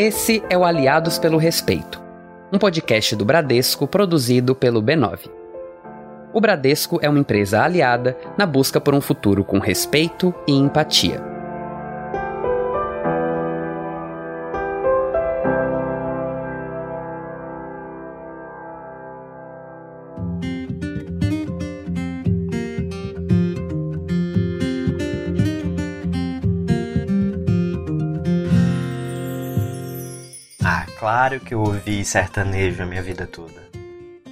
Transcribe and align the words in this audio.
Esse 0.00 0.44
é 0.48 0.56
o 0.56 0.64
Aliados 0.64 1.18
pelo 1.18 1.38
Respeito, 1.38 2.00
um 2.52 2.56
podcast 2.56 3.16
do 3.16 3.24
Bradesco 3.24 3.84
produzido 3.84 4.54
pelo 4.54 4.80
B9. 4.80 5.28
O 6.32 6.40
Bradesco 6.40 7.00
é 7.02 7.08
uma 7.10 7.18
empresa 7.18 7.64
aliada 7.64 8.16
na 8.38 8.46
busca 8.46 8.80
por 8.80 8.94
um 8.94 9.00
futuro 9.00 9.42
com 9.42 9.58
respeito 9.58 10.32
e 10.46 10.52
empatia. 10.52 11.37
Que 31.48 31.54
eu 31.54 31.60
ouvi 31.60 32.04
sertanejo 32.04 32.82
a 32.82 32.86
minha 32.86 33.02
vida 33.02 33.26
toda. 33.26 33.62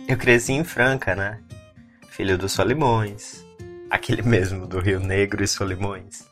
Eu 0.06 0.18
cresci 0.18 0.52
em 0.52 0.62
Franca, 0.62 1.16
né? 1.16 1.38
Filho 2.10 2.36
dos 2.36 2.52
Solimões. 2.52 3.42
Aquele 3.90 4.20
mesmo 4.28 4.66
do 4.66 4.78
Rio 4.78 5.00
Negro 5.00 5.42
e 5.42 5.48
Solimões. 5.48 6.26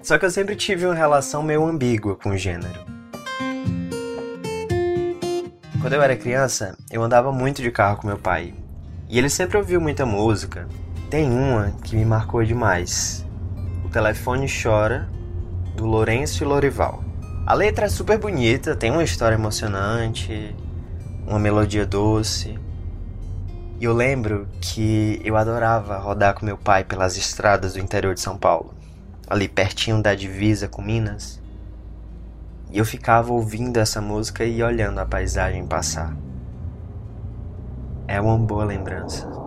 Só 0.00 0.16
que 0.16 0.24
eu 0.24 0.30
sempre 0.30 0.56
tive 0.56 0.86
uma 0.86 0.94
relação 0.94 1.42
meio 1.42 1.66
ambígua 1.66 2.16
com 2.16 2.30
o 2.30 2.38
gênero. 2.38 2.80
Quando 5.82 5.92
eu 5.92 6.00
era 6.00 6.16
criança, 6.16 6.74
eu 6.90 7.02
andava 7.02 7.30
muito 7.30 7.60
de 7.60 7.70
carro 7.70 7.98
com 7.98 8.06
meu 8.06 8.16
pai. 8.16 8.54
E 9.10 9.18
ele 9.18 9.28
sempre 9.28 9.58
ouviu 9.58 9.78
muita 9.78 10.06
música. 10.06 10.66
Tem 11.10 11.30
uma 11.30 11.70
que 11.84 11.96
me 11.96 12.06
marcou 12.06 12.42
demais. 12.42 13.26
O 13.84 13.90
Telefone 13.90 14.46
Chora, 14.48 15.06
do 15.76 15.84
Lourenço 15.84 16.42
e 16.42 16.46
Lorival. 16.46 17.01
A 17.44 17.54
letra 17.54 17.86
é 17.86 17.88
super 17.88 18.18
bonita, 18.18 18.76
tem 18.76 18.92
uma 18.92 19.02
história 19.02 19.34
emocionante, 19.34 20.54
uma 21.26 21.40
melodia 21.40 21.84
doce. 21.84 22.56
E 23.80 23.84
eu 23.84 23.92
lembro 23.92 24.46
que 24.60 25.20
eu 25.24 25.36
adorava 25.36 25.98
rodar 25.98 26.34
com 26.34 26.46
meu 26.46 26.56
pai 26.56 26.84
pelas 26.84 27.16
estradas 27.16 27.72
do 27.72 27.80
interior 27.80 28.14
de 28.14 28.20
São 28.20 28.38
Paulo, 28.38 28.72
ali 29.28 29.48
pertinho 29.48 30.00
da 30.00 30.14
divisa 30.14 30.68
com 30.68 30.80
Minas. 30.80 31.42
E 32.70 32.78
eu 32.78 32.84
ficava 32.84 33.32
ouvindo 33.32 33.76
essa 33.78 34.00
música 34.00 34.44
e 34.44 34.62
olhando 34.62 35.00
a 35.00 35.04
paisagem 35.04 35.66
passar. 35.66 36.16
É 38.06 38.20
uma 38.20 38.38
boa 38.38 38.64
lembrança. 38.64 39.41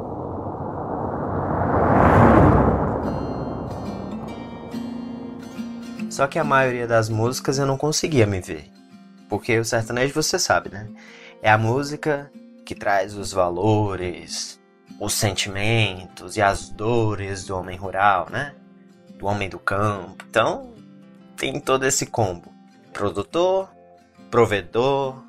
Só 6.16 6.28
que 6.28 6.40
a 6.40 6.46
maioria 6.46 6.88
das 6.88 7.10
músicas 7.10 7.58
eu 7.58 7.66
não 7.66 7.78
conseguia 7.78 8.26
me 8.26 8.40
ver. 8.40 8.72
Porque 9.28 9.60
o 9.60 9.66
sertanejo 9.66 10.14
você 10.14 10.40
sabe, 10.40 10.70
né? 10.70 10.88
É 11.42 11.52
a 11.52 11.58
música 11.58 12.32
que 12.66 12.74
traz 12.74 13.18
os 13.18 13.34
valores, 13.34 14.58
os 14.98 15.14
sentimentos 15.14 16.38
e 16.38 16.42
as 16.42 16.70
dores 16.70 17.44
do 17.44 17.58
homem 17.58 17.76
rural, 17.76 18.30
né? 18.32 18.56
Do 19.20 19.26
homem 19.26 19.50
do 19.50 19.60
campo. 19.60 20.24
Então, 20.30 20.74
tem 21.36 21.60
todo 21.60 21.86
esse 21.86 22.06
combo: 22.06 22.50
produtor, 22.94 23.70
provedor, 24.32 25.22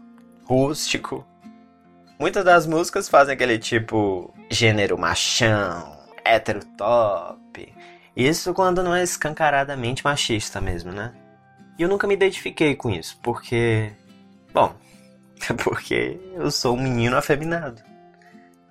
rústico. 0.44 1.26
Muitas 2.16 2.44
das 2.44 2.64
músicas 2.64 3.08
fazem 3.08 3.34
aquele 3.34 3.58
tipo 3.58 4.32
gênero 4.48 4.96
machão, 4.96 5.98
hétero 6.24 6.64
top, 6.76 7.74
isso 8.16 8.54
quando 8.54 8.82
não 8.82 8.94
é 8.94 9.02
escancaradamente 9.02 10.02
machista 10.02 10.60
mesmo, 10.60 10.90
né? 10.90 11.12
E 11.78 11.82
eu 11.82 11.88
nunca 11.88 12.06
me 12.06 12.14
identifiquei 12.14 12.74
com 12.74 12.90
isso, 12.90 13.18
porque. 13.22 13.92
Bom, 14.54 14.74
porque 15.62 16.18
eu 16.34 16.50
sou 16.50 16.74
um 16.74 16.82
menino 16.82 17.16
afeminado. 17.16 17.82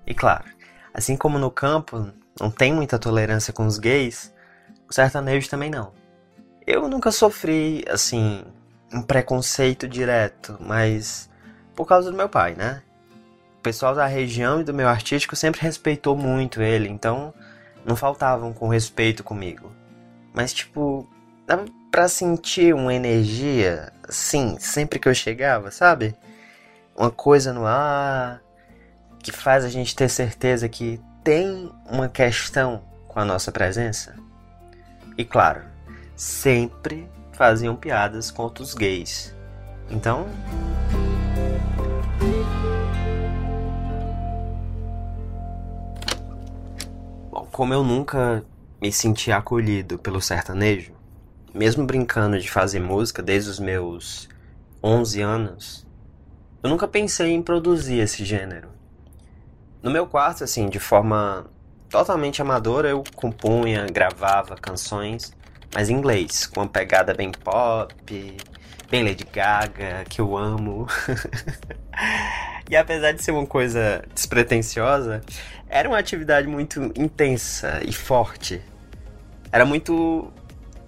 E 0.07 0.13
claro, 0.13 0.45
assim 0.93 1.15
como 1.15 1.37
no 1.37 1.51
campo 1.51 2.11
não 2.39 2.49
tem 2.49 2.73
muita 2.73 2.97
tolerância 2.97 3.53
com 3.53 3.65
os 3.65 3.77
gays, 3.77 4.33
o 4.89 4.93
sertanejo 4.93 5.49
também 5.49 5.69
não. 5.69 5.93
Eu 6.65 6.87
nunca 6.89 7.11
sofri, 7.11 7.85
assim, 7.87 8.43
um 8.91 9.01
preconceito 9.01 9.87
direto, 9.87 10.57
mas 10.59 11.29
por 11.75 11.85
causa 11.85 12.09
do 12.09 12.17
meu 12.17 12.27
pai, 12.27 12.55
né? 12.55 12.81
O 13.59 13.61
pessoal 13.61 13.93
da 13.93 14.05
região 14.05 14.61
e 14.61 14.63
do 14.63 14.73
meu 14.73 14.87
artístico 14.87 15.35
sempre 15.35 15.61
respeitou 15.61 16.15
muito 16.15 16.61
ele, 16.61 16.89
então 16.89 17.33
não 17.85 17.95
faltavam 17.95 18.51
com 18.51 18.67
respeito 18.67 19.23
comigo. 19.23 19.71
Mas, 20.33 20.53
tipo, 20.53 21.07
dava 21.45 21.65
pra 21.91 22.07
sentir 22.07 22.73
uma 22.73 22.93
energia, 22.93 23.93
assim, 24.07 24.57
sempre 24.59 24.99
que 24.99 25.07
eu 25.07 25.13
chegava, 25.13 25.71
sabe? 25.71 26.15
Uma 26.95 27.11
coisa 27.11 27.53
no 27.53 27.65
ar 27.65 28.41
que 29.19 29.31
faz 29.31 29.63
a 29.63 29.69
gente 29.69 29.95
ter 29.95 30.09
certeza 30.09 30.67
que 30.67 30.99
tem 31.23 31.71
uma 31.89 32.09
questão 32.09 32.83
com 33.07 33.19
a 33.19 33.25
nossa 33.25 33.51
presença. 33.51 34.15
E 35.17 35.23
claro, 35.23 35.61
sempre 36.15 37.09
faziam 37.31 37.75
piadas 37.75 38.29
contra 38.29 38.63
os 38.63 38.73
gays. 38.73 39.33
Então, 39.89 40.27
como 47.55 47.73
eu 47.73 47.85
nunca 47.85 48.43
me 48.81 48.91
senti 48.91 49.31
acolhido 49.31 49.97
pelo 49.97 50.21
sertanejo, 50.21 50.91
mesmo 51.53 51.85
brincando 51.85 52.37
de 52.37 52.51
fazer 52.51 52.81
música 52.81 53.23
desde 53.23 53.49
os 53.49 53.59
meus 53.59 54.27
11 54.83 55.21
anos, 55.21 55.87
eu 56.61 56.69
nunca 56.69 56.85
pensei 56.85 57.31
em 57.31 57.41
produzir 57.41 57.99
esse 57.99 58.25
gênero. 58.25 58.67
No 59.81 59.89
meu 59.89 60.05
quarto, 60.05 60.43
assim, 60.43 60.67
de 60.67 60.79
forma 60.79 61.45
totalmente 61.89 62.41
amadora, 62.41 62.89
eu 62.89 63.01
compunha, 63.15 63.85
gravava 63.85 64.57
canções, 64.57 65.33
mas 65.73 65.89
em 65.89 65.93
inglês, 65.93 66.45
com 66.45 66.59
uma 66.59 66.67
pegada 66.67 67.13
bem 67.13 67.31
pop, 67.31 68.37
bem 68.89 69.03
Lady 69.03 69.25
Gaga, 69.25 70.03
que 70.09 70.21
eu 70.21 70.37
amo. 70.37 70.87
e 72.69 72.75
apesar 72.75 73.11
de 73.11 73.23
ser 73.23 73.31
uma 73.31 73.45
coisa 73.45 74.03
despretensiosa, 74.13 75.21
era 75.67 75.87
uma 75.87 75.97
atividade 75.97 76.47
muito 76.47 76.91
intensa 76.95 77.81
e 77.83 77.91
forte. 77.91 78.61
Era 79.51 79.65
muito. 79.65 80.31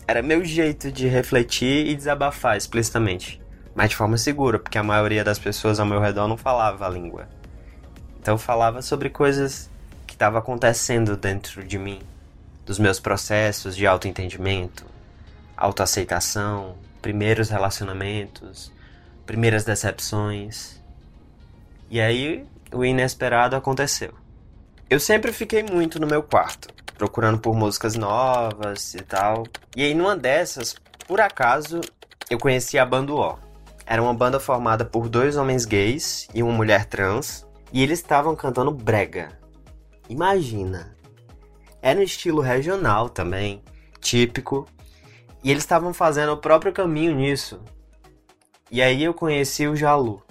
Era 0.08 0.22
meu 0.22 0.44
jeito 0.46 0.92
de 0.92 1.08
refletir 1.08 1.88
e 1.88 1.96
desabafar 1.96 2.56
explicitamente. 2.56 3.42
Mas 3.76 3.90
de 3.90 3.96
forma 3.96 4.18
segura, 4.18 4.58
porque 4.58 4.78
a 4.78 4.84
maioria 4.84 5.24
das 5.24 5.38
pessoas 5.38 5.80
ao 5.80 5.86
meu 5.86 6.00
redor 6.00 6.28
não 6.28 6.38
falava 6.38 6.86
a 6.86 6.90
língua. 6.90 7.28
Então 8.20 8.36
eu 8.36 8.40
falava 8.40 8.82
sobre 8.82 9.10
coisas 9.10 9.70
que 10.06 10.14
estavam 10.14 10.40
acontecendo 10.40 11.16
dentro 11.16 11.64
de 11.64 11.78
mim, 11.78 12.00
dos 12.66 12.80
meus 12.80 13.00
processos 13.00 13.76
de 13.76 13.86
autoentendimento, 13.86 14.86
autoaceitação, 15.56 16.76
primeiros 17.02 17.50
relacionamentos, 17.50 18.72
primeiras 19.26 19.64
decepções. 19.64 20.82
E 21.90 22.00
aí 22.00 22.46
o 22.72 22.84
inesperado 22.84 23.56
aconteceu. 23.56 24.14
Eu 24.90 25.00
sempre 25.00 25.32
fiquei 25.34 25.64
muito 25.64 26.00
no 26.00 26.08
meu 26.08 26.24
quarto, 26.24 26.70
procurando 26.98 27.40
por 27.40 27.56
músicas 27.56 27.96
novas 27.96 28.94
e 28.94 29.02
tal. 29.02 29.46
E 29.76 29.84
aí 29.84 29.94
numa 29.94 30.16
dessas, 30.16 30.76
por 31.08 31.20
acaso, 31.22 31.82
eu 32.30 32.38
conheci 32.38 32.78
a 32.78 32.86
banda 32.86 33.14
O. 33.14 33.38
Era 33.86 34.02
uma 34.02 34.14
banda 34.14 34.40
formada 34.40 34.84
por 34.84 35.08
dois 35.08 35.38
homens 35.38 35.64
gays 35.64 36.28
e 36.34 36.44
uma 36.44 36.52
mulher 36.52 36.86
trans, 36.86 37.46
e 37.72 37.82
eles 37.82 38.00
estavam 38.00 38.36
cantando 38.36 38.72
brega. 38.72 39.38
Imagina. 40.10 40.96
Era 41.82 42.00
um 42.00 42.04
estilo 42.04 42.42
regional 42.42 43.08
também, 43.08 43.62
típico, 44.02 44.68
e 45.48 45.52
eles 45.52 45.64
estavam 45.64 45.94
fazendo 45.94 46.34
o 46.34 46.38
próprio 46.38 46.74
caminho 46.74 47.16
nisso. 47.16 47.62
E 48.70 48.82
aí 48.82 49.02
eu 49.02 49.14
conheci 49.14 49.66
o 49.66 49.78
Jalu. 49.78 50.22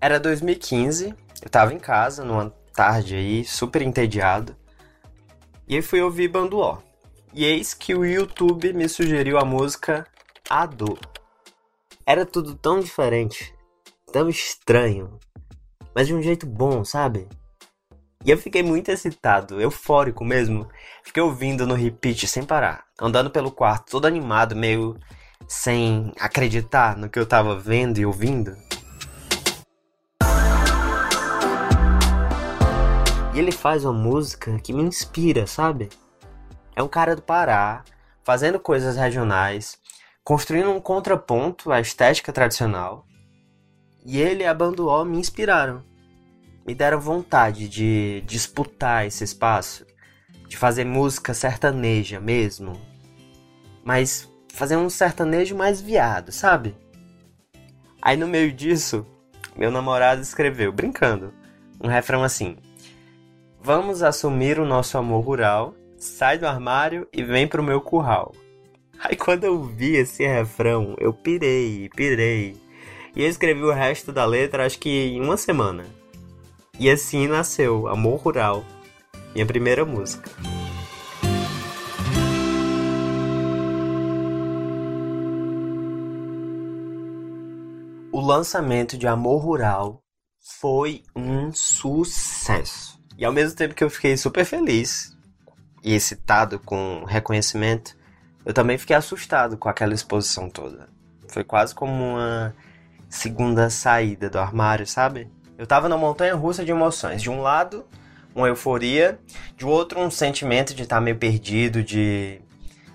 Era 0.00 0.20
2015, 0.20 1.12
eu 1.42 1.50
tava 1.50 1.74
em 1.74 1.78
casa 1.80 2.24
numa 2.24 2.48
tarde 2.72 3.16
aí, 3.16 3.44
super 3.44 3.82
entediado. 3.82 4.54
E 5.66 5.74
aí 5.74 5.82
fui 5.82 6.00
ouvir 6.00 6.28
Banduó. 6.28 6.78
E 7.34 7.44
eis 7.44 7.74
que 7.74 7.96
o 7.96 8.04
YouTube 8.04 8.72
me 8.72 8.88
sugeriu 8.88 9.38
a 9.38 9.44
música 9.44 10.06
Ado. 10.48 10.96
Era 12.06 12.24
tudo 12.24 12.54
tão 12.54 12.78
diferente, 12.78 13.52
tão 14.12 14.28
estranho, 14.28 15.18
mas 15.92 16.06
de 16.06 16.14
um 16.14 16.22
jeito 16.22 16.46
bom, 16.46 16.84
sabe? 16.84 17.26
E 18.24 18.30
eu 18.30 18.38
fiquei 18.38 18.62
muito 18.62 18.88
excitado, 18.88 19.60
eufórico 19.60 20.24
mesmo. 20.24 20.68
Fiquei 21.02 21.22
ouvindo 21.22 21.66
no 21.66 21.74
repeat 21.74 22.28
sem 22.28 22.44
parar, 22.44 22.84
andando 23.00 23.30
pelo 23.30 23.50
quarto 23.50 23.90
todo 23.90 24.06
animado, 24.06 24.54
meio 24.54 24.96
sem 25.48 26.12
acreditar 26.20 26.96
no 26.96 27.10
que 27.10 27.18
eu 27.18 27.26
tava 27.26 27.58
vendo 27.58 27.98
e 27.98 28.06
ouvindo. 28.06 28.56
E 33.34 33.38
ele 33.38 33.50
faz 33.50 33.84
uma 33.84 33.92
música 33.92 34.56
que 34.60 34.72
me 34.72 34.82
inspira, 34.82 35.46
sabe? 35.46 35.88
É 36.76 36.82
um 36.82 36.88
cara 36.88 37.16
do 37.16 37.22
Pará, 37.22 37.82
fazendo 38.22 38.60
coisas 38.60 38.96
regionais, 38.96 39.78
construindo 40.22 40.70
um 40.70 40.80
contraponto 40.80 41.72
à 41.72 41.80
estética 41.80 42.32
tradicional. 42.32 43.04
E 44.04 44.20
ele 44.20 44.44
e 44.44 44.46
a 44.46 44.54
banda 44.54 44.82
O 44.82 45.04
me 45.04 45.18
inspiraram. 45.18 45.91
Me 46.66 46.74
deram 46.74 47.00
vontade 47.00 47.68
de 47.68 48.22
disputar 48.26 49.06
esse 49.06 49.24
espaço, 49.24 49.84
de 50.48 50.56
fazer 50.56 50.84
música 50.84 51.34
sertaneja 51.34 52.20
mesmo. 52.20 52.80
Mas 53.84 54.28
fazer 54.52 54.76
um 54.76 54.88
sertanejo 54.88 55.56
mais 55.56 55.80
viado, 55.80 56.30
sabe? 56.30 56.76
Aí 58.00 58.16
no 58.16 58.28
meio 58.28 58.52
disso, 58.52 59.06
meu 59.56 59.70
namorado 59.70 60.20
escreveu, 60.22 60.72
brincando, 60.72 61.32
um 61.82 61.88
refrão 61.88 62.22
assim: 62.22 62.56
Vamos 63.60 64.02
assumir 64.02 64.58
o 64.58 64.66
nosso 64.66 64.96
amor 64.98 65.24
rural, 65.24 65.74
sai 65.96 66.38
do 66.38 66.46
armário 66.46 67.08
e 67.12 67.22
vem 67.22 67.46
pro 67.46 67.62
meu 67.62 67.80
curral. 67.80 68.34
Aí 68.98 69.16
quando 69.16 69.44
eu 69.44 69.62
vi 69.62 69.96
esse 69.96 70.24
refrão, 70.24 70.94
eu 70.98 71.12
pirei, 71.12 71.88
pirei. 71.88 72.56
E 73.16 73.22
eu 73.22 73.28
escrevi 73.28 73.62
o 73.62 73.72
resto 73.72 74.12
da 74.12 74.24
letra 74.24 74.64
acho 74.64 74.78
que 74.78 74.88
em 74.88 75.20
uma 75.20 75.36
semana. 75.36 75.84
E 76.78 76.90
assim 76.90 77.28
nasceu 77.28 77.86
Amor 77.86 78.18
Rural, 78.18 78.64
minha 79.34 79.46
primeira 79.46 79.84
música. 79.84 80.30
O 88.10 88.20
lançamento 88.20 88.96
de 88.96 89.06
Amor 89.06 89.42
Rural 89.42 90.02
foi 90.40 91.02
um 91.14 91.52
sucesso. 91.52 92.98
E 93.18 93.24
ao 93.24 93.32
mesmo 93.32 93.54
tempo 93.54 93.74
que 93.74 93.84
eu 93.84 93.90
fiquei 93.90 94.16
super 94.16 94.44
feliz 94.44 95.16
e 95.84 95.94
excitado 95.94 96.58
com 96.58 97.04
reconhecimento, 97.04 97.96
eu 98.46 98.54
também 98.54 98.78
fiquei 98.78 98.96
assustado 98.96 99.58
com 99.58 99.68
aquela 99.68 99.94
exposição 99.94 100.48
toda. 100.48 100.88
Foi 101.28 101.44
quase 101.44 101.74
como 101.74 101.92
uma 101.92 102.54
segunda 103.10 103.68
saída 103.68 104.30
do 104.30 104.38
armário, 104.38 104.86
sabe? 104.86 105.30
Eu 105.58 105.66
tava 105.66 105.88
na 105.88 105.96
montanha 105.96 106.34
russa 106.34 106.64
de 106.64 106.70
emoções. 106.70 107.22
De 107.22 107.30
um 107.30 107.40
lado, 107.40 107.84
uma 108.34 108.48
euforia, 108.48 109.18
de 109.56 109.64
outro, 109.64 110.00
um 110.00 110.10
sentimento 110.10 110.74
de 110.74 110.82
estar 110.82 110.96
tá 110.96 111.00
meio 111.00 111.16
perdido, 111.16 111.82
de 111.82 112.40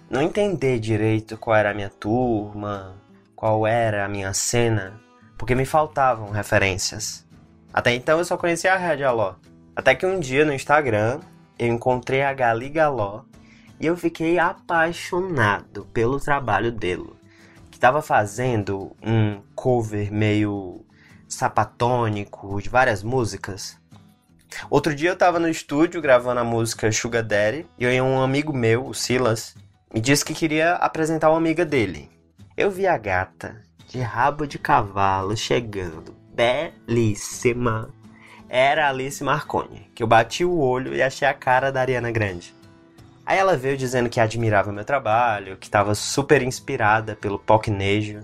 não 0.09 0.21
entender 0.21 0.79
direito 0.79 1.37
qual 1.37 1.55
era 1.55 1.71
a 1.71 1.73
minha 1.73 1.89
turma, 1.89 2.95
qual 3.35 3.67
era 3.67 4.05
a 4.05 4.09
minha 4.09 4.33
cena, 4.33 4.99
porque 5.37 5.53
me 5.53 5.65
faltavam 5.65 6.31
referências. 6.31 7.25
Até 7.73 7.93
então 7.93 8.17
eu 8.17 8.25
só 8.25 8.37
conhecia 8.37 8.73
a 8.73 8.77
Red 8.77 9.03
Aló. 9.03 9.35
Até 9.75 9.93
que 9.93 10.05
um 10.05 10.19
dia 10.19 10.43
no 10.43 10.53
Instagram 10.53 11.19
eu 11.59 11.67
encontrei 11.67 12.23
a 12.23 12.33
Gali 12.33 12.69
Galó 12.69 13.21
e 13.79 13.85
eu 13.85 13.95
fiquei 13.95 14.39
apaixonado 14.39 15.85
pelo 15.93 16.19
trabalho 16.19 16.71
dele, 16.71 17.13
que 17.69 17.77
estava 17.77 18.01
fazendo 18.01 18.95
um 19.05 19.39
cover 19.53 20.11
meio 20.11 20.83
sapatônico 21.27 22.61
de 22.61 22.69
várias 22.69 23.03
músicas. 23.03 23.77
Outro 24.69 24.95
dia 24.95 25.09
eu 25.09 25.13
estava 25.13 25.39
no 25.39 25.49
estúdio 25.49 26.01
gravando 26.01 26.39
a 26.39 26.43
música 26.43 26.91
Sugar 26.91 27.23
Daddy 27.23 27.65
e 27.77 28.01
um 28.01 28.21
amigo 28.21 28.53
meu, 28.53 28.87
o 28.87 28.93
Silas, 28.93 29.55
me 29.93 29.99
disse 29.99 30.23
que 30.23 30.33
queria 30.33 30.75
apresentar 30.75 31.29
uma 31.29 31.37
amiga 31.37 31.65
dele. 31.65 32.09
Eu 32.55 32.71
vi 32.71 32.87
a 32.87 32.97
gata 32.97 33.61
de 33.87 33.99
rabo 33.99 34.47
de 34.47 34.57
cavalo 34.57 35.35
chegando, 35.35 36.15
belíssima. 36.33 37.89
Era 38.49 38.89
Alice 38.89 39.23
Marconi, 39.23 39.89
que 39.93 40.01
eu 40.01 40.07
bati 40.07 40.45
o 40.45 40.57
olho 40.57 40.93
e 40.95 41.01
achei 41.01 41.27
a 41.27 41.33
cara 41.33 41.71
da 41.71 41.81
Ariana 41.81 42.11
Grande. 42.11 42.55
Aí 43.25 43.37
ela 43.37 43.57
veio 43.57 43.75
dizendo 43.75 44.09
que 44.09 44.21
admirava 44.21 44.71
meu 44.71 44.85
trabalho, 44.85 45.57
que 45.57 45.67
estava 45.67 45.93
super 45.93 46.41
inspirada 46.41 47.15
pelo 47.15 47.37
pocnejo, 47.37 48.21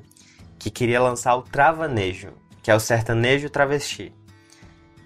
que 0.58 0.72
queria 0.72 1.02
lançar 1.02 1.36
o 1.36 1.42
travanejo, 1.42 2.30
que 2.64 2.72
é 2.72 2.76
o 2.76 2.80
sertanejo 2.80 3.50
travesti. 3.50 4.16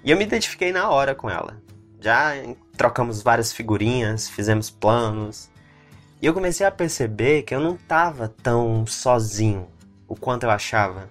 E 0.04 0.12
eu 0.12 0.18
me 0.18 0.24
identifiquei 0.24 0.72
na 0.72 0.90
hora 0.90 1.16
com 1.16 1.30
ela. 1.30 1.62
Já 2.00 2.32
trocamos 2.78 3.24
várias 3.24 3.52
figurinhas, 3.52 4.30
fizemos 4.30 4.70
planos. 4.70 5.50
E 6.22 6.26
eu 6.28 6.34
comecei 6.34 6.66
a 6.66 6.72
perceber 6.72 7.42
que 7.42 7.54
eu 7.54 7.60
não 7.60 7.74
estava 7.74 8.30
tão 8.30 8.86
sozinho 8.86 9.68
o 10.08 10.16
quanto 10.16 10.44
eu 10.44 10.52
achava. 10.52 11.10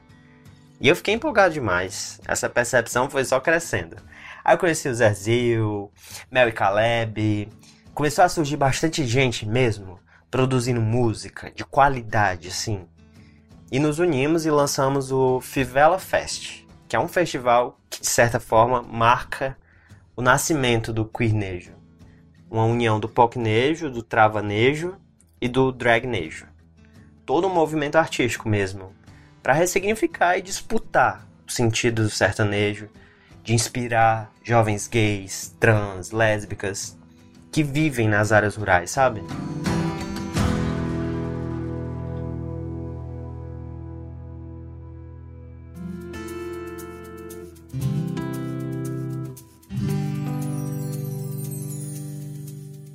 E 0.80 0.88
eu 0.88 0.94
fiquei 0.94 1.14
empolgado 1.14 1.52
demais. 1.52 2.20
Essa 2.26 2.48
percepção 2.48 3.10
foi 3.10 3.24
só 3.24 3.40
crescendo. 3.40 3.96
Aí 4.44 4.54
eu 4.54 4.58
conheci 4.58 4.88
o 4.88 4.94
Zezil, 4.94 5.90
Mel 6.30 6.48
e 6.48 6.52
Caleb, 6.52 7.48
começou 7.92 8.24
a 8.24 8.28
surgir 8.28 8.56
bastante 8.56 9.04
gente 9.04 9.44
mesmo 9.44 9.98
produzindo 10.30 10.80
música 10.80 11.50
de 11.50 11.64
qualidade, 11.64 12.48
assim. 12.48 12.86
E 13.70 13.80
nos 13.80 13.98
unimos 13.98 14.46
e 14.46 14.50
lançamos 14.50 15.10
o 15.10 15.40
Fivela 15.40 15.98
Fest, 15.98 16.64
que 16.86 16.94
é 16.94 17.00
um 17.00 17.08
festival 17.08 17.80
que, 17.90 18.00
de 18.00 18.06
certa 18.06 18.38
forma, 18.38 18.80
marca 18.80 19.56
o 20.14 20.22
nascimento 20.22 20.92
do 20.92 21.04
queernejo. 21.04 21.72
Uma 22.48 22.64
união 22.64 23.00
do 23.00 23.08
pocnejo, 23.08 23.90
do 23.90 24.04
travanejo 24.04 24.94
e 25.40 25.48
do 25.48 25.72
dragnejo. 25.72 26.46
Todo 27.24 27.48
um 27.48 27.52
movimento 27.52 27.96
artístico 27.96 28.48
mesmo, 28.48 28.92
para 29.42 29.52
ressignificar 29.52 30.38
e 30.38 30.42
disputar 30.42 31.26
o 31.46 31.50
sentido 31.50 32.04
do 32.04 32.10
sertanejo, 32.10 32.88
de 33.42 33.52
inspirar 33.52 34.32
jovens 34.44 34.86
gays, 34.86 35.54
trans, 35.58 36.12
lésbicas 36.12 36.96
que 37.50 37.64
vivem 37.64 38.08
nas 38.08 38.30
áreas 38.30 38.54
rurais, 38.54 38.92
sabe? 38.92 39.22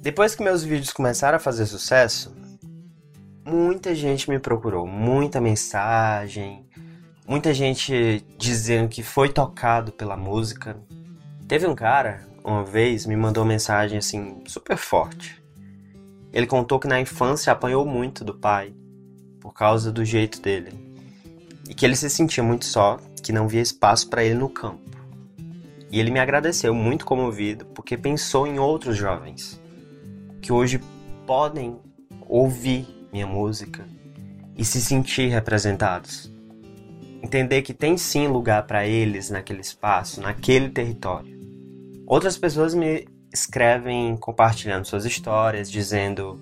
Depois 0.01 0.33
que 0.33 0.43
meus 0.43 0.63
vídeos 0.63 0.91
começaram 0.91 1.35
a 1.35 1.39
fazer 1.39 1.67
sucesso, 1.67 2.35
muita 3.45 3.93
gente 3.93 4.31
me 4.31 4.39
procurou, 4.39 4.87
muita 4.87 5.39
mensagem, 5.39 6.65
muita 7.27 7.53
gente 7.53 8.25
dizendo 8.35 8.89
que 8.89 9.03
foi 9.03 9.29
tocado 9.29 9.91
pela 9.91 10.17
música. 10.17 10.75
Teve 11.47 11.67
um 11.67 11.75
cara, 11.75 12.27
uma 12.43 12.63
vez 12.63 13.05
me 13.05 13.15
mandou 13.15 13.43
uma 13.43 13.49
mensagem 13.49 13.99
assim 13.99 14.41
super 14.47 14.75
forte. 14.75 15.39
Ele 16.33 16.47
contou 16.47 16.79
que 16.79 16.87
na 16.87 16.99
infância 16.99 17.53
apanhou 17.53 17.85
muito 17.85 18.25
do 18.25 18.33
pai 18.33 18.73
por 19.39 19.53
causa 19.53 19.91
do 19.91 20.03
jeito 20.03 20.41
dele 20.41 20.73
e 21.69 21.75
que 21.75 21.85
ele 21.85 21.95
se 21.95 22.09
sentia 22.09 22.43
muito 22.43 22.65
só, 22.65 22.97
que 23.21 23.31
não 23.31 23.47
via 23.47 23.61
espaço 23.61 24.09
para 24.09 24.23
ele 24.23 24.33
no 24.33 24.49
campo. 24.49 24.81
E 25.91 25.99
ele 25.99 26.09
me 26.09 26.19
agradeceu 26.19 26.73
muito 26.73 27.05
comovido 27.05 27.65
porque 27.67 27.95
pensou 27.95 28.47
em 28.47 28.57
outros 28.57 28.97
jovens 28.97 29.60
que 30.41 30.51
hoje 30.51 30.81
podem 31.25 31.79
ouvir 32.27 32.87
minha 33.11 33.27
música 33.27 33.85
e 34.57 34.65
se 34.65 34.81
sentir 34.81 35.27
representados. 35.27 36.31
Entender 37.21 37.61
que 37.61 37.73
tem 37.73 37.97
sim 37.97 38.27
lugar 38.27 38.63
para 38.63 38.85
eles 38.85 39.29
naquele 39.29 39.61
espaço, 39.61 40.19
naquele 40.21 40.69
território. 40.69 41.39
Outras 42.07 42.37
pessoas 42.37 42.73
me 42.73 43.07
escrevem 43.31 44.17
compartilhando 44.17 44.85
suas 44.85 45.05
histórias, 45.05 45.71
dizendo: 45.71 46.41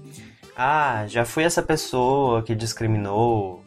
Ah, 0.56 1.06
já 1.08 1.26
fui 1.26 1.44
essa 1.44 1.62
pessoa 1.62 2.42
que 2.42 2.56
discriminou, 2.56 3.64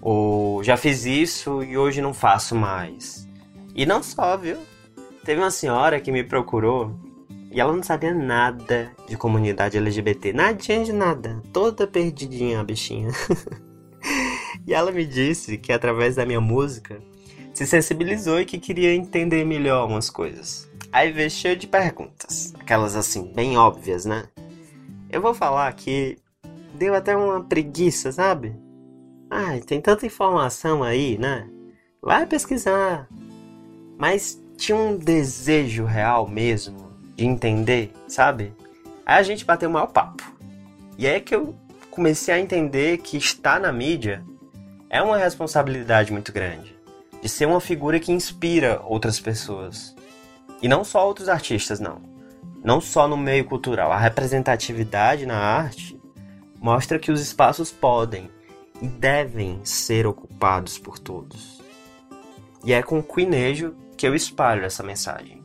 ou 0.00 0.62
já 0.62 0.76
fiz 0.76 1.04
isso 1.04 1.62
e 1.62 1.76
hoje 1.76 2.00
não 2.00 2.14
faço 2.14 2.54
mais. 2.54 3.28
E 3.74 3.84
não 3.84 4.02
só, 4.02 4.36
viu? 4.36 4.58
Teve 5.24 5.40
uma 5.40 5.50
senhora 5.50 6.00
que 6.00 6.12
me 6.12 6.22
procurou 6.22 6.94
e 7.54 7.60
ela 7.60 7.72
não 7.72 7.84
sabia 7.84 8.12
nada 8.12 8.90
de 9.06 9.16
comunidade 9.16 9.78
LGBT, 9.78 10.32
nadinha 10.32 10.84
de 10.84 10.92
nada, 10.92 11.40
toda 11.52 11.86
perdidinha 11.86 12.58
a 12.58 12.64
bichinha. 12.64 13.10
e 14.66 14.74
ela 14.74 14.90
me 14.90 15.06
disse 15.06 15.56
que 15.56 15.72
através 15.72 16.16
da 16.16 16.26
minha 16.26 16.40
música 16.40 17.00
se 17.54 17.64
sensibilizou 17.64 18.40
e 18.40 18.44
que 18.44 18.58
queria 18.58 18.92
entender 18.92 19.44
melhor 19.44 19.86
umas 19.86 20.10
coisas. 20.10 20.68
Aí 20.90 21.12
veio 21.12 21.30
cheio 21.30 21.56
de 21.56 21.68
perguntas. 21.68 22.52
Aquelas 22.58 22.96
assim, 22.96 23.32
bem 23.32 23.56
óbvias, 23.56 24.04
né? 24.04 24.24
Eu 25.08 25.22
vou 25.22 25.32
falar 25.32 25.72
que 25.74 26.18
deu 26.74 26.92
até 26.92 27.16
uma 27.16 27.40
preguiça, 27.44 28.10
sabe? 28.10 28.56
Ai, 29.30 29.60
tem 29.60 29.80
tanta 29.80 30.04
informação 30.04 30.82
aí, 30.82 31.16
né? 31.18 31.48
Vai 32.02 32.26
pesquisar. 32.26 33.08
Mas 33.96 34.42
tinha 34.56 34.76
um 34.76 34.96
desejo 34.96 35.84
real 35.84 36.26
mesmo 36.26 36.83
de 37.14 37.24
entender, 37.24 37.92
sabe? 38.08 38.52
Aí 39.06 39.18
a 39.18 39.22
gente 39.22 39.44
bateu 39.44 39.68
o 39.68 39.72
maior 39.72 39.88
papo. 39.88 40.22
E 40.96 41.06
aí 41.06 41.16
é 41.16 41.20
que 41.20 41.34
eu 41.34 41.54
comecei 41.90 42.34
a 42.34 42.40
entender 42.40 42.98
que 42.98 43.16
estar 43.16 43.60
na 43.60 43.72
mídia 43.72 44.24
é 44.88 45.02
uma 45.02 45.16
responsabilidade 45.16 46.12
muito 46.12 46.32
grande. 46.32 46.76
De 47.20 47.28
ser 47.28 47.46
uma 47.46 47.60
figura 47.60 47.98
que 47.98 48.12
inspira 48.12 48.80
outras 48.84 49.18
pessoas. 49.18 49.94
E 50.60 50.68
não 50.68 50.84
só 50.84 51.06
outros 51.06 51.28
artistas, 51.28 51.80
não. 51.80 52.00
Não 52.62 52.80
só 52.80 53.06
no 53.06 53.16
meio 53.16 53.44
cultural. 53.44 53.92
A 53.92 53.98
representatividade 53.98 55.26
na 55.26 55.36
arte 55.36 56.00
mostra 56.60 56.98
que 56.98 57.12
os 57.12 57.20
espaços 57.20 57.70
podem 57.70 58.30
e 58.80 58.86
devem 58.86 59.60
ser 59.64 60.06
ocupados 60.06 60.78
por 60.78 60.98
todos. 60.98 61.62
E 62.64 62.72
é 62.72 62.82
com 62.82 63.02
cuinejo 63.02 63.74
que 63.96 64.06
eu 64.06 64.14
espalho 64.14 64.64
essa 64.64 64.82
mensagem, 64.82 65.43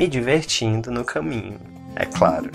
me 0.00 0.08
divertindo 0.08 0.90
no 0.90 1.04
caminho, 1.04 1.60
é 1.94 2.06
claro. 2.06 2.50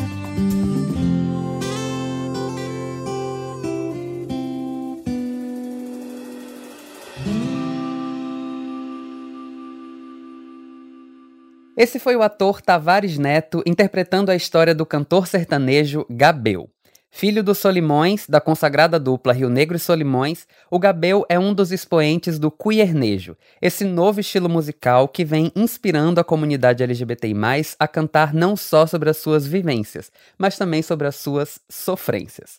Esse 11.78 12.00
foi 12.00 12.16
o 12.16 12.24
ator 12.24 12.64
Tavares 12.64 13.20
Neto 13.20 13.62
interpretando 13.64 14.32
a 14.32 14.36
história 14.36 14.74
do 14.74 14.84
cantor 14.84 15.28
sertanejo 15.28 16.04
Gabel. 16.10 16.75
Filho 17.18 17.42
dos 17.42 17.60
Solimões, 17.60 18.28
da 18.28 18.42
consagrada 18.42 19.00
dupla 19.00 19.32
Rio 19.32 19.50
Negro 19.50 19.78
e 19.78 19.80
Solimões, 19.80 20.46
o 20.70 20.78
Gabel 20.78 21.26
é 21.30 21.40
um 21.40 21.54
dos 21.54 21.72
expoentes 21.72 22.38
do 22.38 22.52
queernejo, 22.52 23.38
esse 23.62 23.86
novo 23.86 24.20
estilo 24.20 24.50
musical 24.50 25.08
que 25.08 25.24
vem 25.24 25.50
inspirando 25.56 26.20
a 26.20 26.26
comunidade 26.26 26.84
LGBTI+, 26.84 27.34
a 27.80 27.88
cantar 27.88 28.34
não 28.34 28.58
só 28.58 28.86
sobre 28.86 29.10
as 29.10 29.16
suas 29.16 29.48
vivências, 29.48 30.12
mas 30.38 30.58
também 30.58 30.82
sobre 30.82 31.08
as 31.08 31.16
suas 31.16 31.58
sofrências. 31.70 32.58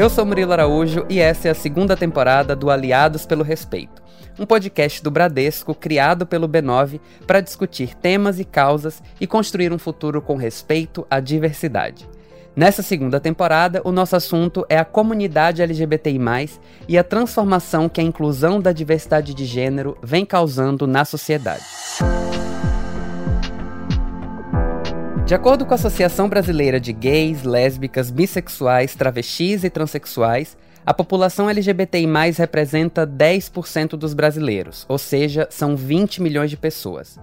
Eu 0.00 0.08
sou 0.08 0.24
Murilo 0.24 0.54
Araújo 0.54 1.04
e 1.10 1.18
essa 1.18 1.48
é 1.48 1.50
a 1.50 1.54
segunda 1.54 1.94
temporada 1.94 2.56
do 2.56 2.70
Aliados 2.70 3.26
pelo 3.26 3.44
Respeito, 3.44 4.02
um 4.38 4.46
podcast 4.46 5.02
do 5.02 5.10
Bradesco 5.10 5.74
criado 5.74 6.24
pelo 6.24 6.48
B9 6.48 6.98
para 7.26 7.42
discutir 7.42 7.94
temas 7.94 8.40
e 8.40 8.44
causas 8.46 9.02
e 9.20 9.26
construir 9.26 9.74
um 9.74 9.78
futuro 9.78 10.22
com 10.22 10.36
respeito 10.36 11.06
à 11.10 11.20
diversidade. 11.20 12.08
Nessa 12.56 12.82
segunda 12.82 13.20
temporada, 13.20 13.82
o 13.84 13.92
nosso 13.92 14.16
assunto 14.16 14.64
é 14.70 14.78
a 14.78 14.86
comunidade 14.86 15.60
LGBTI, 15.60 16.18
e 16.88 16.96
a 16.96 17.04
transformação 17.04 17.86
que 17.86 18.00
a 18.00 18.04
inclusão 18.04 18.58
da 18.58 18.72
diversidade 18.72 19.34
de 19.34 19.44
gênero 19.44 19.98
vem 20.02 20.24
causando 20.24 20.86
na 20.86 21.04
sociedade. 21.04 21.62
De 25.30 25.34
acordo 25.36 25.64
com 25.64 25.72
a 25.72 25.76
Associação 25.76 26.28
Brasileira 26.28 26.80
de 26.80 26.92
Gays, 26.92 27.44
Lésbicas, 27.44 28.10
Bissexuais, 28.10 28.96
Travestis 28.96 29.62
e 29.62 29.70
Transsexuais, 29.70 30.58
a 30.84 30.92
população 30.92 31.48
LGBTI+, 31.48 32.08
representa 32.36 33.06
10% 33.06 33.90
dos 33.90 34.12
brasileiros, 34.12 34.84
ou 34.88 34.98
seja, 34.98 35.46
são 35.48 35.76
20 35.76 36.20
milhões 36.20 36.50
de 36.50 36.56
pessoas. 36.56 37.16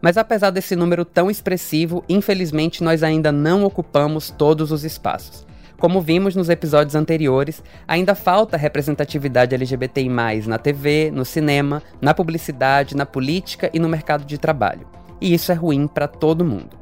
Mas 0.00 0.16
apesar 0.16 0.50
desse 0.50 0.74
número 0.74 1.04
tão 1.04 1.30
expressivo, 1.30 2.04
infelizmente 2.08 2.82
nós 2.82 3.04
ainda 3.04 3.30
não 3.30 3.62
ocupamos 3.62 4.28
todos 4.28 4.72
os 4.72 4.82
espaços. 4.82 5.46
Como 5.78 6.00
vimos 6.00 6.34
nos 6.34 6.48
episódios 6.48 6.96
anteriores, 6.96 7.62
ainda 7.86 8.16
falta 8.16 8.56
representatividade 8.56 9.54
LGBTI+, 9.54 10.08
na 10.48 10.58
TV, 10.58 11.12
no 11.12 11.24
cinema, 11.24 11.80
na 12.00 12.12
publicidade, 12.12 12.96
na 12.96 13.06
política 13.06 13.70
e 13.72 13.78
no 13.78 13.88
mercado 13.88 14.24
de 14.24 14.36
trabalho. 14.36 14.84
E 15.20 15.32
isso 15.32 15.52
é 15.52 15.54
ruim 15.54 15.86
para 15.86 16.08
todo 16.08 16.44
mundo. 16.44 16.81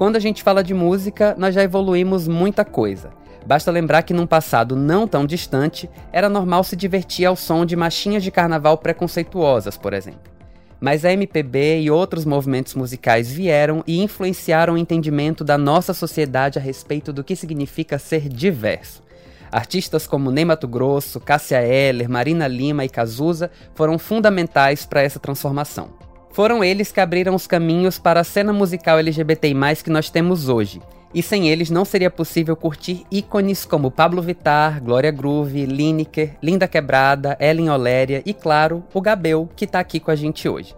Quando 0.00 0.16
a 0.16 0.18
gente 0.18 0.42
fala 0.42 0.64
de 0.64 0.72
música, 0.72 1.34
nós 1.36 1.54
já 1.54 1.62
evoluímos 1.62 2.26
muita 2.26 2.64
coisa. 2.64 3.10
Basta 3.44 3.70
lembrar 3.70 4.02
que 4.02 4.14
num 4.14 4.26
passado 4.26 4.74
não 4.74 5.06
tão 5.06 5.26
distante, 5.26 5.90
era 6.10 6.26
normal 6.26 6.64
se 6.64 6.74
divertir 6.74 7.26
ao 7.26 7.36
som 7.36 7.66
de 7.66 7.76
machinhas 7.76 8.22
de 8.22 8.30
carnaval 8.30 8.78
preconceituosas, 8.78 9.76
por 9.76 9.92
exemplo. 9.92 10.22
Mas 10.80 11.04
a 11.04 11.12
MPB 11.12 11.82
e 11.82 11.90
outros 11.90 12.24
movimentos 12.24 12.74
musicais 12.74 13.30
vieram 13.30 13.84
e 13.86 14.00
influenciaram 14.00 14.72
o 14.72 14.78
entendimento 14.78 15.44
da 15.44 15.58
nossa 15.58 15.92
sociedade 15.92 16.58
a 16.58 16.62
respeito 16.62 17.12
do 17.12 17.22
que 17.22 17.36
significa 17.36 17.98
ser 17.98 18.26
diverso. 18.26 19.02
Artistas 19.52 20.06
como 20.06 20.30
Ney 20.30 20.46
Mato 20.46 20.66
Grosso, 20.66 21.20
Cássia 21.20 21.60
Eller, 21.60 22.08
Marina 22.08 22.48
Lima 22.48 22.86
e 22.86 22.88
Cazuza 22.88 23.50
foram 23.74 23.98
fundamentais 23.98 24.86
para 24.86 25.02
essa 25.02 25.18
transformação. 25.18 25.90
Foram 26.32 26.62
eles 26.62 26.92
que 26.92 27.00
abriram 27.00 27.34
os 27.34 27.46
caminhos 27.46 27.98
para 27.98 28.20
a 28.20 28.24
cena 28.24 28.52
musical 28.52 28.98
LGBTI+, 28.98 29.54
que 29.82 29.90
nós 29.90 30.10
temos 30.10 30.48
hoje. 30.48 30.80
E 31.12 31.22
sem 31.22 31.48
eles 31.48 31.70
não 31.70 31.84
seria 31.84 32.10
possível 32.10 32.54
curtir 32.54 33.04
ícones 33.10 33.64
como 33.64 33.90
Pablo 33.90 34.22
Vittar, 34.22 34.80
Glória 34.80 35.10
Groove, 35.10 35.66
Lineker, 35.66 36.36
Linda 36.40 36.68
Quebrada, 36.68 37.36
Ellen 37.40 37.68
Oléria 37.68 38.22
e, 38.24 38.32
claro, 38.32 38.84
o 38.94 39.00
Gabel, 39.00 39.48
que 39.56 39.64
está 39.64 39.80
aqui 39.80 39.98
com 39.98 40.12
a 40.12 40.16
gente 40.16 40.48
hoje. 40.48 40.72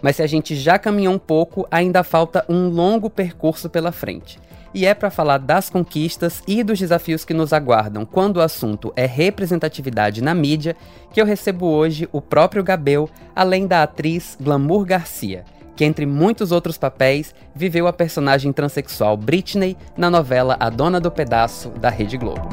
Mas 0.00 0.16
se 0.16 0.22
a 0.22 0.26
gente 0.26 0.56
já 0.56 0.78
caminhou 0.78 1.12
um 1.12 1.18
pouco, 1.18 1.68
ainda 1.70 2.02
falta 2.02 2.44
um 2.48 2.68
longo 2.68 3.10
percurso 3.10 3.68
pela 3.68 3.92
frente 3.92 4.38
e 4.76 4.84
é 4.84 4.92
para 4.92 5.08
falar 5.08 5.38
das 5.38 5.70
conquistas 5.70 6.42
e 6.46 6.62
dos 6.62 6.78
desafios 6.78 7.24
que 7.24 7.32
nos 7.32 7.54
aguardam 7.54 8.04
quando 8.04 8.36
o 8.36 8.42
assunto 8.42 8.92
é 8.94 9.06
representatividade 9.06 10.22
na 10.22 10.34
mídia 10.34 10.76
que 11.10 11.18
eu 11.18 11.24
recebo 11.24 11.64
hoje 11.64 12.06
o 12.12 12.20
próprio 12.20 12.62
Gabel, 12.62 13.08
além 13.34 13.66
da 13.66 13.82
atriz 13.82 14.36
Glamour 14.38 14.84
Garcia, 14.84 15.46
que 15.74 15.82
entre 15.82 16.04
muitos 16.04 16.52
outros 16.52 16.76
papéis 16.76 17.34
viveu 17.54 17.86
a 17.86 17.92
personagem 17.92 18.52
transexual 18.52 19.16
Britney 19.16 19.78
na 19.96 20.10
novela 20.10 20.58
A 20.60 20.68
Dona 20.68 21.00
do 21.00 21.10
Pedaço 21.10 21.70
da 21.70 21.88
Rede 21.88 22.18
Globo. 22.18 22.46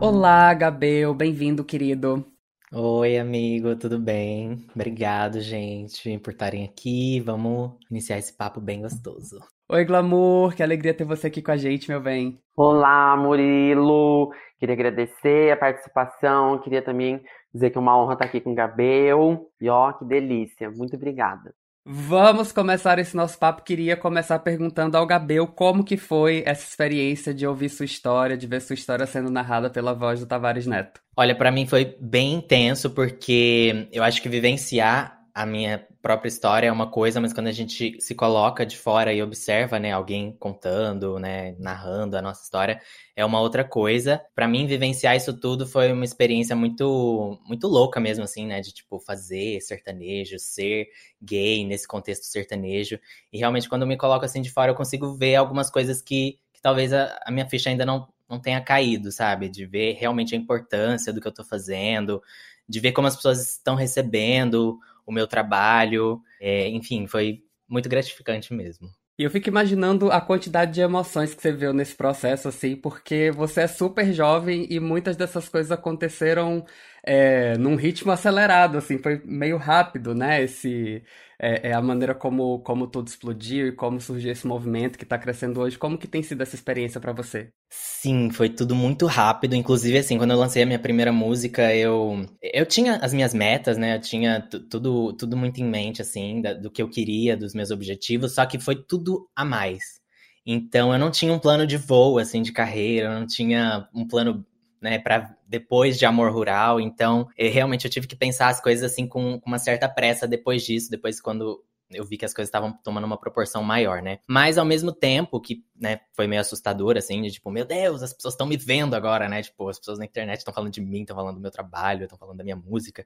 Olá, 0.00 0.54
Gabel, 0.54 1.12
bem-vindo, 1.12 1.62
querido. 1.62 2.31
Oi, 2.74 3.18
amigo, 3.18 3.76
tudo 3.76 3.98
bem? 3.98 4.66
Obrigado, 4.74 5.42
gente, 5.42 6.18
por 6.20 6.30
estarem 6.30 6.64
aqui. 6.64 7.20
Vamos 7.20 7.72
iniciar 7.90 8.16
esse 8.16 8.34
papo 8.34 8.62
bem 8.62 8.80
gostoso. 8.80 9.40
Oi, 9.68 9.84
Glamour, 9.84 10.56
que 10.56 10.62
alegria 10.62 10.94
ter 10.94 11.04
você 11.04 11.26
aqui 11.26 11.42
com 11.42 11.50
a 11.50 11.56
gente, 11.58 11.90
meu 11.90 12.00
bem. 12.00 12.40
Olá, 12.56 13.14
Murilo. 13.14 14.32
Queria 14.58 14.74
agradecer 14.74 15.52
a 15.52 15.56
participação. 15.58 16.58
Queria 16.60 16.80
também 16.80 17.22
dizer 17.52 17.68
que 17.68 17.76
é 17.76 17.80
uma 17.80 17.94
honra 18.02 18.14
estar 18.14 18.24
aqui 18.24 18.40
com 18.40 18.52
o 18.52 18.54
Gabel. 18.54 19.50
E 19.60 19.68
ó, 19.68 19.92
que 19.92 20.06
delícia. 20.06 20.70
Muito 20.70 20.96
obrigada. 20.96 21.54
Vamos 21.84 22.52
começar 22.52 22.98
esse 23.00 23.16
nosso 23.16 23.36
papo. 23.36 23.62
Queria 23.62 23.96
começar 23.96 24.38
perguntando 24.38 24.96
ao 24.96 25.04
Gabel 25.04 25.48
como 25.48 25.82
que 25.82 25.96
foi 25.96 26.42
essa 26.46 26.64
experiência 26.64 27.34
de 27.34 27.44
ouvir 27.44 27.68
sua 27.68 27.84
história, 27.84 28.36
de 28.36 28.46
ver 28.46 28.60
sua 28.60 28.74
história 28.74 29.04
sendo 29.04 29.30
narrada 29.30 29.68
pela 29.68 29.92
voz 29.92 30.20
do 30.20 30.26
Tavares 30.26 30.66
Neto. 30.66 31.00
Olha, 31.16 31.34
para 31.34 31.50
mim 31.50 31.66
foi 31.66 31.96
bem 32.00 32.34
intenso 32.34 32.90
porque 32.90 33.88
eu 33.92 34.04
acho 34.04 34.22
que 34.22 34.28
vivenciar 34.28 35.21
a 35.34 35.46
minha 35.46 35.86
própria 36.02 36.28
história 36.28 36.66
é 36.66 36.72
uma 36.72 36.90
coisa, 36.90 37.20
mas 37.20 37.32
quando 37.32 37.46
a 37.46 37.52
gente 37.52 37.98
se 38.00 38.14
coloca 38.14 38.66
de 38.66 38.76
fora 38.76 39.14
e 39.14 39.22
observa, 39.22 39.78
né, 39.78 39.90
alguém 39.90 40.36
contando, 40.38 41.18
né, 41.18 41.56
narrando 41.58 42.16
a 42.16 42.22
nossa 42.22 42.42
história, 42.42 42.80
é 43.16 43.24
uma 43.24 43.40
outra 43.40 43.64
coisa. 43.64 44.22
Para 44.34 44.46
mim, 44.46 44.66
vivenciar 44.66 45.16
isso 45.16 45.32
tudo 45.32 45.66
foi 45.66 45.90
uma 45.90 46.04
experiência 46.04 46.54
muito, 46.54 47.40
muito 47.46 47.66
louca 47.66 47.98
mesmo, 47.98 48.24
assim, 48.24 48.46
né, 48.46 48.60
de 48.60 48.72
tipo 48.72 49.00
fazer 49.00 49.60
sertanejo, 49.62 50.38
ser 50.38 50.88
gay 51.20 51.64
nesse 51.64 51.88
contexto 51.88 52.24
sertanejo. 52.24 52.98
E 53.32 53.38
realmente, 53.38 53.68
quando 53.68 53.82
eu 53.82 53.88
me 53.88 53.96
coloco 53.96 54.24
assim 54.26 54.42
de 54.42 54.50
fora, 54.50 54.72
eu 54.72 54.76
consigo 54.76 55.14
ver 55.14 55.36
algumas 55.36 55.70
coisas 55.70 56.02
que, 56.02 56.38
que 56.52 56.60
talvez 56.60 56.92
a, 56.92 57.18
a 57.24 57.30
minha 57.30 57.48
ficha 57.48 57.70
ainda 57.70 57.86
não, 57.86 58.06
não 58.28 58.38
tenha 58.38 58.60
caído, 58.60 59.10
sabe? 59.10 59.48
De 59.48 59.64
ver 59.64 59.94
realmente 59.94 60.34
a 60.34 60.38
importância 60.38 61.10
do 61.10 61.22
que 61.22 61.28
eu 61.28 61.32
tô 61.32 61.42
fazendo, 61.42 62.22
de 62.68 62.80
ver 62.80 62.92
como 62.92 63.08
as 63.08 63.16
pessoas 63.16 63.40
estão 63.40 63.74
recebendo 63.74 64.78
o 65.06 65.12
meu 65.12 65.26
trabalho. 65.26 66.20
É, 66.40 66.68
enfim, 66.68 67.06
foi 67.06 67.42
muito 67.68 67.88
gratificante 67.88 68.52
mesmo. 68.52 68.88
E 69.18 69.24
eu 69.24 69.30
fico 69.30 69.48
imaginando 69.48 70.10
a 70.10 70.20
quantidade 70.20 70.72
de 70.72 70.80
emoções 70.80 71.34
que 71.34 71.42
você 71.42 71.52
viu 71.52 71.72
nesse 71.72 71.94
processo, 71.94 72.48
assim, 72.48 72.74
porque 72.74 73.30
você 73.30 73.62
é 73.62 73.66
super 73.66 74.12
jovem 74.12 74.66
e 74.70 74.80
muitas 74.80 75.16
dessas 75.16 75.48
coisas 75.48 75.70
aconteceram 75.70 76.64
é, 77.04 77.56
num 77.58 77.74
ritmo 77.76 78.12
acelerado, 78.12 78.78
assim, 78.78 78.98
foi 78.98 79.20
meio 79.24 79.56
rápido, 79.56 80.14
né? 80.14 80.42
Esse, 80.42 81.02
é, 81.38 81.70
é, 81.70 81.72
a 81.72 81.82
maneira 81.82 82.14
como, 82.14 82.60
como 82.60 82.86
tudo 82.86 83.08
explodiu 83.08 83.66
e 83.68 83.72
como 83.72 84.00
surgiu 84.00 84.30
esse 84.30 84.46
movimento 84.46 84.96
que 84.96 85.04
está 85.04 85.18
crescendo 85.18 85.60
hoje. 85.60 85.76
Como 85.78 85.98
que 85.98 86.06
tem 86.06 86.22
sido 86.22 86.42
essa 86.42 86.54
experiência 86.54 87.00
para 87.00 87.12
você? 87.12 87.52
Sim, 87.68 88.30
foi 88.30 88.48
tudo 88.48 88.74
muito 88.74 89.06
rápido. 89.06 89.54
Inclusive, 89.56 89.98
assim, 89.98 90.18
quando 90.18 90.30
eu 90.30 90.38
lancei 90.38 90.62
a 90.62 90.66
minha 90.66 90.78
primeira 90.78 91.12
música, 91.12 91.74
eu, 91.74 92.24
eu 92.40 92.66
tinha 92.66 92.96
as 92.96 93.12
minhas 93.12 93.34
metas, 93.34 93.76
né? 93.76 93.96
Eu 93.96 94.00
tinha 94.00 94.40
tudo, 94.70 95.12
tudo 95.14 95.36
muito 95.36 95.60
em 95.60 95.64
mente, 95.64 96.02
assim, 96.02 96.40
da, 96.40 96.52
do 96.54 96.70
que 96.70 96.82
eu 96.82 96.88
queria, 96.88 97.36
dos 97.36 97.54
meus 97.54 97.70
objetivos, 97.70 98.34
só 98.34 98.46
que 98.46 98.60
foi 98.60 98.76
tudo 98.76 99.28
a 99.34 99.44
mais. 99.44 100.00
Então, 100.44 100.92
eu 100.92 100.98
não 100.98 101.10
tinha 101.10 101.32
um 101.32 101.38
plano 101.38 101.66
de 101.66 101.76
voo, 101.76 102.18
assim, 102.18 102.42
de 102.42 102.52
carreira, 102.52 103.08
eu 103.08 103.20
não 103.20 103.26
tinha 103.26 103.88
um 103.94 104.06
plano 104.06 104.44
né, 104.82 104.98
para 104.98 105.34
depois 105.46 105.98
de 105.98 106.04
Amor 106.04 106.32
Rural. 106.32 106.80
Então, 106.80 107.28
eu, 107.38 107.50
realmente 107.50 107.84
eu 107.84 107.90
tive 107.90 108.06
que 108.06 108.16
pensar 108.16 108.48
as 108.48 108.60
coisas 108.60 108.90
assim 108.90 109.06
com, 109.06 109.40
com 109.40 109.48
uma 109.48 109.58
certa 109.58 109.88
pressa 109.88 110.26
depois 110.26 110.64
disso, 110.64 110.90
depois 110.90 111.20
quando 111.20 111.64
eu 111.94 112.04
vi 112.04 112.16
que 112.16 112.24
as 112.24 112.32
coisas 112.32 112.48
estavam 112.48 112.72
tomando 112.82 113.04
uma 113.04 113.18
proporção 113.18 113.62
maior, 113.62 114.02
né? 114.02 114.18
Mas 114.26 114.58
ao 114.58 114.64
mesmo 114.64 114.92
tempo 114.92 115.40
que, 115.40 115.62
né, 115.78 116.00
foi 116.14 116.26
meio 116.26 116.40
assustador, 116.40 116.96
assim, 116.96 117.20
de 117.22 117.30
tipo, 117.30 117.50
meu 117.50 117.64
Deus, 117.64 118.02
as 118.02 118.12
pessoas 118.12 118.34
estão 118.34 118.46
me 118.46 118.56
vendo 118.56 118.94
agora, 118.94 119.28
né? 119.28 119.42
Tipo, 119.42 119.68
as 119.68 119.78
pessoas 119.78 119.98
na 119.98 120.04
internet 120.04 120.38
estão 120.38 120.54
falando 120.54 120.72
de 120.72 120.80
mim, 120.80 121.02
estão 121.02 121.14
falando 121.14 121.34
do 121.34 121.40
meu 121.40 121.50
trabalho, 121.50 122.04
estão 122.04 122.18
falando 122.18 122.38
da 122.38 122.44
minha 122.44 122.56
música. 122.56 123.04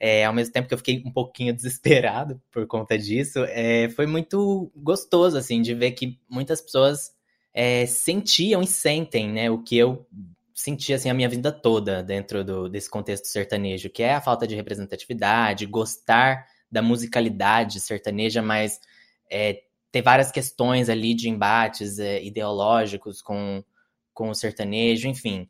É, 0.00 0.24
ao 0.24 0.32
mesmo 0.32 0.52
tempo 0.52 0.66
que 0.66 0.74
eu 0.74 0.78
fiquei 0.78 1.02
um 1.04 1.12
pouquinho 1.12 1.52
desesperado 1.54 2.40
por 2.50 2.66
conta 2.66 2.98
disso, 2.98 3.44
é, 3.48 3.88
foi 3.90 4.06
muito 4.06 4.72
gostoso, 4.74 5.36
assim, 5.36 5.60
de 5.60 5.74
ver 5.74 5.92
que 5.92 6.18
muitas 6.28 6.60
pessoas 6.60 7.12
é, 7.52 7.86
sentiam 7.86 8.62
e 8.62 8.66
sentem, 8.66 9.30
né, 9.30 9.50
o 9.50 9.62
que 9.62 9.76
eu 9.76 10.06
senti 10.54 10.92
assim 10.92 11.10
a 11.10 11.14
minha 11.14 11.28
vida 11.28 11.52
toda 11.52 12.02
dentro 12.02 12.44
do, 12.44 12.68
desse 12.68 12.90
contexto 12.90 13.26
sertanejo, 13.26 13.90
que 13.90 14.02
é 14.02 14.14
a 14.14 14.20
falta 14.20 14.46
de 14.46 14.54
representatividade, 14.54 15.66
gostar 15.66 16.46
da 16.70 16.80
musicalidade 16.82 17.80
sertaneja, 17.80 18.40
mas 18.40 18.80
é, 19.30 19.62
ter 19.90 20.02
várias 20.02 20.30
questões 20.30 20.88
ali 20.88 21.14
de 21.14 21.28
embates 21.28 21.98
é, 21.98 22.22
ideológicos 22.22 23.20
com, 23.20 23.62
com 24.14 24.30
o 24.30 24.34
sertanejo, 24.34 25.08
enfim. 25.08 25.48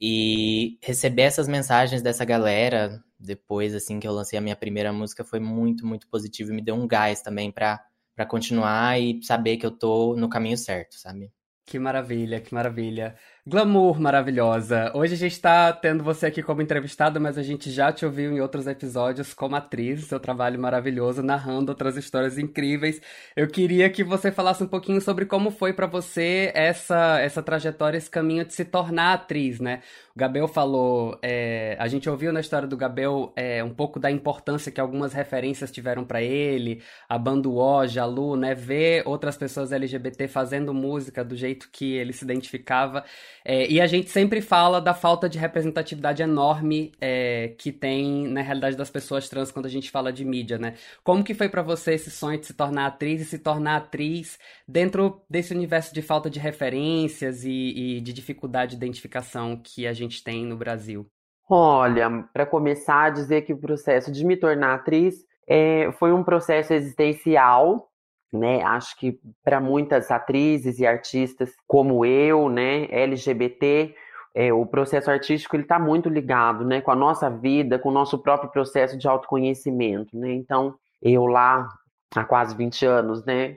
E 0.00 0.78
receber 0.82 1.22
essas 1.22 1.48
mensagens 1.48 2.02
dessa 2.02 2.24
galera 2.24 3.02
depois 3.22 3.74
assim 3.74 4.00
que 4.00 4.06
eu 4.06 4.12
lancei 4.12 4.38
a 4.38 4.42
minha 4.42 4.56
primeira 4.56 4.92
música 4.92 5.24
foi 5.24 5.38
muito, 5.38 5.86
muito 5.86 6.08
positivo 6.08 6.50
e 6.50 6.54
me 6.54 6.62
deu 6.62 6.74
um 6.74 6.86
gás 6.88 7.22
também 7.22 7.50
para 7.50 7.80
continuar 8.28 9.00
e 9.00 9.22
saber 9.22 9.56
que 9.56 9.64
eu 9.64 9.70
tô 9.70 10.16
no 10.16 10.28
caminho 10.28 10.58
certo, 10.58 10.96
sabe? 10.96 11.32
Que 11.64 11.78
maravilha, 11.78 12.40
que 12.40 12.52
maravilha. 12.52 13.16
Glamour 13.44 13.98
maravilhosa. 13.98 14.92
Hoje 14.94 15.14
a 15.14 15.16
gente 15.16 15.32
está 15.32 15.72
tendo 15.72 16.04
você 16.04 16.26
aqui 16.26 16.44
como 16.44 16.62
entrevistada, 16.62 17.18
mas 17.18 17.36
a 17.36 17.42
gente 17.42 17.72
já 17.72 17.92
te 17.92 18.06
ouviu 18.06 18.30
em 18.30 18.40
outros 18.40 18.68
episódios 18.68 19.34
como 19.34 19.56
atriz, 19.56 20.04
seu 20.04 20.20
trabalho 20.20 20.60
maravilhoso, 20.60 21.24
narrando 21.24 21.70
outras 21.72 21.96
histórias 21.96 22.38
incríveis. 22.38 23.00
Eu 23.34 23.48
queria 23.48 23.90
que 23.90 24.04
você 24.04 24.30
falasse 24.30 24.62
um 24.62 24.68
pouquinho 24.68 25.00
sobre 25.00 25.26
como 25.26 25.50
foi 25.50 25.72
para 25.72 25.88
você 25.88 26.52
essa, 26.54 27.18
essa 27.18 27.42
trajetória, 27.42 27.98
esse 27.98 28.08
caminho 28.08 28.44
de 28.44 28.54
se 28.54 28.64
tornar 28.64 29.14
atriz, 29.14 29.58
né? 29.58 29.82
O 30.14 30.18
Gabel 30.20 30.46
falou, 30.46 31.18
é, 31.20 31.74
a 31.80 31.88
gente 31.88 32.08
ouviu 32.08 32.32
na 32.32 32.38
história 32.38 32.68
do 32.68 32.76
Gabel 32.76 33.32
é, 33.34 33.64
um 33.64 33.74
pouco 33.74 33.98
da 33.98 34.08
importância 34.08 34.70
que 34.70 34.80
algumas 34.80 35.12
referências 35.12 35.72
tiveram 35.72 36.04
para 36.04 36.22
ele, 36.22 36.80
a 37.08 37.18
Banduó, 37.18 37.86
Jalu, 37.88 38.36
né? 38.36 38.54
Ver 38.54 39.02
outras 39.04 39.36
pessoas 39.36 39.72
LGBT 39.72 40.28
fazendo 40.28 40.72
música 40.72 41.24
do 41.24 41.34
jeito 41.34 41.68
que 41.72 41.94
ele 41.94 42.12
se 42.12 42.24
identificava. 42.24 43.04
É, 43.44 43.66
e 43.70 43.80
a 43.80 43.86
gente 43.86 44.10
sempre 44.10 44.40
fala 44.40 44.80
da 44.80 44.94
falta 44.94 45.28
de 45.28 45.38
representatividade 45.38 46.22
enorme 46.22 46.92
é, 47.00 47.54
que 47.58 47.72
tem 47.72 48.28
na 48.28 48.40
realidade 48.40 48.76
das 48.76 48.90
pessoas 48.90 49.28
trans 49.28 49.50
quando 49.50 49.66
a 49.66 49.70
gente 49.70 49.90
fala 49.90 50.12
de 50.12 50.24
mídia, 50.24 50.58
né? 50.58 50.74
Como 51.02 51.24
que 51.24 51.34
foi 51.34 51.48
para 51.48 51.62
você 51.62 51.94
esse 51.94 52.10
sonho 52.10 52.38
de 52.38 52.46
se 52.46 52.54
tornar 52.54 52.86
atriz 52.86 53.20
e 53.20 53.24
se 53.24 53.38
tornar 53.38 53.76
atriz 53.76 54.38
dentro 54.66 55.22
desse 55.28 55.54
universo 55.54 55.92
de 55.94 56.02
falta 56.02 56.30
de 56.30 56.38
referências 56.38 57.44
e, 57.44 57.96
e 57.96 58.00
de 58.00 58.12
dificuldade 58.12 58.72
de 58.72 58.76
identificação 58.76 59.60
que 59.62 59.86
a 59.86 59.92
gente 59.92 60.22
tem 60.22 60.44
no 60.44 60.56
Brasil? 60.56 61.06
Olha, 61.48 62.24
para 62.32 62.46
começar 62.46 63.04
a 63.04 63.10
dizer 63.10 63.42
que 63.42 63.52
o 63.52 63.58
processo 63.58 64.10
de 64.10 64.24
me 64.24 64.36
tornar 64.36 64.74
atriz 64.74 65.26
é, 65.46 65.90
foi 65.98 66.12
um 66.12 66.22
processo 66.22 66.72
existencial 66.72 67.91
né? 68.32 68.62
Acho 68.62 68.96
que 68.98 69.20
para 69.44 69.60
muitas 69.60 70.10
atrizes 70.10 70.78
e 70.78 70.86
artistas 70.86 71.52
como 71.66 72.04
eu, 72.04 72.48
né, 72.48 72.86
LGBT, 72.90 73.94
é, 74.34 74.52
o 74.52 74.64
processo 74.64 75.10
artístico 75.10 75.54
ele 75.56 75.64
está 75.64 75.78
muito 75.78 76.08
ligado, 76.08 76.64
né, 76.64 76.80
com 76.80 76.90
a 76.90 76.96
nossa 76.96 77.28
vida, 77.28 77.78
com 77.78 77.90
o 77.90 77.92
nosso 77.92 78.18
próprio 78.18 78.50
processo 78.50 78.96
de 78.96 79.06
autoconhecimento, 79.06 80.16
né? 80.16 80.32
Então, 80.32 80.74
eu 81.02 81.26
lá 81.26 81.68
há 82.14 82.24
quase 82.24 82.56
20 82.56 82.86
anos, 82.86 83.24
né, 83.24 83.56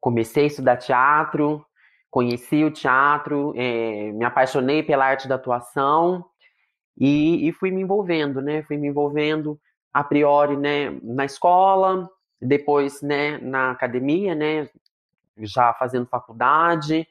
comecei 0.00 0.44
a 0.44 0.46
estudar 0.46 0.76
teatro, 0.76 1.64
conheci 2.10 2.62
o 2.64 2.70
teatro, 2.70 3.52
é, 3.56 4.12
me 4.12 4.24
apaixonei 4.24 4.82
pela 4.84 5.04
arte 5.06 5.26
da 5.26 5.34
atuação 5.34 6.24
e, 6.96 7.48
e 7.48 7.52
fui 7.52 7.72
me 7.72 7.82
envolvendo, 7.82 8.40
né? 8.40 8.62
Fui 8.62 8.76
me 8.76 8.86
envolvendo 8.86 9.58
a 9.92 10.04
priori, 10.04 10.56
né, 10.56 10.96
na 11.02 11.24
escola, 11.24 12.08
depois, 12.44 13.02
né, 13.02 13.38
na 13.38 13.70
academia, 13.70 14.34
né, 14.34 14.68
já 15.38 15.72
fazendo 15.74 16.06
faculdade, 16.06 17.06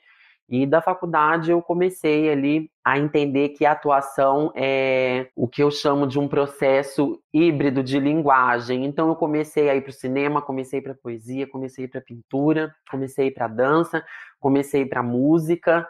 e 0.50 0.66
da 0.66 0.82
faculdade 0.82 1.52
eu 1.52 1.62
comecei 1.62 2.30
ali 2.30 2.70
a 2.84 3.00
entender 3.00 3.50
que 3.50 3.66
a 3.66 3.72
atuação 3.72 4.52
é 4.56 5.30
o 5.36 5.48
que 5.48 5.64
eu 5.64 5.72
chamo 5.72 6.06
de 6.06 6.20
um 6.20 6.28
processo 6.28 7.20
híbrido 7.34 7.82
de 7.82 8.00
linguagem. 8.00 8.86
Então 8.86 9.08
eu 9.08 9.16
comecei 9.16 9.70
a 9.70 9.76
ir 9.76 9.82
para 9.82 9.90
o 9.90 9.94
cinema, 9.94 10.42
comecei 10.42 10.82
para 10.82 10.94
poesia, 10.94 11.48
comecei 11.48 11.88
para 11.88 12.02
pintura, 12.02 12.76
comecei 12.92 13.32
para 13.32 13.48
dança, 13.48 14.04
comecei 14.40 14.86
para 14.86 15.02
música. 15.02 15.88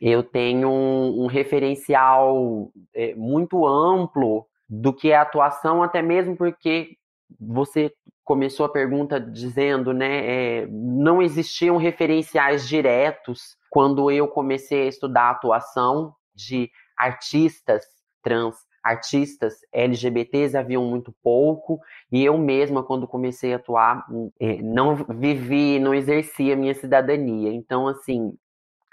Eu 0.00 0.22
tenho 0.22 0.70
um, 0.70 1.24
um 1.24 1.26
referencial 1.26 2.70
é, 2.94 3.14
muito 3.16 3.66
amplo 3.66 4.46
do 4.68 4.92
que 4.92 5.10
é 5.10 5.16
atuação, 5.16 5.82
até 5.82 6.00
mesmo 6.00 6.36
porque 6.36 6.96
você 7.40 7.92
começou 8.24 8.66
a 8.66 8.72
pergunta 8.72 9.20
dizendo, 9.20 9.92
né, 9.92 10.62
é, 10.62 10.66
não 10.68 11.22
existiam 11.22 11.76
referenciais 11.76 12.68
diretos 12.68 13.56
quando 13.70 14.10
eu 14.10 14.26
comecei 14.28 14.82
a 14.82 14.88
estudar 14.88 15.30
atuação 15.30 16.14
de 16.34 16.70
artistas 16.96 17.84
trans, 18.22 18.56
artistas 18.82 19.54
LGBTs 19.72 20.56
haviam 20.56 20.84
muito 20.84 21.14
pouco, 21.22 21.80
e 22.10 22.24
eu 22.24 22.36
mesma, 22.38 22.82
quando 22.82 23.06
comecei 23.06 23.52
a 23.52 23.56
atuar, 23.56 24.04
é, 24.40 24.62
não 24.62 24.96
vivi, 24.96 25.78
não 25.78 25.94
exercia 25.94 26.54
a 26.54 26.56
minha 26.56 26.74
cidadania. 26.74 27.52
Então, 27.52 27.86
assim, 27.86 28.36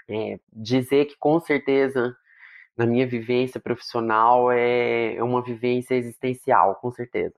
é, 0.08 0.38
dizer 0.52 1.06
que 1.06 1.16
com 1.18 1.40
certeza 1.40 2.14
na 2.76 2.86
minha 2.86 3.06
vivência 3.06 3.60
profissional 3.60 4.50
é 4.50 5.16
uma 5.22 5.42
vivência 5.42 5.94
existencial, 5.94 6.74
com 6.76 6.90
certeza. 6.92 7.34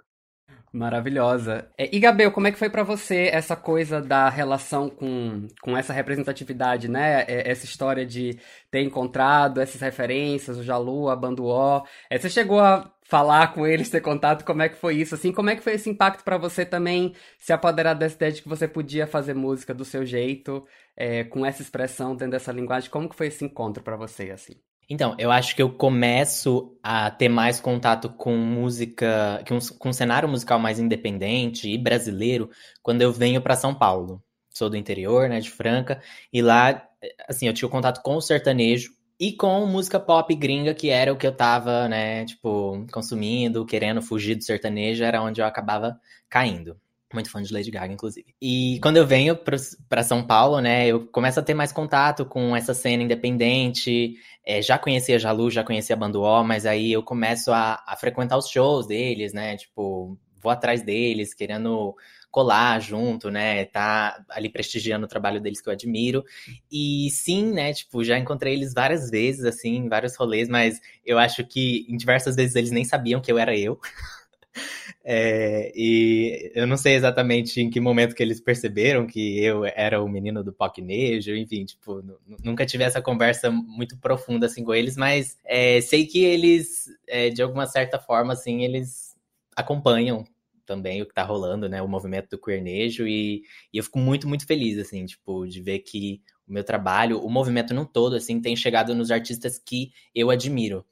Maravilhosa. 0.72 1.70
É, 1.78 1.88
e, 1.94 1.98
Gabriel, 1.98 2.30
como 2.30 2.46
é 2.48 2.52
que 2.52 2.58
foi 2.58 2.68
para 2.68 2.82
você 2.82 3.30
essa 3.32 3.56
coisa 3.56 4.00
da 4.02 4.28
relação 4.28 4.90
com, 4.90 5.48
com 5.62 5.76
essa 5.76 5.92
representatividade, 5.92 6.88
né? 6.88 7.22
É, 7.22 7.50
essa 7.50 7.64
história 7.64 8.04
de 8.04 8.38
ter 8.70 8.82
encontrado 8.82 9.60
essas 9.60 9.80
referências, 9.80 10.58
o 10.58 10.62
Jalu, 10.62 11.08
a 11.08 11.16
Banduó. 11.16 11.82
É, 12.10 12.18
você 12.18 12.28
chegou 12.28 12.60
a 12.60 12.92
falar 13.04 13.54
com 13.54 13.66
eles, 13.66 13.88
ter 13.88 14.00
contato, 14.00 14.44
como 14.44 14.62
é 14.62 14.68
que 14.68 14.76
foi 14.76 14.96
isso? 14.96 15.14
Assim, 15.14 15.32
como 15.32 15.48
é 15.48 15.56
que 15.56 15.62
foi 15.62 15.74
esse 15.74 15.88
impacto 15.88 16.24
para 16.24 16.36
você 16.36 16.66
também 16.66 17.14
se 17.38 17.52
apoderar 17.52 17.94
dessa 17.94 18.16
ideia 18.16 18.32
de 18.32 18.42
que 18.42 18.48
você 18.48 18.68
podia 18.68 19.06
fazer 19.06 19.34
música 19.34 19.72
do 19.72 19.84
seu 19.84 20.04
jeito, 20.04 20.66
é, 20.96 21.24
com 21.24 21.46
essa 21.46 21.62
expressão, 21.62 22.14
dentro 22.16 22.32
dessa 22.32 22.52
linguagem? 22.52 22.90
Como 22.90 23.08
que 23.08 23.16
foi 23.16 23.28
esse 23.28 23.44
encontro 23.44 23.82
para 23.82 23.96
você, 23.96 24.30
assim? 24.30 24.60
Então, 24.88 25.16
eu 25.18 25.32
acho 25.32 25.56
que 25.56 25.62
eu 25.62 25.72
começo 25.72 26.78
a 26.82 27.10
ter 27.10 27.28
mais 27.28 27.60
contato 27.60 28.08
com 28.08 28.36
música, 28.36 29.42
com, 29.78 29.88
um 29.88 29.92
cenário 29.92 30.28
musical 30.28 30.58
mais 30.60 30.78
independente 30.78 31.68
e 31.68 31.76
brasileiro 31.76 32.48
quando 32.82 33.02
eu 33.02 33.12
venho 33.12 33.42
para 33.42 33.56
São 33.56 33.74
Paulo. 33.74 34.22
Sou 34.48 34.70
do 34.70 34.76
interior, 34.76 35.28
né, 35.28 35.40
de 35.40 35.50
Franca, 35.50 36.00
e 36.32 36.40
lá, 36.40 36.88
assim, 37.28 37.46
eu 37.46 37.52
tive 37.52 37.70
contato 37.70 38.00
com 38.02 38.16
o 38.16 38.20
sertanejo 38.22 38.92
e 39.18 39.32
com 39.32 39.66
música 39.66 39.98
pop 39.98 40.34
gringa, 40.34 40.72
que 40.74 40.88
era 40.88 41.12
o 41.12 41.16
que 41.16 41.26
eu 41.26 41.32
tava, 41.34 41.88
né, 41.88 42.24
tipo, 42.24 42.86
consumindo, 42.92 43.66
querendo 43.66 44.00
fugir 44.00 44.36
do 44.36 44.44
sertanejo, 44.44 45.04
era 45.04 45.20
onde 45.22 45.40
eu 45.40 45.46
acabava 45.46 46.00
caindo. 46.28 46.80
Muito 47.12 47.30
fã 47.30 47.40
de 47.40 47.52
Lady 47.52 47.70
Gaga, 47.70 47.92
inclusive. 47.92 48.34
E 48.42 48.80
quando 48.82 48.96
eu 48.96 49.06
venho 49.06 49.36
para 49.36 50.02
São 50.02 50.26
Paulo, 50.26 50.60
né, 50.60 50.88
eu 50.88 51.06
começo 51.06 51.38
a 51.38 51.42
ter 51.42 51.54
mais 51.54 51.70
contato 51.70 52.26
com 52.26 52.54
essa 52.54 52.74
cena 52.74 53.02
independente. 53.02 54.14
É, 54.44 54.60
já 54.60 54.76
conhecia 54.76 55.18
Jalu, 55.18 55.50
já 55.50 55.62
conhecia 55.62 55.94
a 55.94 55.98
Banduó, 55.98 56.42
mas 56.42 56.66
aí 56.66 56.92
eu 56.92 57.02
começo 57.02 57.52
a, 57.52 57.82
a 57.86 57.96
frequentar 57.96 58.36
os 58.36 58.48
shows 58.48 58.86
deles, 58.88 59.32
né? 59.32 59.56
Tipo, 59.56 60.18
vou 60.42 60.50
atrás 60.50 60.82
deles, 60.82 61.32
querendo 61.32 61.94
colar 62.36 62.80
junto, 62.80 63.30
né? 63.30 63.64
Tá 63.64 64.22
ali 64.28 64.50
prestigiando 64.50 65.06
o 65.06 65.08
trabalho 65.08 65.40
deles 65.40 65.60
que 65.60 65.68
eu 65.68 65.72
admiro. 65.72 66.22
E 66.70 67.08
sim, 67.10 67.52
né? 67.52 67.72
Tipo, 67.72 68.04
já 68.04 68.18
encontrei 68.18 68.52
eles 68.52 68.74
várias 68.74 69.08
vezes, 69.08 69.44
assim, 69.44 69.76
em 69.76 69.88
vários 69.88 70.16
rolês, 70.16 70.48
mas 70.48 70.78
eu 71.04 71.18
acho 71.18 71.46
que 71.46 71.86
em 71.88 71.96
diversas 71.96 72.36
vezes 72.36 72.54
eles 72.54 72.70
nem 72.70 72.84
sabiam 72.84 73.20
que 73.20 73.32
eu 73.32 73.38
era 73.38 73.56
eu. 73.56 73.80
É, 75.08 75.72
e 75.76 76.50
eu 76.52 76.66
não 76.66 76.76
sei 76.76 76.94
exatamente 76.94 77.60
em 77.60 77.70
que 77.70 77.78
momento 77.78 78.12
que 78.12 78.20
eles 78.22 78.40
perceberam 78.40 79.06
que 79.06 79.38
eu 79.38 79.64
era 79.64 80.02
o 80.02 80.08
menino 80.08 80.42
do 80.42 80.52
Pocnejo, 80.52 81.32
enfim, 81.36 81.64
tipo, 81.64 82.02
nunca 82.42 82.66
tive 82.66 82.82
essa 82.82 83.00
conversa 83.00 83.48
muito 83.48 83.96
profunda 83.98 84.46
assim 84.46 84.64
com 84.64 84.74
eles, 84.74 84.96
mas 84.96 85.38
é, 85.44 85.80
sei 85.80 86.06
que 86.06 86.24
eles, 86.24 86.86
é, 87.06 87.30
de 87.30 87.40
alguma 87.40 87.66
certa 87.66 88.00
forma, 88.00 88.32
assim, 88.32 88.64
eles 88.64 89.14
acompanham 89.54 90.24
também 90.66 91.00
o 91.00 91.06
que 91.06 91.14
tá 91.14 91.22
rolando, 91.22 91.68
né, 91.68 91.80
o 91.80 91.88
movimento 91.88 92.30
do 92.30 92.38
queernejo 92.38 93.06
e, 93.06 93.42
e 93.72 93.78
eu 93.78 93.84
fico 93.84 94.00
muito, 94.00 94.26
muito 94.28 94.44
feliz, 94.44 94.76
assim, 94.78 95.06
tipo, 95.06 95.46
de 95.46 95.62
ver 95.62 95.78
que 95.80 96.20
o 96.48 96.52
meu 96.52 96.64
trabalho, 96.64 97.20
o 97.20 97.30
movimento 97.30 97.72
no 97.72 97.86
todo, 97.86 98.16
assim, 98.16 98.40
tem 98.40 98.56
chegado 98.56 98.94
nos 98.94 99.12
artistas 99.12 99.56
que 99.58 99.92
eu 100.14 100.30
admiro. 100.30 100.84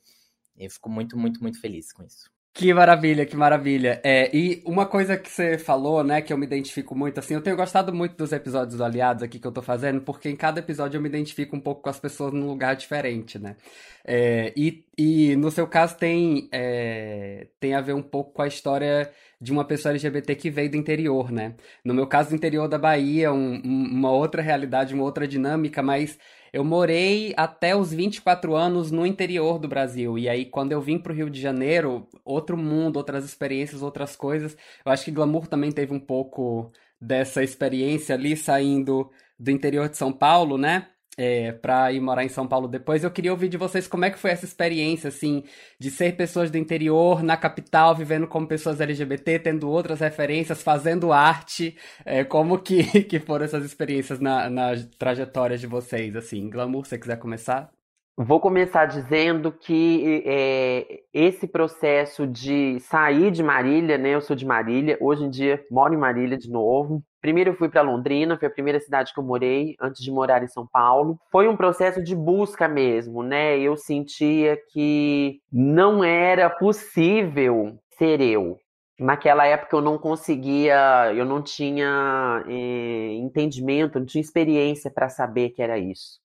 Eu 0.57 0.70
fico 0.70 0.88
muito, 0.88 1.16
muito, 1.18 1.42
muito 1.42 1.61
feliz 1.61 1.92
com 1.92 2.05
isso. 2.05 2.33
Que 2.56 2.72
maravilha, 2.72 3.26
que 3.26 3.36
maravilha. 3.36 4.00
É, 4.04 4.30
e 4.32 4.62
uma 4.64 4.86
coisa 4.86 5.16
que 5.18 5.28
você 5.28 5.58
falou, 5.58 6.04
né, 6.04 6.22
que 6.22 6.32
eu 6.32 6.38
me 6.38 6.46
identifico 6.46 6.94
muito, 6.94 7.18
assim, 7.18 7.34
eu 7.34 7.42
tenho 7.42 7.56
gostado 7.56 7.92
muito 7.92 8.14
dos 8.16 8.30
episódios 8.32 8.76
do 8.76 8.84
Aliados 8.84 9.24
aqui 9.24 9.40
que 9.40 9.46
eu 9.46 9.50
tô 9.50 9.60
fazendo, 9.60 10.00
porque 10.02 10.28
em 10.28 10.36
cada 10.36 10.60
episódio 10.60 10.96
eu 10.96 11.02
me 11.02 11.08
identifico 11.08 11.56
um 11.56 11.60
pouco 11.60 11.82
com 11.82 11.90
as 11.90 11.98
pessoas 11.98 12.32
num 12.32 12.46
lugar 12.46 12.76
diferente, 12.76 13.40
né? 13.40 13.56
É, 14.04 14.52
e, 14.56 14.84
e 14.96 15.34
no 15.34 15.50
seu 15.50 15.66
caso 15.66 15.96
tem, 15.96 16.48
é, 16.52 17.48
tem 17.58 17.74
a 17.74 17.80
ver 17.80 17.94
um 17.94 18.02
pouco 18.02 18.32
com 18.32 18.42
a 18.42 18.46
história 18.46 19.10
de 19.40 19.50
uma 19.50 19.64
pessoa 19.64 19.90
LGBT 19.90 20.36
que 20.36 20.48
veio 20.48 20.70
do 20.70 20.76
interior, 20.76 21.32
né? 21.32 21.56
No 21.84 21.92
meu 21.92 22.06
caso, 22.06 22.28
do 22.30 22.36
interior 22.36 22.68
da 22.68 22.78
Bahia, 22.78 23.32
um, 23.32 23.60
uma 23.64 24.12
outra 24.12 24.40
realidade, 24.40 24.94
uma 24.94 25.02
outra 25.02 25.26
dinâmica, 25.26 25.82
mas 25.82 26.16
eu 26.54 26.62
morei 26.62 27.34
até 27.36 27.74
os 27.74 27.92
24 27.92 28.54
anos 28.54 28.92
no 28.92 29.04
interior 29.04 29.58
do 29.58 29.66
Brasil. 29.66 30.16
E 30.16 30.28
aí, 30.28 30.44
quando 30.46 30.70
eu 30.70 30.80
vim 30.80 31.00
pro 31.00 31.12
Rio 31.12 31.28
de 31.28 31.40
Janeiro, 31.40 32.08
outro 32.24 32.56
mundo, 32.56 32.96
outras 32.96 33.24
experiências, 33.24 33.82
outras 33.82 34.14
coisas. 34.14 34.56
Eu 34.86 34.92
acho 34.92 35.04
que 35.04 35.10
Glamour 35.10 35.48
também 35.48 35.72
teve 35.72 35.92
um 35.92 35.98
pouco 35.98 36.70
dessa 37.00 37.42
experiência 37.42 38.14
ali, 38.14 38.36
saindo 38.36 39.10
do 39.36 39.50
interior 39.50 39.88
de 39.88 39.96
São 39.96 40.12
Paulo, 40.12 40.56
né? 40.56 40.90
É, 41.16 41.53
para 41.53 41.92
ir 41.92 42.00
morar 42.00 42.24
em 42.24 42.29
São 42.29 42.46
Paulo 42.46 42.68
depois. 42.68 43.05
Eu 43.05 43.11
queria 43.11 43.33
ouvir 43.33 43.48
de 43.48 43.57
vocês 43.57 43.87
como 43.87 44.05
é 44.05 44.11
que 44.11 44.18
foi 44.18 44.31
essa 44.31 44.44
experiência, 44.44 45.09
assim, 45.09 45.44
de 45.79 45.90
ser 45.90 46.16
pessoas 46.16 46.50
do 46.50 46.59
interior, 46.59 47.22
na 47.22 47.37
capital, 47.37 47.94
vivendo 47.94 48.27
como 48.27 48.46
pessoas 48.46 48.81
LGBT, 48.81 49.38
tendo 49.38 49.68
outras 49.70 50.00
referências, 50.00 50.62
fazendo 50.62 51.12
arte. 51.12 51.77
É, 52.05 52.24
como 52.24 52.59
que, 52.59 52.85
que 53.05 53.20
foram 53.20 53.44
essas 53.44 53.64
experiências 53.64 54.20
na, 54.20 54.50
na 54.50 54.72
trajetória 54.98 55.57
de 55.59 55.66
vocês, 55.66 56.16
assim? 56.16 56.50
Glamour, 56.50 56.85
se 56.85 56.90
você 56.90 56.98
quiser 56.98 57.18
começar? 57.18 57.83
Vou 58.16 58.38
começar 58.38 58.87
dizendo 58.87 59.50
que 59.50 60.22
é, 60.24 61.00
esse 61.12 61.48
processo 61.48 62.29
de 62.29 62.79
sair 62.79 63.33
de 63.33 63.42
Marília, 63.42 63.98
né? 63.98 64.11
Eu 64.11 64.20
sou 64.20 64.37
de 64.37 64.46
Marília, 64.46 64.96
hoje 65.00 65.24
em 65.24 65.31
dia 65.31 65.64
moro 65.68 65.92
em 65.92 65.96
Marília 65.96 66.38
de 66.38 66.48
novo. 66.48 67.03
Primeiro 67.20 67.50
eu 67.50 67.57
fui 67.57 67.68
para 67.68 67.83
Londrina, 67.83 68.38
foi 68.38 68.46
a 68.46 68.53
primeira 68.53 68.79
cidade 68.79 69.12
que 69.12 69.18
eu 69.18 69.24
morei 69.24 69.74
antes 69.81 70.00
de 70.00 70.12
morar 70.12 70.44
em 70.44 70.46
São 70.46 70.64
Paulo. 70.64 71.18
Foi 71.33 71.48
um 71.48 71.57
processo 71.57 72.05
de 72.05 72.14
busca 72.14 72.68
mesmo, 72.68 73.20
né? 73.20 73.59
Eu 73.59 73.77
sentia 73.77 74.57
que 74.70 75.40
não 75.53 76.05
era 76.05 76.48
possível 76.48 77.77
ser 77.98 78.20
eu. 78.20 78.59
Naquela 78.96 79.44
época 79.44 79.74
eu 79.74 79.83
não 79.83 79.98
conseguia, 79.98 81.12
eu 81.16 81.24
não 81.24 81.42
tinha 81.42 82.44
é, 82.46 83.14
entendimento, 83.14 83.98
não 83.98 84.07
tinha 84.07 84.22
experiência 84.22 84.88
para 84.88 85.09
saber 85.09 85.50
que 85.50 85.61
era 85.61 85.77
isso 85.77 86.22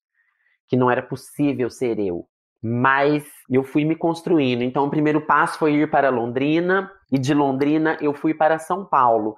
que 0.70 0.78
não 0.78 0.90
era 0.90 1.02
possível 1.02 1.70
ser 1.70 2.00
eu. 2.00 2.26
Mas 2.62 3.26
eu 3.50 3.64
fui 3.64 3.84
me 3.84 3.96
construindo. 3.96 4.62
Então, 4.62 4.86
o 4.86 4.90
primeiro 4.90 5.22
passo 5.22 5.58
foi 5.58 5.74
ir 5.74 5.90
para 5.90 6.10
Londrina, 6.10 6.92
e 7.12 7.18
de 7.18 7.34
Londrina 7.34 7.98
eu 8.00 8.14
fui 8.14 8.34
para 8.34 8.60
São 8.60 8.86
Paulo. 8.86 9.36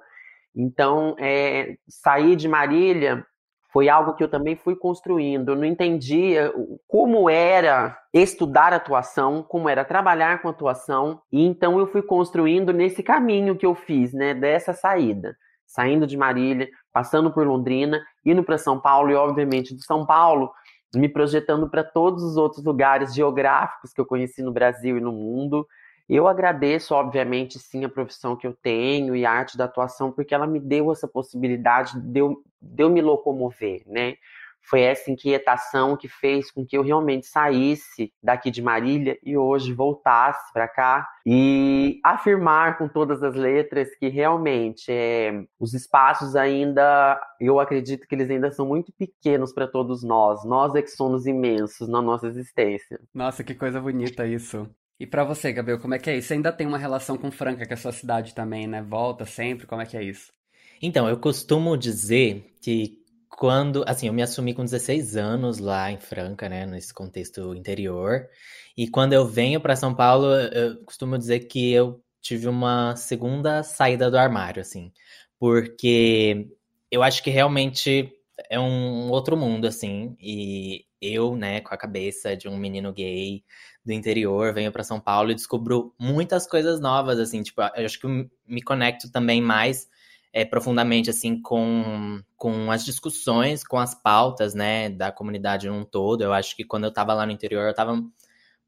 Então, 0.54 1.16
é, 1.18 1.76
sair 1.88 2.36
de 2.36 2.46
Marília 2.46 3.24
foi 3.72 3.88
algo 3.88 4.12
que 4.12 4.22
eu 4.22 4.28
também 4.28 4.54
fui 4.54 4.76
construindo. 4.76 5.52
Eu 5.52 5.56
não 5.56 5.64
entendia 5.64 6.52
como 6.86 7.30
era 7.30 7.98
estudar 8.12 8.74
atuação, 8.74 9.42
como 9.42 9.68
era 9.68 9.84
trabalhar 9.84 10.42
com 10.42 10.48
atuação, 10.48 11.22
e 11.32 11.42
então 11.46 11.78
eu 11.78 11.86
fui 11.86 12.02
construindo 12.02 12.72
nesse 12.72 13.02
caminho 13.02 13.56
que 13.56 13.64
eu 13.64 13.74
fiz, 13.74 14.12
né, 14.12 14.34
dessa 14.34 14.74
saída. 14.74 15.34
Saindo 15.66 16.06
de 16.06 16.18
Marília, 16.18 16.68
passando 16.92 17.32
por 17.32 17.46
Londrina, 17.46 17.98
indo 18.26 18.44
para 18.44 18.58
São 18.58 18.78
Paulo 18.78 19.10
e, 19.10 19.14
obviamente, 19.14 19.74
de 19.74 19.82
São 19.86 20.04
Paulo, 20.04 20.52
me 20.94 21.08
projetando 21.08 21.68
para 21.68 21.82
todos 21.82 22.22
os 22.22 22.36
outros 22.36 22.64
lugares 22.64 23.14
geográficos 23.14 23.92
que 23.92 24.00
eu 24.00 24.06
conheci 24.06 24.42
no 24.42 24.52
Brasil 24.52 24.98
e 24.98 25.00
no 25.00 25.12
mundo. 25.12 25.66
Eu 26.08 26.28
agradeço, 26.28 26.94
obviamente, 26.94 27.58
sim, 27.58 27.84
a 27.84 27.88
profissão 27.88 28.36
que 28.36 28.46
eu 28.46 28.52
tenho 28.52 29.16
e 29.16 29.24
a 29.24 29.30
arte 29.30 29.56
da 29.56 29.64
atuação, 29.64 30.12
porque 30.12 30.34
ela 30.34 30.46
me 30.46 30.60
deu 30.60 30.92
essa 30.92 31.08
possibilidade 31.08 31.98
de 32.00 32.20
eu, 32.20 32.42
de 32.60 32.82
eu 32.82 32.90
me 32.90 33.00
locomover, 33.00 33.82
né? 33.86 34.16
Foi 34.62 34.80
essa 34.80 35.10
inquietação 35.10 35.96
que 35.96 36.08
fez 36.08 36.50
com 36.50 36.64
que 36.64 36.76
eu 36.76 36.82
realmente 36.82 37.26
saísse 37.26 38.12
daqui 38.22 38.50
de 38.50 38.62
Marília 38.62 39.18
e 39.22 39.36
hoje 39.36 39.72
voltasse 39.72 40.52
para 40.52 40.68
cá 40.68 41.08
e 41.26 42.00
afirmar 42.04 42.78
com 42.78 42.88
todas 42.88 43.22
as 43.22 43.34
letras 43.34 43.94
que 43.96 44.08
realmente 44.08 44.90
é, 44.90 45.44
os 45.58 45.74
espaços 45.74 46.36
ainda, 46.36 47.20
eu 47.40 47.60
acredito 47.60 48.06
que 48.06 48.14
eles 48.14 48.30
ainda 48.30 48.50
são 48.50 48.66
muito 48.66 48.92
pequenos 48.92 49.52
para 49.52 49.66
todos 49.66 50.02
nós. 50.02 50.44
Nós 50.44 50.74
é 50.74 50.82
que 50.82 50.90
somos 50.90 51.26
imensos 51.26 51.88
na 51.88 52.00
nossa 52.00 52.26
existência. 52.26 53.00
Nossa, 53.12 53.44
que 53.44 53.54
coisa 53.54 53.80
bonita 53.80 54.26
isso. 54.26 54.68
E 54.98 55.06
para 55.06 55.24
você, 55.24 55.52
Gabriel, 55.52 55.80
como 55.80 55.94
é 55.94 55.98
que 55.98 56.08
é 56.08 56.16
isso? 56.16 56.28
Você 56.28 56.34
ainda 56.34 56.52
tem 56.52 56.66
uma 56.66 56.78
relação 56.78 57.18
com 57.18 57.30
Franca, 57.30 57.66
que 57.66 57.72
é 57.72 57.74
a 57.74 57.76
sua 57.76 57.92
cidade 57.92 58.34
também, 58.34 58.68
né? 58.68 58.80
Volta 58.82 59.26
sempre, 59.26 59.66
como 59.66 59.82
é 59.82 59.86
que 59.86 59.96
é 59.96 60.02
isso? 60.02 60.32
Então, 60.80 61.08
eu 61.08 61.18
costumo 61.18 61.76
dizer 61.76 62.56
que 62.60 63.01
quando, 63.36 63.84
assim, 63.86 64.06
eu 64.06 64.12
me 64.12 64.22
assumi 64.22 64.54
com 64.54 64.64
16 64.64 65.16
anos 65.16 65.58
lá 65.58 65.90
em 65.90 65.98
Franca, 65.98 66.48
né, 66.48 66.66
nesse 66.66 66.92
contexto 66.94 67.54
interior. 67.54 68.28
E 68.76 68.88
quando 68.88 69.12
eu 69.14 69.26
venho 69.26 69.60
para 69.60 69.76
São 69.76 69.94
Paulo, 69.94 70.26
eu 70.34 70.82
costumo 70.84 71.18
dizer 71.18 71.40
que 71.40 71.72
eu 71.72 72.02
tive 72.20 72.46
uma 72.48 72.94
segunda 72.96 73.62
saída 73.62 74.10
do 74.10 74.18
armário, 74.18 74.60
assim, 74.60 74.92
porque 75.38 76.48
eu 76.90 77.02
acho 77.02 77.22
que 77.22 77.30
realmente 77.30 78.12
é 78.50 78.60
um 78.60 79.10
outro 79.10 79.36
mundo, 79.36 79.66
assim, 79.66 80.16
e 80.20 80.84
eu, 81.00 81.36
né, 81.36 81.60
com 81.60 81.74
a 81.74 81.78
cabeça 81.78 82.36
de 82.36 82.48
um 82.48 82.56
menino 82.56 82.92
gay 82.92 83.42
do 83.84 83.92
interior, 83.92 84.54
venho 84.54 84.70
para 84.70 84.84
São 84.84 85.00
Paulo 85.00 85.30
e 85.32 85.34
descubro 85.34 85.92
muitas 85.98 86.46
coisas 86.46 86.80
novas, 86.80 87.18
assim, 87.18 87.42
tipo, 87.42 87.60
eu 87.60 87.84
acho 87.84 87.98
que 87.98 88.06
me 88.46 88.62
conecto 88.62 89.10
também 89.10 89.40
mais 89.42 89.88
é, 90.32 90.44
profundamente 90.44 91.10
assim 91.10 91.40
com, 91.40 92.22
com 92.36 92.70
as 92.70 92.84
discussões, 92.84 93.62
com 93.64 93.78
as 93.78 93.94
pautas, 93.94 94.54
né, 94.54 94.88
da 94.88 95.12
comunidade 95.12 95.68
num 95.68 95.84
todo. 95.84 96.22
Eu 96.22 96.32
acho 96.32 96.56
que 96.56 96.64
quando 96.64 96.84
eu 96.84 96.92
tava 96.92 97.12
lá 97.14 97.26
no 97.26 97.32
interior, 97.32 97.66
eu 97.68 97.74
tava 97.74 98.02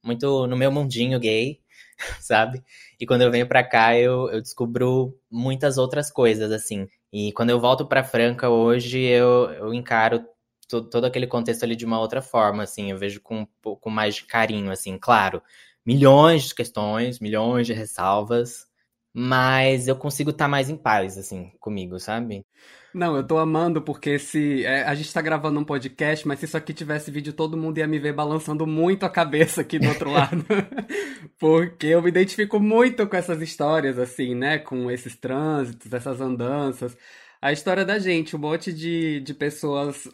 muito 0.03 0.47
no 0.47 0.57
meu 0.57 0.71
mundinho 0.71 1.19
gay, 1.19 1.61
sabe? 2.21 2.63
E 3.01 3.07
quando 3.07 3.23
eu 3.23 3.31
venho 3.31 3.49
para 3.49 3.65
cá, 3.65 3.97
eu, 3.97 4.29
eu 4.31 4.41
descubro 4.43 5.19
muitas 5.31 5.79
outras 5.79 6.11
coisas, 6.11 6.53
assim. 6.53 6.87
E 7.13 7.33
quando 7.33 7.51
eu 7.51 7.61
volto 7.61 7.87
para 7.87 8.05
Franca 8.05 8.51
hoje, 8.51 9.01
eu, 9.01 9.51
eu 9.53 9.75
encaro 9.75 10.25
todo 10.69 11.05
aquele 11.05 11.27
contexto 11.27 11.63
ali 11.63 11.77
de 11.77 11.85
uma 11.85 12.01
outra 12.01 12.21
forma, 12.21 12.63
assim. 12.65 12.91
Eu 12.91 12.99
vejo 12.99 13.21
com 13.21 13.41
um 13.41 13.47
pouco 13.63 13.91
mais 13.91 14.17
de 14.17 14.25
carinho, 14.25 14.71
assim, 14.71 14.99
claro. 14.99 15.43
Milhões 15.87 16.45
de 16.45 16.55
questões, 16.55 17.21
milhões 17.21 17.67
de 17.67 17.73
ressalvas, 17.73 18.67
mas 19.15 19.87
eu 19.87 19.95
consigo 19.95 20.31
estar 20.31 20.47
tá 20.47 20.49
mais 20.49 20.69
em 20.69 20.77
paz, 20.77 21.17
assim, 21.17 21.53
comigo, 21.61 22.01
sabe? 22.01 22.45
Não, 22.93 23.17
eu 23.17 23.25
tô 23.25 23.39
amando 23.39 23.83
porque 23.83 24.19
se. 24.19 24.65
É, 24.65 24.83
a 24.85 24.95
gente 24.95 25.13
tá 25.13 25.21
gravando 25.21 25.59
um 25.59 25.65
podcast, 25.65 26.27
mas 26.27 26.39
se 26.41 26.47
isso 26.47 26.57
aqui 26.57 26.73
tivesse 26.73 27.11
vídeo, 27.11 27.33
todo 27.33 27.57
mundo 27.57 27.79
ia 27.79 27.87
me 27.87 27.99
ver 27.99 28.13
balançando 28.13 28.67
muito 28.67 29.05
a 29.05 29.11
cabeça 29.11 29.61
aqui 29.61 29.79
do 29.79 29.89
outro 29.89 30.11
lado. 30.11 30.45
porque 31.39 31.89
eu 31.89 32.03
me 32.03 32.09
identifico 32.09 32.61
muito 32.61 33.07
com 33.07 33.17
essas 33.17 33.41
histórias, 33.41 33.99
assim, 33.99 34.35
né? 34.35 34.59
Com 34.59 34.91
esses 34.91 35.17
trânsitos, 35.17 35.93
essas 35.93 36.21
andanças. 36.21 36.97
A 37.43 37.53
história 37.53 37.85
da 37.85 37.99
gente, 37.99 38.37
um 38.37 38.39
monte 38.39 38.73
de, 38.73 39.21
de 39.21 39.35
pessoas 39.35 40.09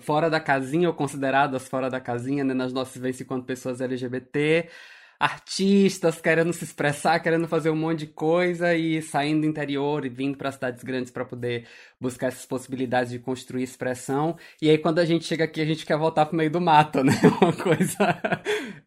fora 0.00 0.28
da 0.28 0.40
casinha, 0.40 0.88
ou 0.88 0.94
consideradas 0.94 1.68
fora 1.68 1.88
da 1.90 2.00
casinha, 2.00 2.44
né? 2.44 2.54
Nas 2.54 2.72
nossas 2.72 3.00
vezes 3.00 3.20
enquanto 3.20 3.44
pessoas 3.44 3.80
LGBT 3.80 4.68
artistas 5.22 6.20
querendo 6.20 6.52
se 6.52 6.64
expressar, 6.64 7.20
querendo 7.20 7.46
fazer 7.46 7.70
um 7.70 7.76
monte 7.76 8.00
de 8.00 8.06
coisa 8.08 8.74
e 8.74 9.00
saindo 9.00 9.42
do 9.42 9.46
interior 9.46 10.04
e 10.04 10.08
vindo 10.08 10.36
para 10.36 10.50
cidades 10.50 10.82
grandes 10.82 11.12
para 11.12 11.24
poder 11.24 11.64
buscar 12.00 12.26
essas 12.26 12.44
possibilidades 12.44 13.12
de 13.12 13.20
construir 13.20 13.62
expressão. 13.62 14.36
E 14.60 14.68
aí 14.68 14.76
quando 14.76 14.98
a 14.98 15.04
gente 15.04 15.24
chega 15.24 15.44
aqui, 15.44 15.60
a 15.60 15.64
gente 15.64 15.86
quer 15.86 15.96
voltar 15.96 16.26
pro 16.26 16.36
meio 16.36 16.50
do 16.50 16.60
mato, 16.60 17.02
né? 17.06 17.12
Uma 17.40 17.52
coisa 17.52 17.96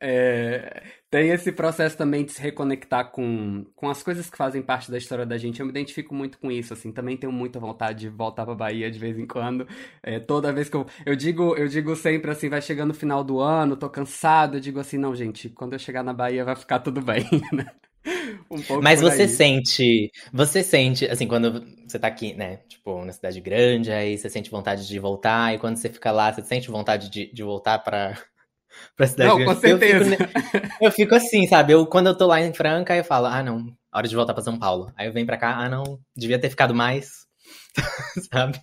é... 0.02 0.84
tem 1.10 1.30
esse 1.30 1.54
processo 1.54 1.98
também 1.98 2.26
de 2.26 2.34
se 2.34 2.42
reconectar 2.42 3.12
com, 3.12 3.66
com 3.74 3.90
as 3.90 4.04
coisas 4.04 4.30
que 4.30 4.36
fazem 4.36 4.62
parte 4.62 4.92
da 4.92 4.98
história 4.98 5.26
da 5.26 5.38
gente. 5.38 5.62
Eu 5.62 5.66
me 5.66 5.72
identifico 5.72 6.14
muito 6.14 6.38
com 6.38 6.52
isso, 6.52 6.74
assim. 6.74 6.92
Também 6.92 7.16
tenho 7.16 7.32
muita 7.32 7.62
vontade 7.62 8.00
de 8.00 8.10
voltar 8.10 8.44
pra 8.46 8.54
Bahia 8.54 8.92
de 8.92 9.00
vez 9.00 9.18
em 9.18 9.26
quando. 9.26 9.66
É, 10.04 10.20
toda 10.20 10.52
vez 10.52 10.68
que 10.68 10.76
eu. 10.76 10.86
Eu 11.06 11.16
digo, 11.16 11.56
eu 11.56 11.70
digo 11.70 11.96
sempre 11.96 12.30
assim, 12.30 12.50
vai 12.50 12.62
chegando 12.62 12.92
o 12.92 12.94
final 12.94 13.24
do 13.24 13.40
ano, 13.40 13.78
tô 13.78 13.90
cansado, 13.90 14.58
eu 14.58 14.60
digo 14.60 14.82
assim, 14.82 14.98
não, 14.98 15.16
gente, 15.16 15.48
quando 15.48 15.72
eu 15.72 15.80
chegar 15.80 16.04
na 16.04 16.12
Bahia 16.12 16.25
vai 16.44 16.56
ficar 16.56 16.80
tudo 16.80 17.02
bem, 17.02 17.26
né? 17.54 17.68
Um 18.50 18.82
Mas 18.82 19.02
você 19.02 19.28
sente, 19.28 20.12
você 20.32 20.64
sente, 20.64 21.06
assim, 21.06 21.28
quando 21.28 21.66
você 21.88 21.98
tá 21.98 22.08
aqui, 22.08 22.34
né, 22.36 22.58
tipo, 22.68 23.04
na 23.04 23.12
cidade 23.12 23.42
grande, 23.42 23.92
aí 23.92 24.18
você 24.18 24.30
sente 24.30 24.52
vontade 24.52 24.88
de 24.88 25.00
voltar, 25.00 25.56
e 25.56 25.60
quando 25.60 25.78
você 25.78 25.90
fica 25.90 26.12
lá, 26.12 26.32
você 26.32 26.44
sente 26.44 26.70
vontade 26.70 27.10
de, 27.10 27.32
de 27.34 27.44
voltar 27.44 27.80
pra, 27.80 28.16
pra 28.96 29.08
cidade 29.08 29.30
não, 29.30 29.38
grande? 29.38 29.56
Com 29.56 29.62
certeza. 29.62 30.14
Eu 30.14 30.28
fico, 30.28 30.68
eu 30.82 30.92
fico, 30.92 31.16
assim, 31.16 31.48
sabe, 31.48 31.74
eu, 31.74 31.86
quando 31.88 32.08
eu 32.08 32.18
tô 32.18 32.28
lá 32.28 32.40
em 32.40 32.54
Franca, 32.54 32.96
eu 32.96 33.04
falo, 33.04 33.26
ah, 33.26 33.42
não, 33.42 33.76
hora 33.92 34.08
de 34.08 34.16
voltar 34.16 34.34
pra 34.34 34.44
São 34.44 34.60
Paulo. 34.60 34.92
Aí 34.96 35.08
eu 35.08 35.14
venho 35.14 35.26
pra 35.26 35.38
cá, 35.38 35.56
ah, 35.58 35.70
não, 35.70 36.00
devia 36.16 36.40
ter 36.40 36.50
ficado 36.50 36.76
mais, 36.76 37.26
sabe? 38.32 38.62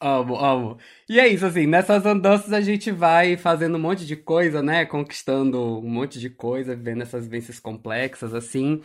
Amo, 0.00 0.36
amo. 0.36 0.78
E 1.08 1.18
é 1.18 1.26
isso, 1.26 1.44
assim, 1.44 1.66
nessas 1.66 2.06
andanças 2.06 2.52
a 2.52 2.60
gente 2.60 2.88
vai 2.92 3.36
fazendo 3.36 3.76
um 3.76 3.80
monte 3.80 4.06
de 4.06 4.14
coisa, 4.14 4.62
né? 4.62 4.86
Conquistando 4.86 5.60
um 5.80 5.90
monte 5.90 6.20
de 6.20 6.30
coisa, 6.30 6.76
vivendo 6.76 7.02
essas 7.02 7.24
vivências 7.24 7.58
complexas, 7.58 8.32
assim. 8.32 8.80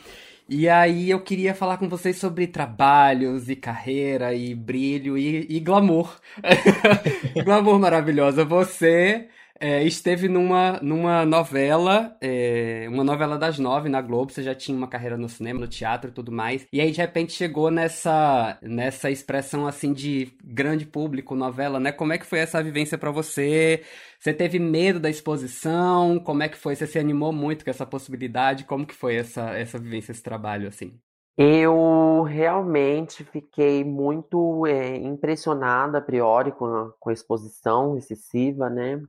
E 0.50 0.68
aí 0.68 1.12
eu 1.12 1.22
queria 1.22 1.54
falar 1.54 1.78
com 1.78 1.88
vocês 1.88 2.18
sobre 2.18 2.48
trabalhos 2.48 3.48
e 3.48 3.56
carreira 3.56 4.34
e 4.34 4.56
brilho 4.56 5.16
e, 5.16 5.46
e 5.50 5.60
glamour. 5.60 6.20
glamour 7.46 7.80
maravilhosa. 7.80 8.44
Você 8.44 9.28
é, 9.60 9.84
esteve 9.84 10.28
numa, 10.28 10.80
numa 10.82 11.26
novela, 11.26 12.16
é, 12.22 12.86
uma 12.90 13.04
novela 13.04 13.38
das 13.38 13.60
nove 13.60 13.88
na 13.90 14.02
Globo, 14.02 14.32
você 14.32 14.44
já 14.44 14.54
tinha 14.54 14.78
uma 14.78 14.88
carreira 14.88 15.18
no 15.18 15.30
cinema, 15.30 15.60
no 15.60 15.68
teatro 15.68 16.10
e 16.10 16.14
tudo 16.14 16.32
mais, 16.32 16.68
e 16.72 16.82
aí 16.82 16.92
de 16.92 16.98
repente 16.98 17.34
chegou 17.34 17.70
nessa, 17.72 18.58
nessa 18.62 19.10
expressão 19.10 19.68
assim 19.68 19.94
de 19.94 20.32
grande 20.44 20.86
público, 20.86 21.36
novela, 21.36 21.80
né? 21.80 21.92
Como 21.92 22.14
é 22.14 22.18
que 22.18 22.26
foi 22.26 22.40
essa 22.40 22.62
vivência 22.62 22.98
para 22.98 23.12
você? 23.12 23.84
Você 24.20 24.34
teve 24.34 24.60
medo 24.60 25.00
da 25.00 25.10
exposição? 25.10 26.20
Como 26.20 26.44
é 26.44 26.50
que 26.50 26.58
foi? 26.58 26.76
Você 26.76 26.88
se 26.88 26.98
animou 26.98 27.32
muito 27.32 27.64
com 27.64 27.70
essa 27.70 27.86
possibilidade? 27.86 28.64
Como 28.64 28.86
que 28.86 28.96
foi 28.96 29.16
essa, 29.18 29.52
essa 29.52 29.78
vivência, 29.78 30.12
esse 30.12 30.24
trabalho, 30.24 30.68
assim? 30.68 30.98
Eu 31.36 32.22
realmente 32.24 33.24
fiquei 33.24 33.84
muito 33.84 34.68
é, 34.68 34.98
impressionada 34.98 35.98
a 35.98 36.02
priori 36.02 36.52
com 36.52 36.66
a, 36.66 36.92
com 37.00 37.10
a 37.10 37.14
exposição 37.14 37.98
excessiva, 37.98 38.70
né? 38.70 39.02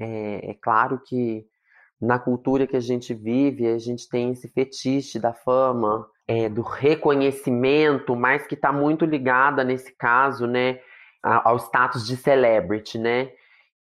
É, 0.00 0.50
é 0.50 0.54
claro 0.54 0.98
que 0.98 1.46
na 2.00 2.18
cultura 2.18 2.66
que 2.66 2.76
a 2.76 2.80
gente 2.80 3.12
vive, 3.12 3.66
a 3.68 3.78
gente 3.78 4.08
tem 4.08 4.32
esse 4.32 4.48
fetiche 4.48 5.18
da 5.18 5.34
fama, 5.34 6.08
é, 6.26 6.48
do 6.48 6.62
reconhecimento, 6.62 8.16
mas 8.16 8.46
que 8.46 8.54
está 8.54 8.72
muito 8.72 9.04
ligada 9.04 9.62
nesse 9.62 9.94
caso, 9.96 10.46
né, 10.46 10.80
ao 11.22 11.58
status 11.58 12.06
de 12.06 12.16
celebrity, 12.16 12.98
né? 12.98 13.30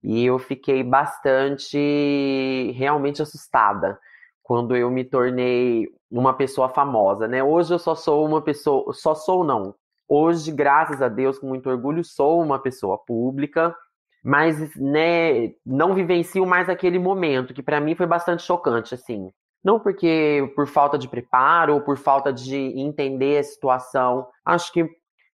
E 0.04 0.26
eu 0.26 0.38
fiquei 0.38 0.84
bastante, 0.84 2.72
realmente 2.76 3.22
assustada 3.22 3.98
quando 4.44 4.76
eu 4.76 4.90
me 4.90 5.06
tornei 5.06 5.88
uma 6.12 6.34
pessoa 6.34 6.70
famosa, 6.70 7.28
né? 7.28 7.44
Hoje 7.44 7.74
eu 7.74 7.80
só 7.80 7.96
sou 7.96 8.26
uma 8.26 8.42
pessoa, 8.42 8.92
só 8.94 9.16
sou 9.16 9.44
não. 9.44 9.76
Hoje, 10.08 10.52
graças 10.52 11.02
a 11.02 11.08
Deus, 11.08 11.38
com 11.40 11.48
muito 11.48 11.70
orgulho, 11.70 12.04
sou 12.04 12.42
uma 12.42 12.60
pessoa 12.60 12.98
pública 12.98 13.76
mas 14.24 14.76
né, 14.76 15.52
não 15.66 15.96
vivencio 15.96 16.46
mais 16.46 16.70
aquele 16.70 17.00
momento, 17.00 17.54
que 17.54 17.64
para 17.64 17.80
mim 17.80 17.96
foi 17.96 18.06
bastante 18.06 18.44
chocante, 18.44 18.94
assim. 18.94 19.32
Não 19.64 19.80
porque 19.80 20.52
por 20.56 20.68
falta 20.68 20.98
de 20.98 21.08
preparo 21.08 21.76
ou 21.76 21.82
por 21.82 21.98
falta 21.98 22.32
de 22.32 22.56
entender 22.56 23.40
a 23.40 23.44
situação, 23.44 24.28
acho 24.46 24.72
que 24.72 24.88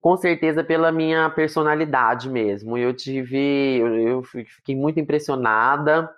com 0.02 0.18
certeza 0.18 0.64
pela 0.64 0.92
minha 0.92 1.30
personalidade 1.30 2.30
mesmo. 2.30 2.78
Eu 2.78 2.94
tive, 2.94 3.78
eu 3.78 4.22
fiquei 4.24 4.76
muito 4.76 5.00
impressionada. 5.00 6.10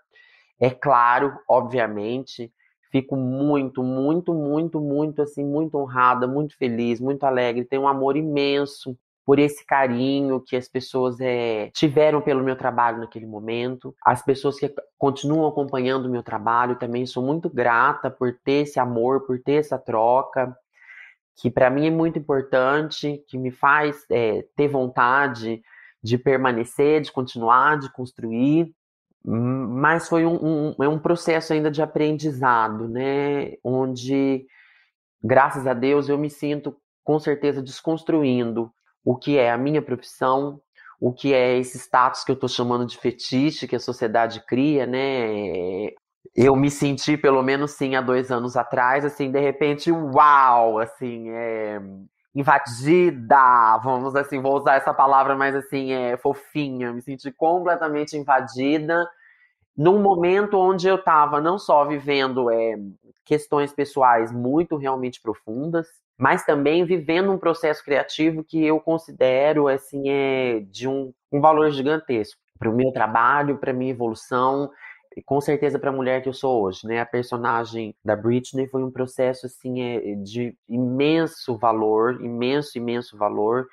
É 0.60 0.71
claro, 0.71 1.34
obviamente, 1.47 2.51
fico 2.91 3.15
muito, 3.15 3.84
muito, 3.84 4.34
muito, 4.34 4.80
muito 4.82 5.21
assim, 5.21 5.43
muito 5.45 5.78
honrada, 5.78 6.28
muito 6.28 6.58
feliz, 6.58 6.99
muito 6.99 7.23
alegre. 7.25 7.65
Tenho 7.65 7.84
um 7.84 7.88
amor 7.88 8.17
imenso 8.17 8.97
por 9.26 9.40
esse 9.40 9.66
carinho 9.66 10.40
que 10.40 10.56
as 10.56 10.68
pessoas 10.68 11.20
é, 11.20 11.72
tiveram 11.74 12.22
pelo 12.22 12.44
meu 12.44 12.56
trabalho 12.56 13.00
naquele 13.00 13.26
momento. 13.26 13.96
As 14.06 14.24
pessoas 14.24 14.60
que 14.60 14.72
continuam 15.00 15.48
acompanhando 15.48 16.06
o 16.06 16.12
meu 16.12 16.22
trabalho 16.22 16.78
também 16.78 17.08
sou 17.08 17.24
muito 17.24 17.50
grata 17.50 18.12
por 18.12 18.38
ter 18.44 18.64
esse 18.64 18.80
amor, 18.80 19.26
por 19.26 19.42
ter 19.42 19.54
essa 19.54 19.80
troca, 19.80 20.56
que 21.36 21.50
para 21.50 21.72
mim 21.72 21.88
é 21.88 21.92
muito 21.92 22.20
importante, 22.20 23.24
que 23.28 23.38
me 23.38 23.50
faz 23.50 24.06
é, 24.12 24.46
ter 24.56 24.68
vontade 24.68 25.64
de 26.04 26.20
permanecer, 26.20 27.02
de 27.02 27.12
continuar, 27.12 27.80
de 27.80 27.92
construir. 27.92 28.72
Mas 29.28 30.08
foi 30.08 30.24
um, 30.24 30.36
um, 30.36 30.76
é 30.84 30.88
um 30.88 31.00
processo 31.00 31.52
ainda 31.52 31.72
de 31.72 31.82
aprendizado, 31.82 32.88
né? 32.88 33.54
Onde, 33.64 34.46
graças 35.24 35.66
a 35.66 35.74
Deus, 35.74 36.08
eu 36.08 36.18
me 36.18 36.30
sinto 36.30 36.78
com 37.04 37.18
certeza 37.18 37.60
desconstruindo 37.60 38.72
o 39.06 39.15
que 39.15 39.38
é 39.38 39.52
a 39.52 39.58
minha 39.58 39.82
profissão, 39.82 40.60
o 41.00 41.13
que 41.13 41.34
é 41.34 41.58
esse 41.58 41.78
status 41.78 42.24
que 42.24 42.32
eu 42.32 42.36
estou 42.36 42.50
chamando 42.50 42.86
de 42.86 42.98
fetiche 42.98 43.68
que 43.68 43.76
a 43.76 43.80
sociedade 43.80 44.44
cria, 44.48 44.88
né? 44.88 45.91
Eu 46.36 46.56
me 46.56 46.72
senti, 46.72 47.15
pelo 47.15 47.44
menos 47.44 47.72
sim, 47.72 47.96
há 47.96 48.02
dois 48.02 48.32
anos 48.32 48.58
atrás, 48.58 49.06
assim, 49.06 49.32
de 49.32 49.39
repente, 49.39 49.91
uau, 49.91 50.80
assim, 50.80 51.30
é, 51.30 51.80
invadida, 52.34 53.78
vamos 53.84 54.15
assim, 54.15 54.41
vou 54.41 54.58
usar 54.58 54.76
essa 54.76 54.94
palavra 54.94 55.36
mais 55.36 55.56
assim, 55.56 55.94
é 55.94 56.18
fofinha, 56.18 56.91
me 56.91 57.02
senti 57.02 57.32
completamente 57.32 58.18
invadida 58.18 59.08
num 59.78 60.02
momento 60.02 60.58
onde 60.58 60.88
eu 60.88 60.96
estava 60.96 61.42
não 61.42 61.58
só 61.58 61.86
vivendo 61.86 62.50
é, 62.50 62.80
questões 63.26 63.74
pessoais 63.74 64.32
muito 64.32 64.78
realmente 64.78 65.22
profundas, 65.22 65.88
mas 66.18 66.46
também 66.46 66.86
vivendo 66.86 67.32
um 67.32 67.38
processo 67.38 67.84
criativo 67.84 68.44
que 68.44 68.64
eu 68.64 68.80
considero 68.80 69.68
assim 69.68 70.10
é 70.10 70.60
de 70.62 70.88
um, 70.88 71.14
um 71.32 71.42
valor 71.42 71.72
gigantesco 71.72 72.40
para 72.58 72.70
o 72.70 72.76
meu 72.76 72.92
trabalho, 72.92 73.58
para 73.58 73.74
minha 73.74 73.92
evolução 73.92 74.72
e 75.16 75.22
com 75.22 75.42
certeza 75.42 75.80
para 75.80 75.90
a 75.90 75.94
mulher 75.94 76.22
que 76.22 76.30
eu 76.30 76.34
sou 76.34 76.64
hoje, 76.64 76.86
né? 76.88 77.00
A 77.00 77.06
personagem 77.06 77.96
da 78.04 78.16
Britney 78.16 78.68
foi 78.68 78.84
um 78.84 78.92
processo 78.92 79.46
assim 79.46 79.82
é, 79.82 80.16
de 80.16 80.58
imenso 80.70 81.58
valor, 81.58 82.22
imenso, 82.22 82.78
imenso 82.78 83.18
valor 83.18 83.68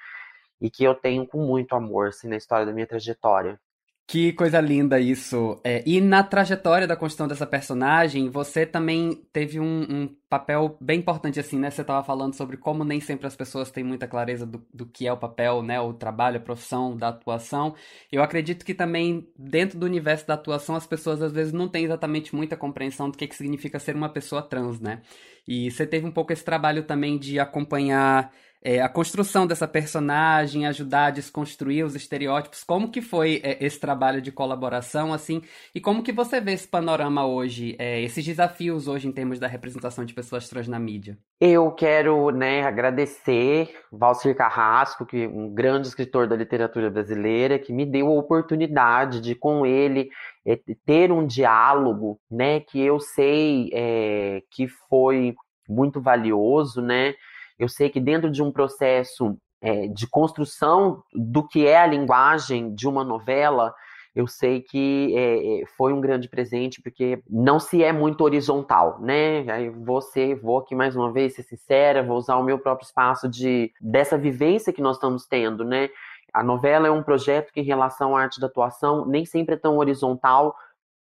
e 0.61 0.71
que 0.71 0.85
eu 0.85 0.95
tenho 0.95 1.27
com 1.27 1.38
muito 1.38 1.75
amor 1.75 2.09
assim, 2.09 2.29
na 2.29 2.37
história 2.37 2.67
da 2.67 2.73
minha 2.73 2.87
trajetória. 2.87 3.61
Que 4.07 4.33
coisa 4.33 4.61
linda 4.61 5.01
isso. 5.01 5.59
É, 5.65 5.83
e 5.87 6.01
na 6.01 6.23
trajetória 6.23 6.87
da 6.87 6.97
construção 6.97 7.27
dessa 7.27 7.47
personagem, 7.47 8.29
você 8.29 8.67
também 8.67 9.25
teve 9.33 9.59
um, 9.59 9.83
um, 9.83 10.17
papel 10.29 10.77
bem 10.81 10.99
importante, 10.99 11.41
assim, 11.41 11.59
né? 11.59 11.71
Você 11.71 11.81
estava 11.83 12.05
falando 12.05 12.35
sobre 12.35 12.57
como 12.57 12.85
nem 12.85 13.01
sempre 13.01 13.27
as 13.27 13.37
pessoas 13.37 13.71
têm 13.71 13.85
muita 13.85 14.07
clareza 14.07 14.45
do, 14.45 14.67
do 14.73 14.85
que 14.87 15.07
é 15.07 15.12
o 15.12 15.17
papel, 15.17 15.62
né? 15.62 15.81
O 15.81 15.95
trabalho, 15.95 16.37
a 16.37 16.41
profissão 16.41 16.97
da 16.97 17.09
atuação. 17.09 17.75
Eu 18.11 18.23
acredito 18.23 18.65
que 18.67 18.75
também, 18.75 19.27
dentro 19.38 19.79
do 19.79 19.87
universo 19.87 20.27
da 20.27 20.35
atuação, 20.35 20.75
as 20.75 20.87
pessoas 20.87 21.23
às 21.23 21.33
vezes 21.33 21.53
não 21.53 21.69
têm 21.69 21.85
exatamente 21.85 22.35
muita 22.35 22.57
compreensão 22.57 23.09
do 23.09 23.17
que, 23.17 23.27
que 23.27 23.37
significa 23.37 23.79
ser 23.79 23.95
uma 23.95 24.09
pessoa 24.11 24.43
trans, 24.43 24.81
né? 24.81 25.01
E 25.47 25.71
você 25.71 25.87
teve 25.87 26.07
um 26.07 26.12
pouco 26.12 26.33
esse 26.33 26.45
trabalho 26.45 26.83
também 26.83 27.19
de 27.19 27.38
acompanhar 27.38 28.33
é, 28.62 28.81
a 28.81 28.88
construção 28.88 29.46
dessa 29.46 29.66
personagem, 29.66 30.66
ajudar 30.66 31.07
a 31.07 31.11
desconstruir 31.11 31.85
os 31.85 31.96
estereótipos. 31.96 32.62
Como 32.62 32.90
que 32.90 33.03
foi 33.03 33.40
é, 33.42 33.64
esse 33.64 33.79
trabalho 33.79 34.22
de 34.22 34.31
colaboração, 34.31 35.12
assim, 35.12 35.42
e 35.75 35.81
como 35.81 36.03
que 36.03 36.12
você 36.12 36.40
vê 36.40 36.53
esse 36.53 36.68
panorama 36.68 37.27
hoje, 37.27 37.75
é, 37.79 38.01
esses 38.01 38.25
desafios 38.25 38.87
hoje 38.87 39.09
em 39.09 39.12
termos 39.12 39.40
da 39.40 39.48
representação 39.48 40.05
de 40.05 40.14
pessoas 40.14 40.48
trans 40.48 40.68
na 40.68 40.79
mídia? 40.79 41.18
Eu 41.40 41.72
quero, 41.72 42.31
né, 42.31 42.62
agradecer 42.62 43.75
Valcir 43.90 44.37
Carrasco, 44.37 45.05
que 45.05 45.27
um 45.27 45.53
grande 45.53 45.88
escritor 45.88 46.29
da 46.29 46.37
literatura 46.37 46.88
brasileira, 46.88 47.59
que 47.59 47.72
me 47.72 47.85
deu 47.85 48.07
a 48.07 48.12
oportunidade 48.12 49.20
de, 49.20 49.35
com 49.35 49.66
ele, 49.66 50.09
é, 50.46 50.59
ter 50.87 51.11
um 51.11 51.27
diálogo, 51.27 52.20
né, 52.31 52.61
que 52.61 52.81
eu 52.81 53.01
sei 53.01 53.70
é, 53.72 54.42
que 54.51 54.68
foi 54.88 55.35
muito 55.68 56.01
valioso, 56.01 56.81
né, 56.81 57.14
eu 57.59 57.69
sei 57.69 57.88
que 57.88 58.01
dentro 58.01 58.31
de 58.31 58.43
um 58.43 58.51
processo 58.51 59.37
é, 59.61 59.87
de 59.87 60.07
construção 60.07 61.03
do 61.12 61.47
que 61.47 61.67
é 61.67 61.79
a 61.79 61.87
linguagem 61.87 62.75
de 62.75 62.88
uma 62.88 63.05
novela, 63.05 63.73
eu 64.15 64.27
sei 64.27 64.61
que 64.61 65.15
é, 65.17 65.62
é, 65.62 65.67
foi 65.77 65.93
um 65.93 66.01
grande 66.01 66.29
presente, 66.29 66.83
porque 66.83 67.23
não 67.29 67.59
se 67.59 67.83
é 67.83 67.93
muito 67.93 68.23
horizontal, 68.23 69.01
né? 69.01 69.51
Aí 69.51 69.71
você, 69.71 70.35
vou 70.35 70.59
aqui 70.59 70.75
mais 70.75 70.95
uma 70.95 71.11
vez 71.11 71.35
ser 71.35 71.45
sincera, 71.45 72.03
vou 72.03 72.19
usar 72.19 72.37
o 72.37 72.43
meu 72.43 72.59
próprio 72.59 72.85
espaço 72.85 73.29
de 73.29 73.73
dessa 73.81 74.19
vivência 74.19 74.73
que 74.73 74.83
nós 74.83 74.97
estamos 74.97 75.27
tendo, 75.27 75.65
né? 75.65 75.88
A 76.33 76.43
novela 76.43 76.88
é 76.88 76.91
um 76.91 77.03
projeto 77.03 77.53
que, 77.53 77.61
em 77.61 77.65
relação 77.65 78.17
à 78.17 78.23
arte 78.23 78.41
da 78.41 78.47
atuação, 78.47 79.07
nem 79.07 79.25
sempre 79.25 79.55
é 79.55 79.59
tão 79.59 79.79
horizontal, 79.79 80.55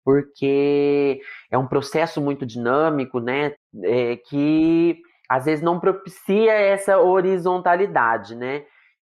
porque 0.05 1.21
é 1.51 1.57
um 1.59 1.67
processo 1.67 2.21
muito 2.21 2.45
dinâmico, 2.45 3.21
né? 3.21 3.55
É, 3.85 4.17
que 4.17 5.01
às 5.29 5.45
vezes 5.45 5.63
não 5.63 5.79
propicia 5.79 6.53
essa 6.53 6.99
horizontalidade, 6.99 8.35
né? 8.35 8.65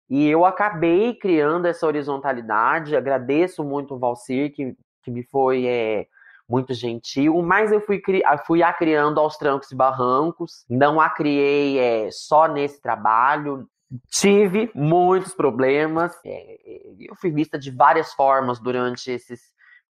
E 0.09 0.27
eu 0.27 0.45
acabei 0.45 1.13
criando 1.13 1.65
essa 1.65 1.85
horizontalidade. 1.85 2.95
Agradeço 2.95 3.63
muito 3.63 3.93
o 3.93 3.99
Valcir, 3.99 4.53
que, 4.53 4.75
que 5.03 5.11
me 5.11 5.23
foi 5.23 5.67
é, 5.67 6.07
muito 6.49 6.73
gentil, 6.73 7.41
mas 7.43 7.71
eu 7.71 7.81
fui, 7.81 8.01
fui 8.45 8.63
a 8.63 8.73
criando 8.73 9.19
aos 9.19 9.37
trancos 9.37 9.71
e 9.71 9.75
barrancos. 9.75 10.65
Não 10.69 10.99
a 10.99 11.09
criei 11.09 11.77
é, 11.77 12.09
só 12.09 12.47
nesse 12.47 12.81
trabalho. 12.81 13.67
Tive 14.09 14.71
muitos 14.73 15.33
problemas. 15.33 16.17
É, 16.25 16.57
eu 16.99 17.15
fui 17.15 17.29
vista 17.29 17.59
de 17.59 17.69
várias 17.69 18.13
formas 18.13 18.59
durante 18.59 19.11
esses, 19.11 19.41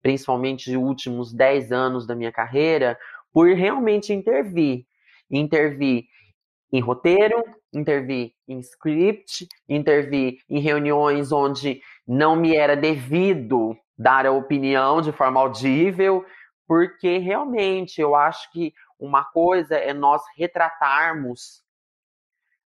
principalmente, 0.00 0.76
últimos 0.76 1.34
10 1.34 1.72
anos 1.72 2.06
da 2.06 2.14
minha 2.14 2.32
carreira, 2.32 2.96
por 3.32 3.48
realmente 3.48 4.12
intervir 4.12 4.86
intervir 5.30 6.04
em 6.72 6.80
roteiro, 6.80 7.42
intervir 7.72 8.32
em 8.48 8.58
script, 8.58 9.46
intervir 9.68 10.38
em 10.48 10.58
reuniões 10.58 11.30
onde 11.30 11.80
não 12.06 12.34
me 12.34 12.56
era 12.56 12.76
devido 12.76 13.76
dar 13.96 14.26
a 14.26 14.32
opinião 14.32 15.00
de 15.00 15.12
forma 15.12 15.40
audível, 15.40 16.24
porque 16.66 17.18
realmente 17.18 18.00
eu 18.00 18.14
acho 18.14 18.50
que 18.50 18.72
uma 18.98 19.24
coisa 19.24 19.76
é 19.76 19.92
nós 19.92 20.22
retratarmos, 20.36 21.62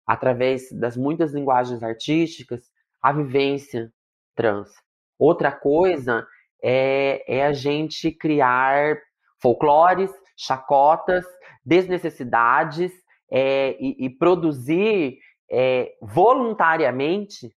através 0.07 0.71
das 0.71 0.97
muitas 0.97 1.33
linguagens 1.33 1.83
artísticas, 1.83 2.71
a 3.03 3.13
vivência 3.13 3.93
trans. 4.37 4.71
Outra 5.19 5.51
coisa 5.51 6.27
é, 6.63 7.25
é 7.27 7.47
a 7.47 7.53
gente 7.53 8.13
criar 8.13 8.99
folclores, 9.41 10.11
chacotas, 10.37 11.25
desnecessidades 11.65 12.93
é, 13.31 13.77
e, 13.81 14.07
e, 14.07 14.11
produzir 14.11 15.19
é, 15.51 15.93
voluntariamente 16.01 17.51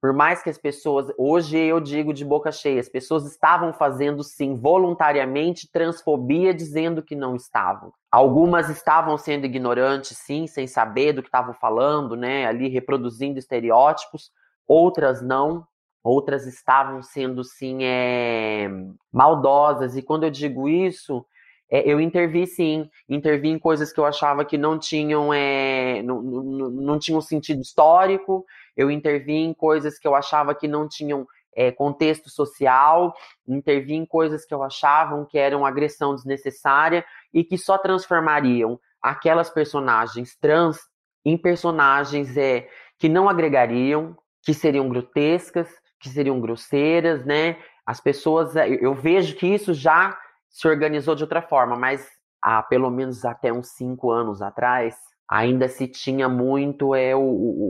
por 0.00 0.12
mais 0.12 0.42
que 0.42 0.48
as 0.48 0.58
pessoas, 0.58 1.12
hoje 1.18 1.58
eu 1.58 1.80
digo 1.80 2.14
de 2.14 2.24
boca 2.24 2.52
cheia, 2.52 2.80
as 2.80 2.88
pessoas 2.88 3.26
estavam 3.26 3.72
fazendo 3.72 4.22
sim 4.22 4.54
voluntariamente 4.54 5.68
transfobia 5.72 6.54
dizendo 6.54 7.02
que 7.02 7.16
não 7.16 7.34
estavam. 7.34 7.92
Algumas 8.10 8.68
estavam 8.68 9.18
sendo 9.18 9.46
ignorantes, 9.46 10.16
sim, 10.18 10.46
sem 10.46 10.68
saber 10.68 11.12
do 11.12 11.22
que 11.22 11.28
estavam 11.28 11.52
falando, 11.52 12.14
né, 12.14 12.46
ali 12.46 12.68
reproduzindo 12.68 13.40
estereótipos, 13.40 14.30
outras 14.68 15.20
não, 15.20 15.66
outras 16.02 16.46
estavam 16.46 17.02
sendo 17.02 17.42
sim 17.42 17.82
é, 17.82 18.68
maldosas. 19.12 19.96
E 19.96 20.02
quando 20.02 20.22
eu 20.22 20.30
digo 20.30 20.68
isso, 20.68 21.26
é, 21.70 21.90
eu 21.90 22.00
intervi 22.00 22.46
sim, 22.46 22.88
intervi 23.08 23.48
em 23.48 23.58
coisas 23.58 23.92
que 23.92 24.00
eu 24.00 24.06
achava 24.06 24.44
que 24.44 24.56
não 24.56 24.78
tinham, 24.78 25.32
é, 25.32 26.02
não, 26.02 26.22
não, 26.22 26.70
não 26.70 26.98
tinham 26.98 27.20
sentido 27.20 27.60
histórico, 27.60 28.44
eu 28.76 28.90
intervi 28.90 29.34
em 29.34 29.52
coisas 29.52 29.98
que 29.98 30.08
eu 30.08 30.14
achava 30.14 30.54
que 30.54 30.66
não 30.66 30.88
tinham 30.88 31.26
é, 31.54 31.70
contexto 31.72 32.30
social, 32.30 33.14
intervi 33.46 33.94
em 33.94 34.06
coisas 34.06 34.44
que 34.46 34.54
eu 34.54 34.62
achava 34.62 35.26
que 35.26 35.36
eram 35.36 35.66
agressão 35.66 36.14
desnecessária 36.14 37.04
e 37.34 37.44
que 37.44 37.58
só 37.58 37.76
transformariam 37.76 38.78
aquelas 39.02 39.50
personagens 39.50 40.36
trans 40.40 40.78
em 41.24 41.36
personagens 41.36 42.36
é, 42.36 42.68
que 42.98 43.08
não 43.08 43.28
agregariam, 43.28 44.16
que 44.42 44.54
seriam 44.54 44.88
grotescas, 44.88 45.68
que 46.00 46.08
seriam 46.08 46.40
grosseiras, 46.40 47.24
né? 47.24 47.56
As 47.84 48.00
pessoas, 48.00 48.54
é, 48.56 48.68
eu 48.68 48.94
vejo 48.94 49.34
que 49.36 49.46
isso 49.46 49.74
já 49.74 50.16
se 50.48 50.66
organizou 50.68 51.14
de 51.14 51.22
outra 51.22 51.42
forma, 51.42 51.76
mas 51.76 52.08
há 52.42 52.62
pelo 52.62 52.90
menos 52.90 53.24
até 53.24 53.52
uns 53.52 53.68
cinco 53.70 54.10
anos 54.10 54.40
atrás, 54.42 54.96
ainda 55.28 55.68
se 55.68 55.86
tinha 55.86 56.28
muito 56.28 56.94
é 56.94 57.14
o, 57.14 57.20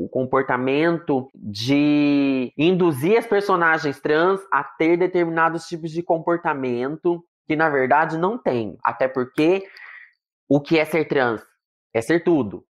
o, 0.05 0.09
comportamento 0.11 1.29
de 1.35 2.53
induzir 2.57 3.19
as 3.19 3.27
personagens 3.27 4.01
trans 4.01 4.41
a 4.53 4.63
ter 4.63 4.97
determinados 4.97 5.67
tipos 5.67 5.91
de 5.91 6.03
comportamento 6.03 7.25
que 7.47 7.57
na 7.57 7.69
verdade 7.69 8.17
não 8.17 8.39
tem, 8.39 8.79
até 8.85 9.09
porque 9.09 9.67
o 10.49 10.61
que 10.61 10.79
é 10.79 10.85
ser 10.85 11.07
trans 11.07 11.43
é 11.93 12.01
ser 12.01 12.23
tudo. 12.23 12.65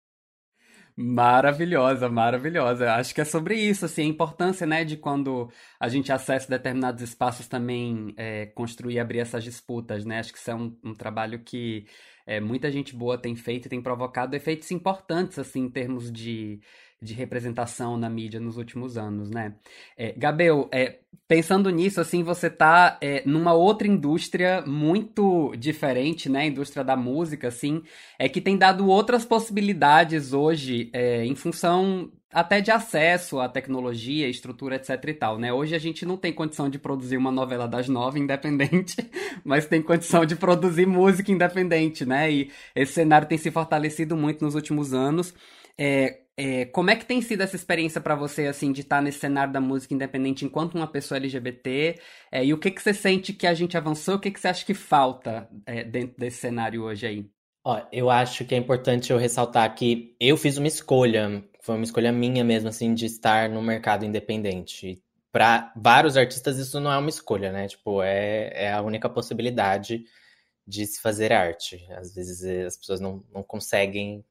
Maravilhosa, 0.99 2.09
maravilhosa. 2.09 2.95
Acho 2.95 3.15
que 3.15 3.21
é 3.21 3.25
sobre 3.25 3.55
isso, 3.55 3.85
assim, 3.85 4.03
a 4.03 4.07
importância, 4.07 4.67
né, 4.67 4.83
de 4.83 4.97
quando 4.97 5.51
a 5.79 5.89
gente 5.91 6.11
acessa 6.11 6.49
determinados 6.49 7.03
espaços 7.03 7.47
também 7.47 8.15
é, 8.17 8.47
construir 8.47 8.95
e 8.95 8.99
abrir 8.99 9.19
essas 9.19 9.45
disputas, 9.45 10.07
né? 10.07 10.21
Acho 10.21 10.33
que 10.33 10.39
isso 10.39 10.51
é 10.51 10.55
um, 10.55 10.75
um 10.83 10.95
trabalho 10.95 11.39
que 11.41 11.87
é, 12.27 12.41
muita 12.41 12.71
gente 12.73 12.97
boa 12.97 13.19
tem 13.19 13.37
feito 13.37 13.67
e 13.67 13.69
tem 13.69 13.83
provocado 13.83 14.35
efeitos 14.35 14.71
importantes, 14.71 15.39
assim, 15.39 15.65
em 15.65 15.71
termos 15.71 16.11
de, 16.11 16.61
de 17.01 17.15
representação 17.15 17.97
na 17.97 18.09
mídia 18.09 18.41
nos 18.41 18.57
últimos 18.57 18.97
anos, 18.97 19.31
né? 19.31 19.55
É, 19.97 20.13
Gabel, 20.13 20.69
é, 20.73 21.01
pensando 21.29 21.69
nisso, 21.71 22.01
assim, 22.01 22.23
você 22.23 22.49
tá 22.49 22.99
é, 23.01 23.23
numa 23.27 23.53
outra 23.53 23.87
indústria 23.87 24.63
muito 24.67 25.55
diferente, 25.57 26.29
né? 26.29 26.41
A 26.41 26.47
indústria 26.47 26.83
da 26.83 26.97
música, 26.97 27.49
assim, 27.49 27.83
é 28.19 28.29
que 28.29 28.41
tem 28.41 28.57
dado 28.57 28.89
outras 28.89 29.25
possibilidades 29.25 30.33
hoje 30.33 30.91
é, 30.93 31.25
em 31.25 31.35
função 31.35 32.11
até 32.33 32.61
de 32.61 32.71
acesso 32.71 33.41
à 33.41 33.49
tecnologia, 33.49 34.29
estrutura, 34.29 34.77
etc 34.77 35.03
e 35.07 35.15
tal, 35.15 35.39
né? 35.39 35.53
Hoje 35.53 35.75
a 35.75 35.79
gente 35.79 36.05
não 36.05 36.17
tem 36.17 36.33
condição 36.33 36.69
de 36.69 36.79
produzir 36.79 37.17
uma 37.17 37.31
novela 37.31 37.67
das 37.67 37.89
nove 37.89 38.19
independente, 38.21 38.97
mas 39.45 39.67
tem 39.67 39.81
condição 39.83 40.25
de 40.25 40.37
produzir 40.37 40.87
música 40.87 41.31
independente, 41.33 42.05
né? 42.05 42.31
E 42.31 42.51
esse 42.75 42.93
cenário 42.93 43.29
tem 43.29 43.39
se 43.39 43.51
fortalecido 43.51 44.17
muito 44.17 44.45
nos 44.45 44.55
últimos 44.55 44.93
anos. 44.93 45.35
É, 45.79 46.26
é, 46.37 46.67
como 46.67 46.91
é 46.91 46.97
que 46.97 47.07
tem 47.07 47.23
sido 47.23 47.43
essa 47.43 47.57
experiência 47.57 48.01
para 48.01 48.15
você, 48.15 48.47
assim, 48.47 48.71
de 48.71 48.83
estar 48.83 48.97
tá 48.97 49.03
nesse 49.03 49.19
cenário 49.21 49.53
da 49.53 49.61
música 49.61 49.95
independente 49.95 50.45
enquanto 50.45 50.75
uma 50.75 50.87
pessoa 50.87 51.17
LGBT? 51.17 51.99
É, 52.31 52.45
e 52.45 52.53
o 52.53 52.59
que, 52.59 52.71
que 52.71 52.83
você 52.83 52.93
sente 52.93 53.33
que 53.33 53.47
a 53.47 53.55
gente 53.55 53.77
avançou? 53.77 54.17
O 54.17 54.21
que, 54.21 54.31
que 54.31 54.39
você 54.39 54.49
acha 54.49 54.65
que 54.65 54.75
falta 54.75 55.49
é, 55.65 55.83
dentro 55.83 56.17
desse 56.19 56.39
cenário 56.39 56.83
hoje 56.83 57.07
aí? 57.07 57.31
Ó, 57.65 57.81
eu 57.91 58.11
acho 58.11 58.45
que 58.45 58.55
é 58.55 58.59
importante 58.59 59.11
eu 59.11 59.19
ressaltar 59.19 59.75
que 59.75 60.15
eu 60.21 60.37
fiz 60.37 60.59
uma 60.59 60.69
escolha, 60.69 61.43
foi 61.61 61.75
uma 61.75 61.85
escolha 61.85 62.13
minha 62.13 62.45
mesmo, 62.45 62.69
assim, 62.69 62.95
de 62.95 63.07
estar 63.07 63.49
no 63.49 63.63
mercado 63.63 64.05
independente. 64.05 65.03
Para 65.33 65.73
vários 65.75 66.17
artistas 66.17 66.59
isso 66.59 66.79
não 66.81 66.93
é 66.93 66.99
uma 66.99 67.11
escolha, 67.11 67.51
né? 67.51 67.67
Tipo, 67.67 68.03
é, 68.03 68.53
é 68.55 68.73
a 68.73 68.83
única 68.83 69.09
possibilidade 69.09 70.05
de 70.67 70.87
se 70.87 71.01
fazer 71.01 71.33
arte. 71.33 71.87
Às 71.93 72.15
vezes 72.15 72.45
eh, 72.45 72.67
as 72.67 72.77
pessoas 72.77 73.01
não, 73.01 73.25
não 73.33 73.43
conseguem 73.43 74.25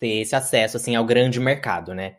ter 0.00 0.22
esse 0.22 0.34
acesso 0.34 0.76
assim 0.76 0.96
ao 0.96 1.04
grande 1.04 1.38
mercado, 1.38 1.94
né? 1.94 2.16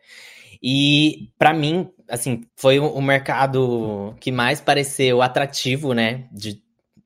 E 0.63 1.31
para 1.39 1.53
mim, 1.53 1.91
assim, 2.07 2.45
foi 2.55 2.77
o 2.79 3.01
mercado 3.01 4.15
que 4.19 4.31
mais 4.31 4.61
pareceu 4.61 5.21
atrativo, 5.21 5.93
né, 5.93 6.27
de 6.31 6.61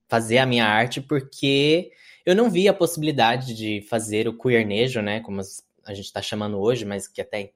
fazer 0.10 0.40
a 0.40 0.46
minha 0.46 0.66
arte, 0.66 1.00
porque 1.00 1.92
eu 2.26 2.36
não 2.36 2.50
vi 2.50 2.68
a 2.68 2.74
possibilidade 2.74 3.54
de 3.56 3.82
fazer 3.90 4.28
o 4.28 4.38
queernejo, 4.38 5.02
né, 5.02 5.22
como 5.22 5.40
a 5.86 5.94
gente 5.94 6.06
está 6.06 6.22
chamando 6.22 6.60
hoje, 6.60 6.84
mas 6.84 7.08
que 7.08 7.22
até 7.22 7.52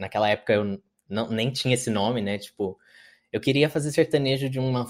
naquela 0.00 0.28
época 0.28 0.52
eu 0.54 0.80
não, 1.08 1.30
nem 1.30 1.52
tinha 1.52 1.74
esse 1.74 1.88
nome, 1.88 2.20
né, 2.20 2.38
tipo, 2.38 2.76
eu 3.32 3.40
queria 3.40 3.70
fazer 3.70 3.92
sertanejo 3.92 4.48
de 4.48 4.58
uma 4.58 4.86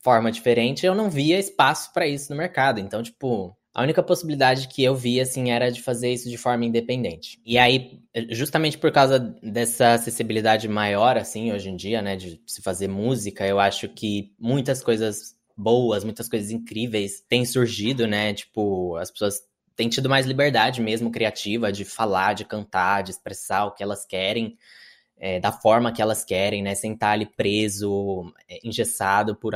forma 0.00 0.30
diferente, 0.30 0.84
eu 0.84 0.94
não 0.94 1.10
via 1.10 1.38
espaço 1.38 1.92
para 1.92 2.06
isso 2.06 2.30
no 2.30 2.38
mercado. 2.38 2.80
Então, 2.80 3.02
tipo, 3.02 3.56
a 3.76 3.82
única 3.82 4.02
possibilidade 4.02 4.68
que 4.68 4.82
eu 4.82 4.94
via, 4.94 5.22
assim, 5.22 5.50
era 5.50 5.70
de 5.70 5.82
fazer 5.82 6.10
isso 6.10 6.30
de 6.30 6.38
forma 6.38 6.64
independente. 6.64 7.38
E 7.44 7.58
aí, 7.58 8.00
justamente 8.30 8.78
por 8.78 8.90
causa 8.90 9.18
dessa 9.42 9.92
acessibilidade 9.92 10.66
maior, 10.66 11.18
assim, 11.18 11.52
hoje 11.52 11.68
em 11.68 11.76
dia, 11.76 12.00
né, 12.00 12.16
de 12.16 12.40
se 12.46 12.62
fazer 12.62 12.88
música, 12.88 13.46
eu 13.46 13.60
acho 13.60 13.86
que 13.90 14.32
muitas 14.38 14.82
coisas 14.82 15.36
boas, 15.54 16.04
muitas 16.04 16.26
coisas 16.26 16.50
incríveis 16.50 17.20
têm 17.28 17.44
surgido, 17.44 18.06
né, 18.06 18.32
tipo, 18.32 18.96
as 18.96 19.10
pessoas 19.10 19.42
têm 19.76 19.90
tido 19.90 20.08
mais 20.08 20.24
liberdade 20.24 20.80
mesmo 20.80 21.10
criativa 21.10 21.70
de 21.70 21.84
falar, 21.84 22.32
de 22.32 22.46
cantar, 22.46 23.02
de 23.02 23.10
expressar 23.10 23.66
o 23.66 23.72
que 23.72 23.82
elas 23.82 24.06
querem. 24.06 24.56
É, 25.18 25.40
da 25.40 25.50
forma 25.50 25.92
que 25.92 26.02
elas 26.02 26.22
querem, 26.24 26.62
né? 26.62 26.74
Sem 26.74 26.92
estar 26.92 27.12
ali 27.12 27.24
preso, 27.24 28.30
é, 28.46 28.58
engessado 28.62 29.34
por 29.34 29.54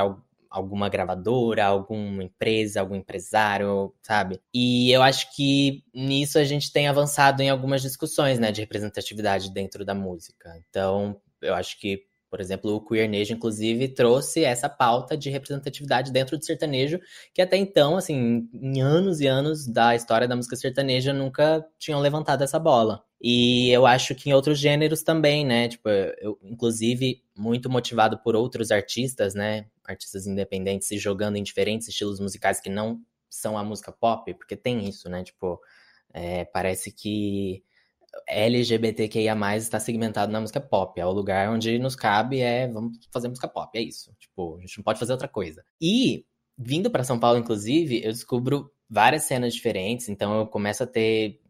alguma 0.51 0.89
gravadora, 0.89 1.65
alguma 1.65 2.25
empresa, 2.25 2.81
algum 2.81 2.97
empresário, 2.97 3.95
sabe? 4.03 4.41
E 4.53 4.91
eu 4.91 5.03
acho 5.03 5.35
que 5.35 5.85
nisso 5.95 6.39
a 6.39 6.45
gente 6.45 6.73
tem 6.73 6.89
avançado 6.89 7.43
em 7.43 7.49
algumas 7.51 7.81
discussões, 7.83 8.39
né, 8.39 8.51
de 8.51 8.61
representatividade 8.61 9.53
dentro 9.53 9.85
da 9.85 9.95
música. 9.95 10.53
Então, 10.69 11.21
eu 11.41 11.55
acho 11.55 11.79
que, 11.79 12.03
por 12.29 12.41
exemplo, 12.41 12.75
o 12.75 12.85
Queernejo, 12.85 13.33
inclusive, 13.35 13.89
trouxe 13.89 14.45
essa 14.45 14.69
pauta 14.69 15.17
de 15.17 15.31
representatividade 15.31 16.13
dentro 16.13 16.37
do 16.37 16.45
sertanejo, 16.45 17.01
que 17.33 17.43
até 17.43 17.57
então, 17.57 17.97
assim, 17.97 18.49
em 18.53 18.81
anos 18.81 19.21
e 19.21 19.27
anos 19.27 19.67
da 19.67 19.95
história 19.95 20.27
da 20.29 20.37
música 20.37 20.57
sertaneja, 20.57 21.13
nunca 21.13 21.65
tinham 21.79 22.01
levantado 22.01 22.43
essa 22.43 22.59
bola. 22.59 23.05
E 23.21 23.71
eu 23.71 23.87
acho 23.87 24.15
que 24.15 24.31
em 24.31 24.33
outros 24.33 24.59
gêneros 24.59 25.03
também, 25.03 25.45
né? 25.45 25.69
Tipo, 25.69 25.89
eu, 25.89 26.39
inclusive, 26.43 27.23
muito 27.37 27.69
motivado 27.69 28.19
por 28.19 28.35
outros 28.35 28.71
artistas, 28.71 29.35
né? 29.35 29.67
Artistas 29.85 30.27
independentes 30.27 30.89
se 30.89 30.97
jogando 30.97 31.37
em 31.37 31.43
diferentes 31.43 31.89
estilos 31.89 32.19
musicais 32.19 32.61
que 32.61 32.71
não 32.71 33.01
são 33.29 33.59
a 33.59 33.65
música 33.65 33.93
pop, 33.93 34.33
porque 34.35 34.57
tem 34.57 34.89
isso, 34.89 35.09
né? 35.11 35.23
Tipo, 35.23 35.61
é, 36.15 36.45
parece 36.47 36.91
que 36.91 37.63
LGBTQIA 38.29 39.37
está 39.57 39.79
segmentado 39.79 40.33
na 40.33 40.41
música 40.41 40.61
pop. 40.61 40.99
É 41.01 41.07
o 41.07 41.13
lugar 41.13 41.51
onde 41.51 41.79
nos 41.79 41.95
cabe, 41.95 42.41
é 42.41 42.69
vamos 42.69 42.99
fazer 43.13 43.29
música 43.29 43.49
pop, 43.49 43.77
é 43.79 43.83
isso. 43.83 44.15
Tipo, 44.19 44.57
a 44.57 44.61
gente 44.61 44.79
não 44.79 44.85
pode 44.85 44.99
fazer 44.99 45.13
outra 45.13 45.29
coisa. 45.29 45.65
E, 45.81 46.25
vindo 46.57 46.91
para 46.91 47.05
São 47.05 47.19
Paulo, 47.19 47.39
inclusive, 47.39 48.03
eu 48.03 48.13
descubro 48.13 48.73
várias 48.89 49.25
cenas 49.25 49.55
diferentes, 49.55 50.09
então 50.09 50.41
eu 50.41 50.47
começo 50.47 50.83
a 50.83 50.87
ter 50.87 51.41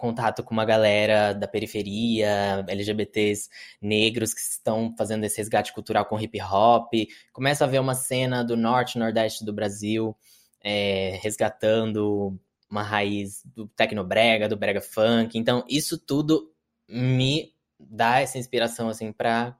contato 0.00 0.42
com 0.42 0.54
uma 0.54 0.64
galera 0.64 1.34
da 1.34 1.46
periferia, 1.46 2.64
LGBTs 2.66 3.50
negros 3.80 4.32
que 4.32 4.40
estão 4.40 4.94
fazendo 4.96 5.24
esse 5.24 5.36
resgate 5.36 5.74
cultural 5.74 6.06
com 6.06 6.18
hip 6.18 6.40
hop. 6.40 6.92
Começa 7.32 7.64
a 7.64 7.68
ver 7.68 7.78
uma 7.78 7.94
cena 7.94 8.42
do 8.42 8.56
norte 8.56 8.98
nordeste 8.98 9.44
do 9.44 9.52
Brasil 9.52 10.16
é, 10.62 11.18
resgatando 11.22 12.38
uma 12.70 12.82
raiz 12.82 13.42
do 13.44 13.68
tecnobrega, 13.68 14.48
do 14.48 14.56
brega 14.56 14.80
funk. 14.80 15.38
Então, 15.38 15.64
isso 15.68 15.98
tudo 15.98 16.50
me 16.88 17.52
dá 17.78 18.20
essa 18.20 18.38
inspiração 18.38 18.88
assim 18.88 19.12
para 19.12 19.56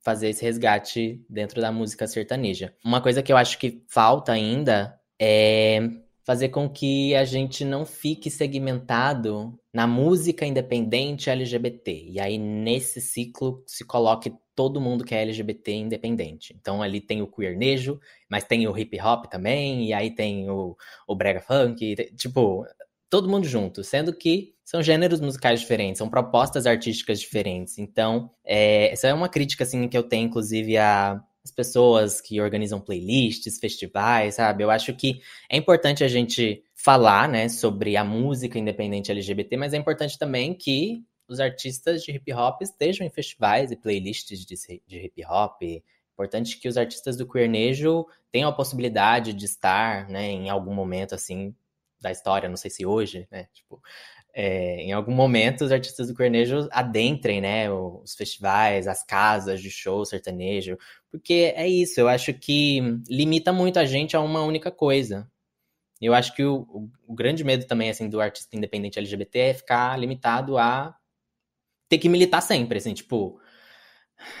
fazer 0.00 0.30
esse 0.30 0.44
resgate 0.44 1.24
dentro 1.28 1.60
da 1.60 1.70
música 1.70 2.06
sertaneja. 2.06 2.74
Uma 2.84 3.00
coisa 3.00 3.22
que 3.22 3.32
eu 3.32 3.36
acho 3.36 3.58
que 3.58 3.84
falta 3.88 4.32
ainda 4.32 5.00
é 5.18 5.80
fazer 6.24 6.48
com 6.48 6.68
que 6.68 7.14
a 7.14 7.24
gente 7.24 7.64
não 7.64 7.84
fique 7.84 8.30
segmentado 8.30 9.58
na 9.72 9.86
música 9.86 10.46
independente 10.46 11.28
LGBT. 11.28 12.06
E 12.08 12.18
aí, 12.18 12.38
nesse 12.38 13.00
ciclo, 13.00 13.62
se 13.66 13.84
coloque 13.84 14.32
todo 14.54 14.80
mundo 14.80 15.04
que 15.04 15.14
é 15.14 15.22
LGBT 15.22 15.72
independente. 15.72 16.54
Então, 16.58 16.82
ali 16.82 17.00
tem 17.00 17.20
o 17.20 17.26
queernejo, 17.26 18.00
mas 18.28 18.44
tem 18.44 18.66
o 18.66 18.76
hip 18.76 18.98
hop 19.00 19.26
também, 19.26 19.88
e 19.88 19.92
aí 19.92 20.14
tem 20.14 20.48
o, 20.48 20.76
o 21.06 21.14
brega 21.14 21.40
funk, 21.40 21.94
tipo, 22.16 22.64
todo 23.10 23.28
mundo 23.28 23.46
junto, 23.46 23.84
sendo 23.84 24.12
que 24.16 24.54
são 24.64 24.82
gêneros 24.82 25.20
musicais 25.20 25.60
diferentes, 25.60 25.98
são 25.98 26.08
propostas 26.08 26.66
artísticas 26.66 27.20
diferentes. 27.20 27.78
Então, 27.78 28.30
é, 28.42 28.90
essa 28.92 29.08
é 29.08 29.14
uma 29.14 29.28
crítica, 29.28 29.64
assim, 29.64 29.86
que 29.88 29.98
eu 29.98 30.02
tenho, 30.02 30.26
inclusive, 30.28 30.78
a 30.78 31.22
as 31.44 31.50
pessoas 31.50 32.20
que 32.20 32.40
organizam 32.40 32.80
playlists, 32.80 33.58
festivais, 33.58 34.36
sabe? 34.36 34.64
Eu 34.64 34.70
acho 34.70 34.94
que 34.94 35.20
é 35.50 35.56
importante 35.56 36.02
a 36.02 36.08
gente 36.08 36.64
falar, 36.74 37.28
né, 37.28 37.48
sobre 37.48 37.96
a 37.96 38.04
música 38.04 38.58
independente 38.58 39.10
LGBT, 39.10 39.56
mas 39.56 39.74
é 39.74 39.76
importante 39.76 40.18
também 40.18 40.54
que 40.54 41.04
os 41.28 41.40
artistas 41.40 42.02
de 42.02 42.12
hip 42.12 42.32
hop 42.32 42.62
estejam 42.62 43.06
em 43.06 43.10
festivais 43.10 43.70
e 43.70 43.76
playlists 43.76 44.44
de, 44.44 44.56
de 44.86 44.98
hip 45.04 45.24
hop. 45.26 45.62
É 45.62 45.82
importante 46.12 46.58
que 46.58 46.68
os 46.68 46.76
artistas 46.76 47.16
do 47.16 47.28
queernejo 47.28 48.06
tenham 48.32 48.48
a 48.48 48.52
possibilidade 48.52 49.32
de 49.32 49.44
estar, 49.44 50.08
né, 50.08 50.30
em 50.30 50.48
algum 50.48 50.74
momento 50.74 51.14
assim 51.14 51.54
da 52.00 52.10
história, 52.10 52.48
não 52.48 52.56
sei 52.56 52.70
se 52.70 52.84
hoje, 52.84 53.26
né, 53.30 53.48
tipo, 53.52 53.82
é, 54.34 54.82
em 54.82 54.92
algum 54.92 55.12
momento 55.12 55.64
os 55.64 55.70
artistas 55.70 56.08
do 56.08 56.14
Cornejo 56.14 56.68
adentrem, 56.72 57.40
né, 57.40 57.70
os 57.70 58.14
festivais, 58.16 58.88
as 58.88 59.04
casas 59.04 59.62
de 59.62 59.70
show 59.70 60.04
sertanejo, 60.04 60.76
porque 61.14 61.54
é 61.54 61.68
isso, 61.68 62.00
eu 62.00 62.08
acho 62.08 62.34
que 62.34 62.80
limita 63.08 63.52
muito 63.52 63.78
a 63.78 63.84
gente 63.84 64.16
a 64.16 64.20
uma 64.20 64.42
única 64.42 64.68
coisa. 64.68 65.30
Eu 66.00 66.12
acho 66.12 66.34
que 66.34 66.44
o, 66.44 66.90
o, 67.06 67.14
grande 67.14 67.44
medo 67.44 67.66
também, 67.66 67.88
assim, 67.88 68.08
do 68.08 68.20
artista 68.20 68.56
independente 68.56 68.98
LGBT 68.98 69.38
é 69.38 69.54
ficar 69.54 69.96
limitado 69.96 70.58
a 70.58 70.92
ter 71.88 71.98
que 71.98 72.08
militar 72.08 72.40
sempre, 72.40 72.78
assim, 72.78 72.92
tipo, 72.94 73.40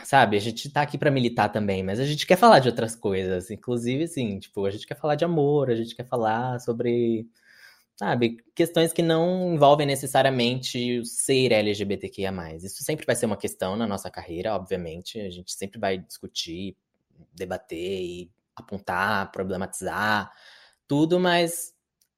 sabe, 0.02 0.36
a 0.36 0.40
gente 0.40 0.68
tá 0.68 0.82
aqui 0.82 0.98
para 0.98 1.12
militar 1.12 1.48
também, 1.48 1.80
mas 1.84 2.00
a 2.00 2.04
gente 2.04 2.26
quer 2.26 2.36
falar 2.36 2.58
de 2.58 2.68
outras 2.68 2.96
coisas, 2.96 3.52
inclusive, 3.52 4.02
assim, 4.02 4.40
tipo, 4.40 4.66
a 4.66 4.70
gente 4.70 4.84
quer 4.84 4.98
falar 4.98 5.14
de 5.14 5.24
amor, 5.24 5.70
a 5.70 5.76
gente 5.76 5.94
quer 5.94 6.08
falar 6.08 6.58
sobre 6.58 7.28
sabe, 7.96 8.38
questões 8.54 8.92
que 8.92 9.02
não 9.02 9.54
envolvem 9.54 9.86
necessariamente 9.86 11.00
o 11.00 11.04
ser 11.04 11.52
LGBTQIA+. 11.52 12.32
Isso 12.56 12.82
sempre 12.84 13.06
vai 13.06 13.16
ser 13.16 13.26
uma 13.26 13.36
questão 13.36 13.76
na 13.76 13.86
nossa 13.86 14.10
carreira, 14.10 14.54
obviamente, 14.54 15.20
a 15.20 15.30
gente 15.30 15.52
sempre 15.52 15.78
vai 15.78 15.98
discutir, 15.98 16.76
debater 17.32 18.02
e 18.02 18.30
apontar, 18.56 19.30
problematizar, 19.32 20.32
tudo, 20.88 21.18
mas 21.20 21.72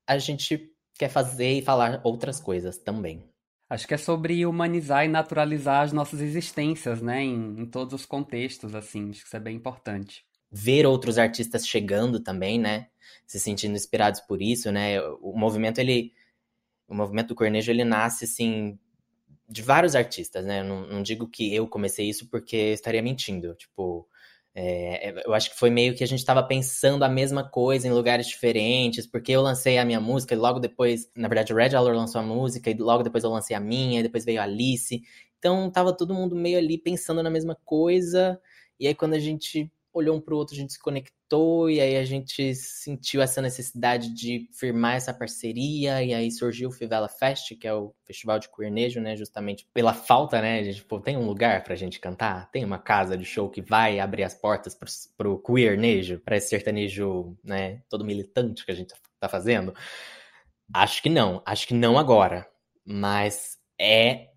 a 0.06 0.18
gente 0.18 0.70
quer 0.98 1.08
fazer 1.08 1.58
e 1.58 1.62
falar 1.62 2.00
outras 2.04 2.40
coisas 2.40 2.78
também. 2.78 3.24
Acho 3.68 3.86
que 3.88 3.94
é 3.94 3.98
sobre 3.98 4.46
humanizar 4.46 5.04
e 5.04 5.08
naturalizar 5.08 5.82
as 5.82 5.92
nossas 5.92 6.20
existências, 6.20 7.02
né, 7.02 7.22
em, 7.22 7.62
em 7.62 7.66
todos 7.66 7.94
os 7.94 8.06
contextos, 8.06 8.74
assim, 8.74 9.10
acho 9.10 9.22
que 9.22 9.26
isso 9.26 9.36
é 9.36 9.40
bem 9.40 9.56
importante 9.56 10.25
ver 10.50 10.86
outros 10.86 11.18
artistas 11.18 11.66
chegando 11.66 12.20
também, 12.20 12.58
né? 12.58 12.88
Se 13.26 13.40
sentindo 13.40 13.74
inspirados 13.76 14.20
por 14.20 14.40
isso, 14.40 14.70
né? 14.70 15.00
O 15.20 15.36
movimento, 15.36 15.78
ele... 15.78 16.12
O 16.88 16.94
movimento 16.94 17.28
do 17.28 17.34
Cornejo, 17.34 17.70
ele 17.70 17.84
nasce, 17.84 18.24
assim, 18.24 18.78
de 19.48 19.62
vários 19.62 19.94
artistas, 19.94 20.44
né? 20.44 20.62
Não, 20.62 20.86
não 20.86 21.02
digo 21.02 21.28
que 21.28 21.54
eu 21.54 21.66
comecei 21.68 22.08
isso 22.08 22.28
porque 22.28 22.56
estaria 22.56 23.02
mentindo. 23.02 23.54
Tipo, 23.54 24.08
é, 24.54 25.22
eu 25.26 25.34
acho 25.34 25.50
que 25.50 25.58
foi 25.58 25.68
meio 25.68 25.94
que 25.94 26.02
a 26.02 26.06
gente 26.06 26.20
estava 26.20 26.42
pensando 26.42 27.04
a 27.04 27.08
mesma 27.08 27.48
coisa 27.48 27.86
em 27.86 27.92
lugares 27.92 28.26
diferentes, 28.26 29.06
porque 29.06 29.32
eu 29.32 29.42
lancei 29.42 29.78
a 29.78 29.84
minha 29.84 30.00
música 30.00 30.34
e 30.34 30.38
logo 30.38 30.58
depois, 30.58 31.10
na 31.14 31.28
verdade, 31.28 31.52
o 31.52 31.56
Red 31.56 31.74
Allor 31.76 31.94
lançou 31.94 32.20
a 32.20 32.24
música 32.24 32.70
e 32.70 32.74
logo 32.74 33.02
depois 33.02 33.22
eu 33.22 33.30
lancei 33.30 33.54
a 33.54 33.60
minha, 33.60 34.00
e 34.00 34.02
depois 34.02 34.24
veio 34.24 34.40
a 34.40 34.44
Alice. 34.44 35.02
Então 35.38 35.70
tava 35.70 35.92
todo 35.94 36.14
mundo 36.14 36.34
meio 36.34 36.58
ali 36.58 36.78
pensando 36.78 37.22
na 37.22 37.30
mesma 37.30 37.54
coisa. 37.64 38.40
E 38.80 38.86
aí 38.86 38.94
quando 38.94 39.14
a 39.14 39.18
gente 39.18 39.70
olhou 39.96 40.16
um 40.16 40.20
para 40.20 40.34
o 40.34 40.36
outro, 40.36 40.54
a 40.54 40.58
gente 40.58 40.74
se 40.74 40.78
conectou 40.78 41.70
e 41.70 41.80
aí 41.80 41.96
a 41.96 42.04
gente 42.04 42.54
sentiu 42.54 43.22
essa 43.22 43.40
necessidade 43.40 44.12
de 44.14 44.46
firmar 44.52 44.96
essa 44.96 45.12
parceria 45.14 46.02
e 46.02 46.12
aí 46.12 46.30
surgiu 46.30 46.68
o 46.68 46.72
Fivela 46.72 47.08
Fest, 47.08 47.56
que 47.58 47.66
é 47.66 47.72
o 47.72 47.94
festival 48.04 48.38
de 48.38 48.50
queernejo, 48.50 49.00
né, 49.00 49.16
justamente 49.16 49.66
pela 49.72 49.94
falta, 49.94 50.40
né, 50.42 50.62
de 50.62 50.74
tipo, 50.74 51.00
tem 51.00 51.16
um 51.16 51.24
lugar 51.24 51.64
pra 51.64 51.74
gente 51.74 51.98
cantar, 51.98 52.50
tem 52.50 52.62
uma 52.62 52.78
casa 52.78 53.16
de 53.16 53.24
show 53.24 53.48
que 53.48 53.62
vai 53.62 53.98
abrir 53.98 54.24
as 54.24 54.34
portas 54.34 54.74
pro, 54.74 54.88
pro 55.16 55.42
queernejo, 55.42 56.20
para 56.20 56.36
esse 56.36 56.50
sertanejo, 56.50 57.34
né, 57.42 57.82
todo 57.88 58.04
militante 58.04 58.66
que 58.66 58.72
a 58.72 58.74
gente 58.76 58.94
tá 59.18 59.28
fazendo. 59.28 59.74
Acho 60.74 61.02
que 61.02 61.08
não, 61.08 61.42
acho 61.46 61.66
que 61.66 61.74
não 61.74 61.98
agora, 61.98 62.46
mas 62.84 63.56
é 63.80 64.28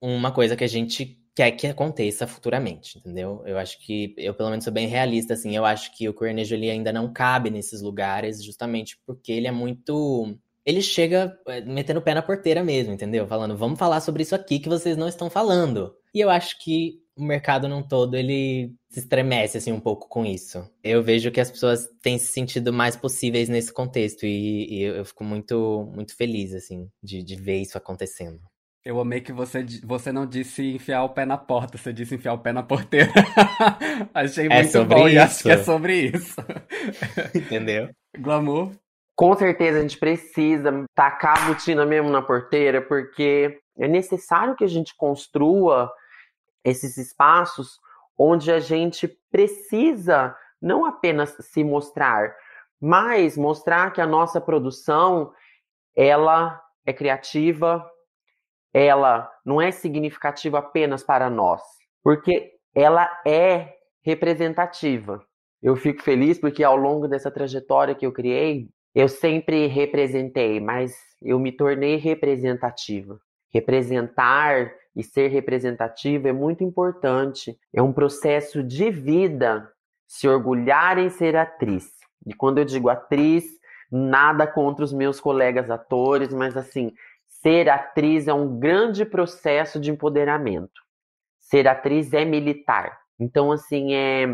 uma 0.00 0.30
coisa 0.30 0.56
que 0.56 0.64
a 0.64 0.68
gente 0.68 1.19
quer 1.34 1.52
que 1.52 1.66
aconteça 1.66 2.26
futuramente, 2.26 2.98
entendeu? 2.98 3.42
Eu 3.46 3.58
acho 3.58 3.78
que, 3.80 4.14
eu 4.18 4.34
pelo 4.34 4.50
menos 4.50 4.64
sou 4.64 4.72
bem 4.72 4.86
realista, 4.86 5.34
assim, 5.34 5.56
eu 5.56 5.64
acho 5.64 5.96
que 5.96 6.08
o 6.08 6.14
Cornejo 6.14 6.54
ele 6.54 6.70
ainda 6.70 6.92
não 6.92 7.12
cabe 7.12 7.50
nesses 7.50 7.80
lugares, 7.80 8.42
justamente 8.44 8.98
porque 9.06 9.32
ele 9.32 9.46
é 9.46 9.52
muito... 9.52 10.36
Ele 10.64 10.82
chega 10.82 11.36
é, 11.48 11.62
metendo 11.62 12.00
o 12.00 12.02
pé 12.02 12.14
na 12.14 12.22
porteira 12.22 12.62
mesmo, 12.62 12.92
entendeu? 12.92 13.26
Falando, 13.26 13.56
vamos 13.56 13.78
falar 13.78 14.00
sobre 14.00 14.22
isso 14.22 14.34
aqui 14.34 14.58
que 14.58 14.68
vocês 14.68 14.96
não 14.96 15.08
estão 15.08 15.30
falando. 15.30 15.94
E 16.14 16.20
eu 16.20 16.28
acho 16.28 16.58
que 16.62 17.00
o 17.16 17.24
mercado 17.24 17.68
num 17.68 17.82
todo, 17.82 18.16
ele 18.16 18.74
se 18.88 19.00
estremece, 19.00 19.58
assim, 19.58 19.72
um 19.72 19.80
pouco 19.80 20.08
com 20.08 20.24
isso. 20.24 20.68
Eu 20.82 21.02
vejo 21.02 21.30
que 21.30 21.40
as 21.40 21.50
pessoas 21.50 21.86
têm 22.02 22.18
se 22.18 22.26
sentido 22.26 22.72
mais 22.72 22.96
possíveis 22.96 23.48
nesse 23.48 23.72
contexto 23.72 24.24
e, 24.24 24.66
e 24.68 24.82
eu 24.82 25.04
fico 25.04 25.22
muito, 25.22 25.90
muito 25.94 26.16
feliz, 26.16 26.54
assim, 26.54 26.90
de, 27.02 27.22
de 27.22 27.36
ver 27.36 27.60
isso 27.60 27.76
acontecendo. 27.76 28.40
Eu 28.82 28.98
amei 28.98 29.20
que 29.20 29.32
você, 29.32 29.64
você 29.84 30.10
não 30.10 30.24
disse 30.24 30.74
enfiar 30.74 31.04
o 31.04 31.10
pé 31.10 31.26
na 31.26 31.36
porta, 31.36 31.76
você 31.76 31.92
disse 31.92 32.14
enfiar 32.14 32.32
o 32.32 32.38
pé 32.38 32.50
na 32.50 32.62
porteira. 32.62 33.12
Achei 34.14 34.46
é 34.46 34.62
muito 34.62 34.84
bom 34.86 35.06
isso. 35.06 35.14
e 35.14 35.18
acho 35.18 35.42
que 35.42 35.50
é 35.50 35.58
sobre 35.58 35.94
isso. 36.06 36.40
Entendeu? 37.34 37.90
Glamour. 38.18 38.72
Com 39.14 39.36
certeza 39.36 39.78
a 39.78 39.82
gente 39.82 39.98
precisa 39.98 40.86
tacar 40.94 41.42
a 41.42 41.48
botina 41.48 41.84
mesmo 41.84 42.08
na 42.08 42.22
porteira, 42.22 42.80
porque 42.80 43.60
é 43.78 43.86
necessário 43.86 44.56
que 44.56 44.64
a 44.64 44.68
gente 44.68 44.96
construa 44.96 45.92
esses 46.64 46.96
espaços 46.96 47.78
onde 48.16 48.50
a 48.50 48.60
gente 48.60 49.06
precisa 49.30 50.34
não 50.60 50.86
apenas 50.86 51.36
se 51.40 51.62
mostrar, 51.62 52.34
mas 52.80 53.36
mostrar 53.36 53.92
que 53.92 54.00
a 54.00 54.06
nossa 54.06 54.40
produção 54.40 55.32
ela 55.94 56.58
é 56.86 56.92
criativa, 56.92 57.86
ela 58.72 59.30
não 59.44 59.60
é 59.60 59.70
significativa 59.70 60.58
apenas 60.58 61.02
para 61.02 61.28
nós, 61.28 61.62
porque 62.02 62.52
ela 62.74 63.08
é 63.26 63.74
representativa. 64.04 65.22
Eu 65.62 65.76
fico 65.76 66.02
feliz 66.02 66.38
porque 66.38 66.64
ao 66.64 66.76
longo 66.76 67.06
dessa 67.06 67.30
trajetória 67.30 67.94
que 67.94 68.06
eu 68.06 68.12
criei, 68.12 68.68
eu 68.94 69.08
sempre 69.08 69.66
representei, 69.66 70.58
mas 70.60 70.92
eu 71.22 71.38
me 71.38 71.52
tornei 71.52 71.96
representativa. 71.96 73.18
Representar 73.52 74.72
e 74.96 75.02
ser 75.02 75.28
representativa 75.28 76.28
é 76.28 76.32
muito 76.32 76.64
importante. 76.64 77.56
É 77.74 77.82
um 77.82 77.92
processo 77.92 78.62
de 78.62 78.90
vida 78.90 79.70
se 80.06 80.28
orgulhar 80.28 80.98
em 80.98 81.10
ser 81.10 81.36
atriz. 81.36 81.88
E 82.26 82.34
quando 82.34 82.58
eu 82.58 82.64
digo 82.64 82.88
atriz, 82.88 83.44
nada 83.90 84.46
contra 84.46 84.84
os 84.84 84.92
meus 84.92 85.20
colegas 85.20 85.70
atores, 85.70 86.32
mas 86.32 86.56
assim, 86.56 86.92
Ser 87.42 87.70
atriz 87.70 88.28
é 88.28 88.34
um 88.34 88.58
grande 88.58 89.04
processo 89.04 89.80
de 89.80 89.90
empoderamento. 89.90 90.80
Ser 91.38 91.66
atriz 91.66 92.12
é 92.12 92.22
militar. 92.22 93.00
Então, 93.18 93.50
assim, 93.50 93.94
é, 93.94 94.26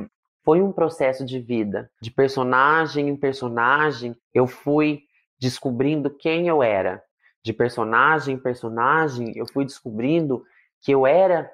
foi 0.44 0.60
um 0.60 0.72
processo 0.72 1.24
de 1.24 1.38
vida. 1.38 1.88
De 2.02 2.10
personagem 2.10 3.08
em 3.08 3.16
personagem, 3.16 4.16
eu 4.34 4.48
fui 4.48 5.02
descobrindo 5.38 6.10
quem 6.10 6.48
eu 6.48 6.64
era. 6.64 7.00
De 7.44 7.52
personagem 7.52 8.34
em 8.34 8.38
personagem, 8.38 9.32
eu 9.36 9.46
fui 9.52 9.64
descobrindo 9.64 10.44
que 10.80 10.90
eu 10.90 11.06
era 11.06 11.48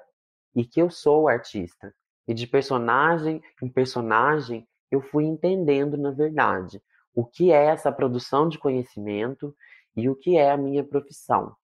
e 0.55 0.65
que 0.65 0.81
eu 0.81 0.89
sou 0.89 1.27
artista. 1.27 1.93
E 2.27 2.33
de 2.33 2.47
personagem 2.47 3.43
em 3.61 3.69
personagem, 3.69 4.67
eu 4.89 5.01
fui 5.01 5.25
entendendo, 5.25 5.97
na 5.97 6.09
verdade, 6.09 6.81
o 7.13 7.23
que 7.23 7.51
é 7.51 7.65
essa 7.65 7.91
produção 7.91 8.49
de 8.49 8.57
conhecimento 8.57 9.55
e 9.95 10.09
o 10.09 10.15
que 10.15 10.37
é 10.37 10.51
a 10.51 10.57
minha 10.57 10.83
profissão. 10.83 11.55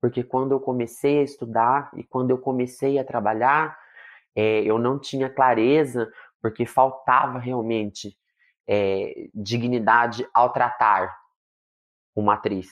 Porque 0.00 0.22
quando 0.22 0.52
eu 0.52 0.60
comecei 0.60 1.20
a 1.20 1.22
estudar 1.22 1.90
e 1.96 2.04
quando 2.04 2.30
eu 2.30 2.38
comecei 2.38 2.98
a 2.98 3.04
trabalhar, 3.04 3.78
é, 4.34 4.62
eu 4.62 4.78
não 4.78 4.98
tinha 4.98 5.30
clareza, 5.30 6.10
porque 6.42 6.66
faltava 6.66 7.38
realmente 7.38 8.16
é, 8.68 9.28
dignidade 9.34 10.28
ao 10.34 10.52
tratar 10.52 11.16
uma 12.14 12.34
atriz. 12.34 12.68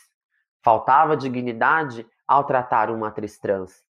Faltava 0.62 1.16
dignidade 1.16 2.06
ao 2.26 2.44
tratar 2.44 2.90
uma 2.90 3.08
atriz 3.08 3.38
trans. 3.38 3.82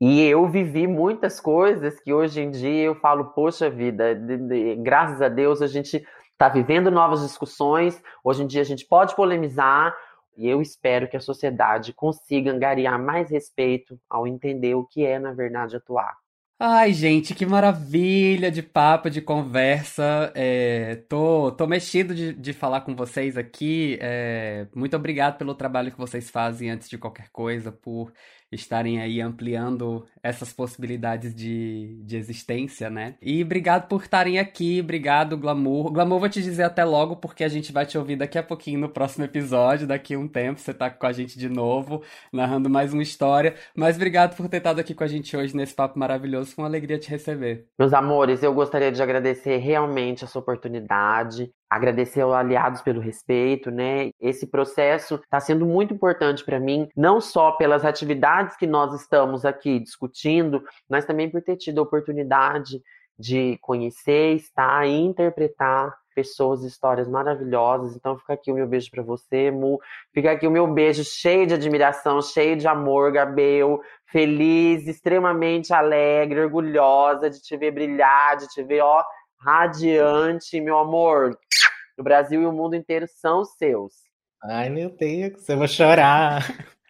E 0.00 0.22
eu 0.22 0.48
vivi 0.48 0.86
muitas 0.86 1.38
coisas 1.40 2.00
que 2.00 2.12
hoje 2.12 2.40
em 2.40 2.50
dia 2.50 2.84
eu 2.84 2.94
falo, 2.94 3.26
poxa 3.32 3.68
vida, 3.68 4.14
de, 4.14 4.36
de, 4.38 4.76
graças 4.76 5.20
a 5.20 5.28
Deus 5.28 5.60
a 5.60 5.66
gente 5.66 6.02
está 6.32 6.48
vivendo 6.48 6.90
novas 6.90 7.20
discussões, 7.20 8.02
hoje 8.24 8.42
em 8.42 8.46
dia 8.46 8.62
a 8.62 8.64
gente 8.64 8.86
pode 8.86 9.14
polemizar, 9.14 9.94
e 10.36 10.48
eu 10.48 10.62
espero 10.62 11.08
que 11.08 11.16
a 11.16 11.20
sociedade 11.20 11.92
consiga 11.92 12.52
angariar 12.52 12.98
mais 12.98 13.30
respeito 13.30 13.98
ao 14.08 14.26
entender 14.26 14.74
o 14.74 14.84
que 14.84 15.04
é, 15.04 15.18
na 15.18 15.32
verdade, 15.32 15.76
atuar. 15.76 16.16
Ai, 16.62 16.92
gente, 16.92 17.34
que 17.34 17.46
maravilha 17.46 18.50
de 18.50 18.62
papo, 18.62 19.08
de 19.08 19.22
conversa. 19.22 20.30
É, 20.34 20.96
tô, 21.08 21.50
tô 21.52 21.66
mexido 21.66 22.14
de, 22.14 22.34
de 22.34 22.52
falar 22.52 22.82
com 22.82 22.94
vocês 22.94 23.38
aqui. 23.38 23.96
É, 23.98 24.66
muito 24.74 24.94
obrigado 24.94 25.38
pelo 25.38 25.54
trabalho 25.54 25.90
que 25.90 25.96
vocês 25.96 26.28
fazem 26.28 26.70
antes 26.70 26.90
de 26.90 26.98
qualquer 26.98 27.30
coisa, 27.30 27.72
por 27.72 28.12
estarem 28.52 29.00
aí 29.00 29.20
ampliando 29.20 30.06
essas 30.22 30.52
possibilidades 30.52 31.34
de, 31.34 32.00
de 32.04 32.16
existência, 32.16 32.90
né? 32.90 33.14
E 33.22 33.42
obrigado 33.42 33.88
por 33.88 34.02
estarem 34.02 34.38
aqui, 34.38 34.80
obrigado, 34.80 35.36
Glamour. 35.36 35.92
Glamour, 35.92 36.20
vou 36.20 36.28
te 36.28 36.42
dizer 36.42 36.64
até 36.64 36.84
logo, 36.84 37.16
porque 37.16 37.44
a 37.44 37.48
gente 37.48 37.72
vai 37.72 37.86
te 37.86 37.96
ouvir 37.96 38.16
daqui 38.16 38.38
a 38.38 38.42
pouquinho 38.42 38.80
no 38.80 38.88
próximo 38.88 39.24
episódio, 39.24 39.86
daqui 39.86 40.14
a 40.14 40.18
um 40.18 40.28
tempo, 40.28 40.60
você 40.60 40.74
tá 40.74 40.90
com 40.90 41.06
a 41.06 41.12
gente 41.12 41.38
de 41.38 41.48
novo, 41.48 42.02
narrando 42.32 42.68
mais 42.68 42.92
uma 42.92 43.02
história. 43.02 43.54
Mas 43.74 43.96
obrigado 43.96 44.36
por 44.36 44.48
ter 44.48 44.58
estado 44.58 44.80
aqui 44.80 44.94
com 44.94 45.04
a 45.04 45.08
gente 45.08 45.36
hoje 45.36 45.56
nesse 45.56 45.74
papo 45.74 45.98
maravilhoso, 45.98 46.54
foi 46.54 46.64
uma 46.64 46.68
alegria 46.68 46.98
te 46.98 47.08
receber. 47.08 47.66
Meus 47.78 47.92
amores, 47.92 48.42
eu 48.42 48.52
gostaria 48.52 48.90
de 48.90 49.02
agradecer 49.02 49.58
realmente 49.58 50.24
essa 50.24 50.38
oportunidade 50.38 51.50
agradecer 51.70 52.22
aos 52.22 52.34
aliados 52.34 52.82
pelo 52.82 53.00
respeito, 53.00 53.70
né? 53.70 54.10
Esse 54.20 54.46
processo 54.46 55.14
está 55.14 55.38
sendo 55.38 55.64
muito 55.64 55.94
importante 55.94 56.44
para 56.44 56.58
mim, 56.58 56.88
não 56.96 57.20
só 57.20 57.52
pelas 57.52 57.84
atividades 57.84 58.56
que 58.56 58.66
nós 58.66 58.92
estamos 59.00 59.44
aqui 59.44 59.78
discutindo, 59.78 60.64
mas 60.88 61.04
também 61.04 61.30
por 61.30 61.40
ter 61.40 61.56
tido 61.56 61.78
a 61.78 61.84
oportunidade 61.84 62.82
de 63.16 63.56
conhecer, 63.60 64.34
estar 64.34 64.86
e 64.86 64.98
interpretar 64.98 65.94
pessoas, 66.14 66.64
histórias 66.64 67.08
maravilhosas. 67.08 67.94
Então 67.94 68.18
fica 68.18 68.32
aqui 68.32 68.50
o 68.50 68.54
meu 68.54 68.66
beijo 68.66 68.90
para 68.90 69.02
você, 69.02 69.50
Mu. 69.50 69.78
Fica 70.12 70.32
aqui 70.32 70.46
o 70.46 70.50
meu 70.50 70.66
beijo 70.66 71.04
cheio 71.04 71.46
de 71.46 71.54
admiração, 71.54 72.20
cheio 72.20 72.56
de 72.56 72.66
amor, 72.66 73.12
Gabriel. 73.12 73.80
Feliz, 74.06 74.88
extremamente 74.88 75.72
alegre, 75.72 76.40
orgulhosa 76.40 77.30
de 77.30 77.40
te 77.40 77.56
ver 77.56 77.70
brilhar, 77.70 78.36
de 78.36 78.48
te 78.48 78.62
ver, 78.62 78.80
ó, 78.80 79.04
radiante, 79.38 80.60
meu 80.60 80.78
amor. 80.78 81.38
O 82.00 82.02
Brasil 82.02 82.40
e 82.40 82.46
o 82.46 82.52
mundo 82.52 82.74
inteiro 82.74 83.06
são 83.06 83.44
seus. 83.44 83.92
Ai, 84.42 84.70
meu 84.70 84.88
Deus, 84.88 85.46
eu 85.46 85.58
vou 85.58 85.68
chorar. 85.68 86.42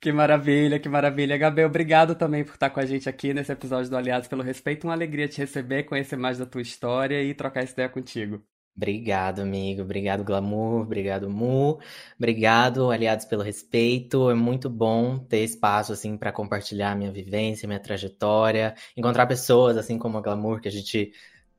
Que 0.00 0.12
maravilha, 0.12 0.78
que 0.78 0.88
maravilha. 0.88 1.36
Gabriel, 1.36 1.66
obrigado 1.66 2.14
também 2.14 2.44
por 2.44 2.54
estar 2.54 2.70
com 2.70 2.78
a 2.78 2.86
gente 2.86 3.08
aqui 3.08 3.34
nesse 3.34 3.50
episódio 3.50 3.90
do 3.90 3.96
Aliados 3.96 4.28
pelo 4.28 4.44
Respeito. 4.44 4.86
Uma 4.86 4.92
alegria 4.92 5.26
te 5.26 5.38
receber, 5.38 5.82
conhecer 5.84 6.14
mais 6.14 6.38
da 6.38 6.46
tua 6.46 6.62
história 6.62 7.20
e 7.20 7.34
trocar 7.34 7.64
essa 7.64 7.72
ideia 7.72 7.88
contigo. 7.88 8.40
Obrigado, 8.76 9.40
amigo. 9.40 9.82
Obrigado, 9.82 10.22
Glamour. 10.22 10.82
Obrigado, 10.82 11.28
Mu. 11.28 11.80
Obrigado, 12.16 12.92
Aliados 12.92 13.24
pelo 13.24 13.42
Respeito. 13.42 14.30
É 14.30 14.34
muito 14.34 14.70
bom 14.70 15.18
ter 15.18 15.42
espaço 15.42 15.92
assim 15.92 16.16
para 16.16 16.30
compartilhar 16.30 16.94
minha 16.94 17.10
vivência, 17.10 17.66
minha 17.66 17.80
trajetória, 17.80 18.76
encontrar 18.96 19.26
pessoas 19.26 19.76
assim 19.76 19.98
como 19.98 20.16
a 20.16 20.20
Glamour 20.20 20.60
que 20.60 20.68
a 20.68 20.72
gente 20.72 21.12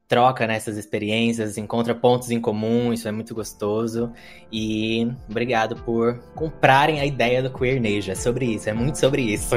troca 0.10 0.48
nessas 0.48 0.74
né, 0.74 0.80
experiências, 0.80 1.56
encontra 1.56 1.94
pontos 1.94 2.32
em 2.32 2.42
comum, 2.42 2.92
isso 2.92 3.08
é 3.08 3.12
muito 3.12 3.36
gostoso. 3.36 4.12
E 4.52 5.08
obrigado 5.30 5.76
por 5.84 6.18
comprarem 6.34 7.00
a 7.00 7.06
ideia 7.06 7.44
do 7.44 7.52
Queer 7.52 7.80
Neja. 7.80 8.14
É 8.14 8.16
sobre 8.16 8.46
isso, 8.48 8.68
é 8.68 8.74
muito 8.74 8.98
sobre 8.98 9.22
isso. 9.22 9.56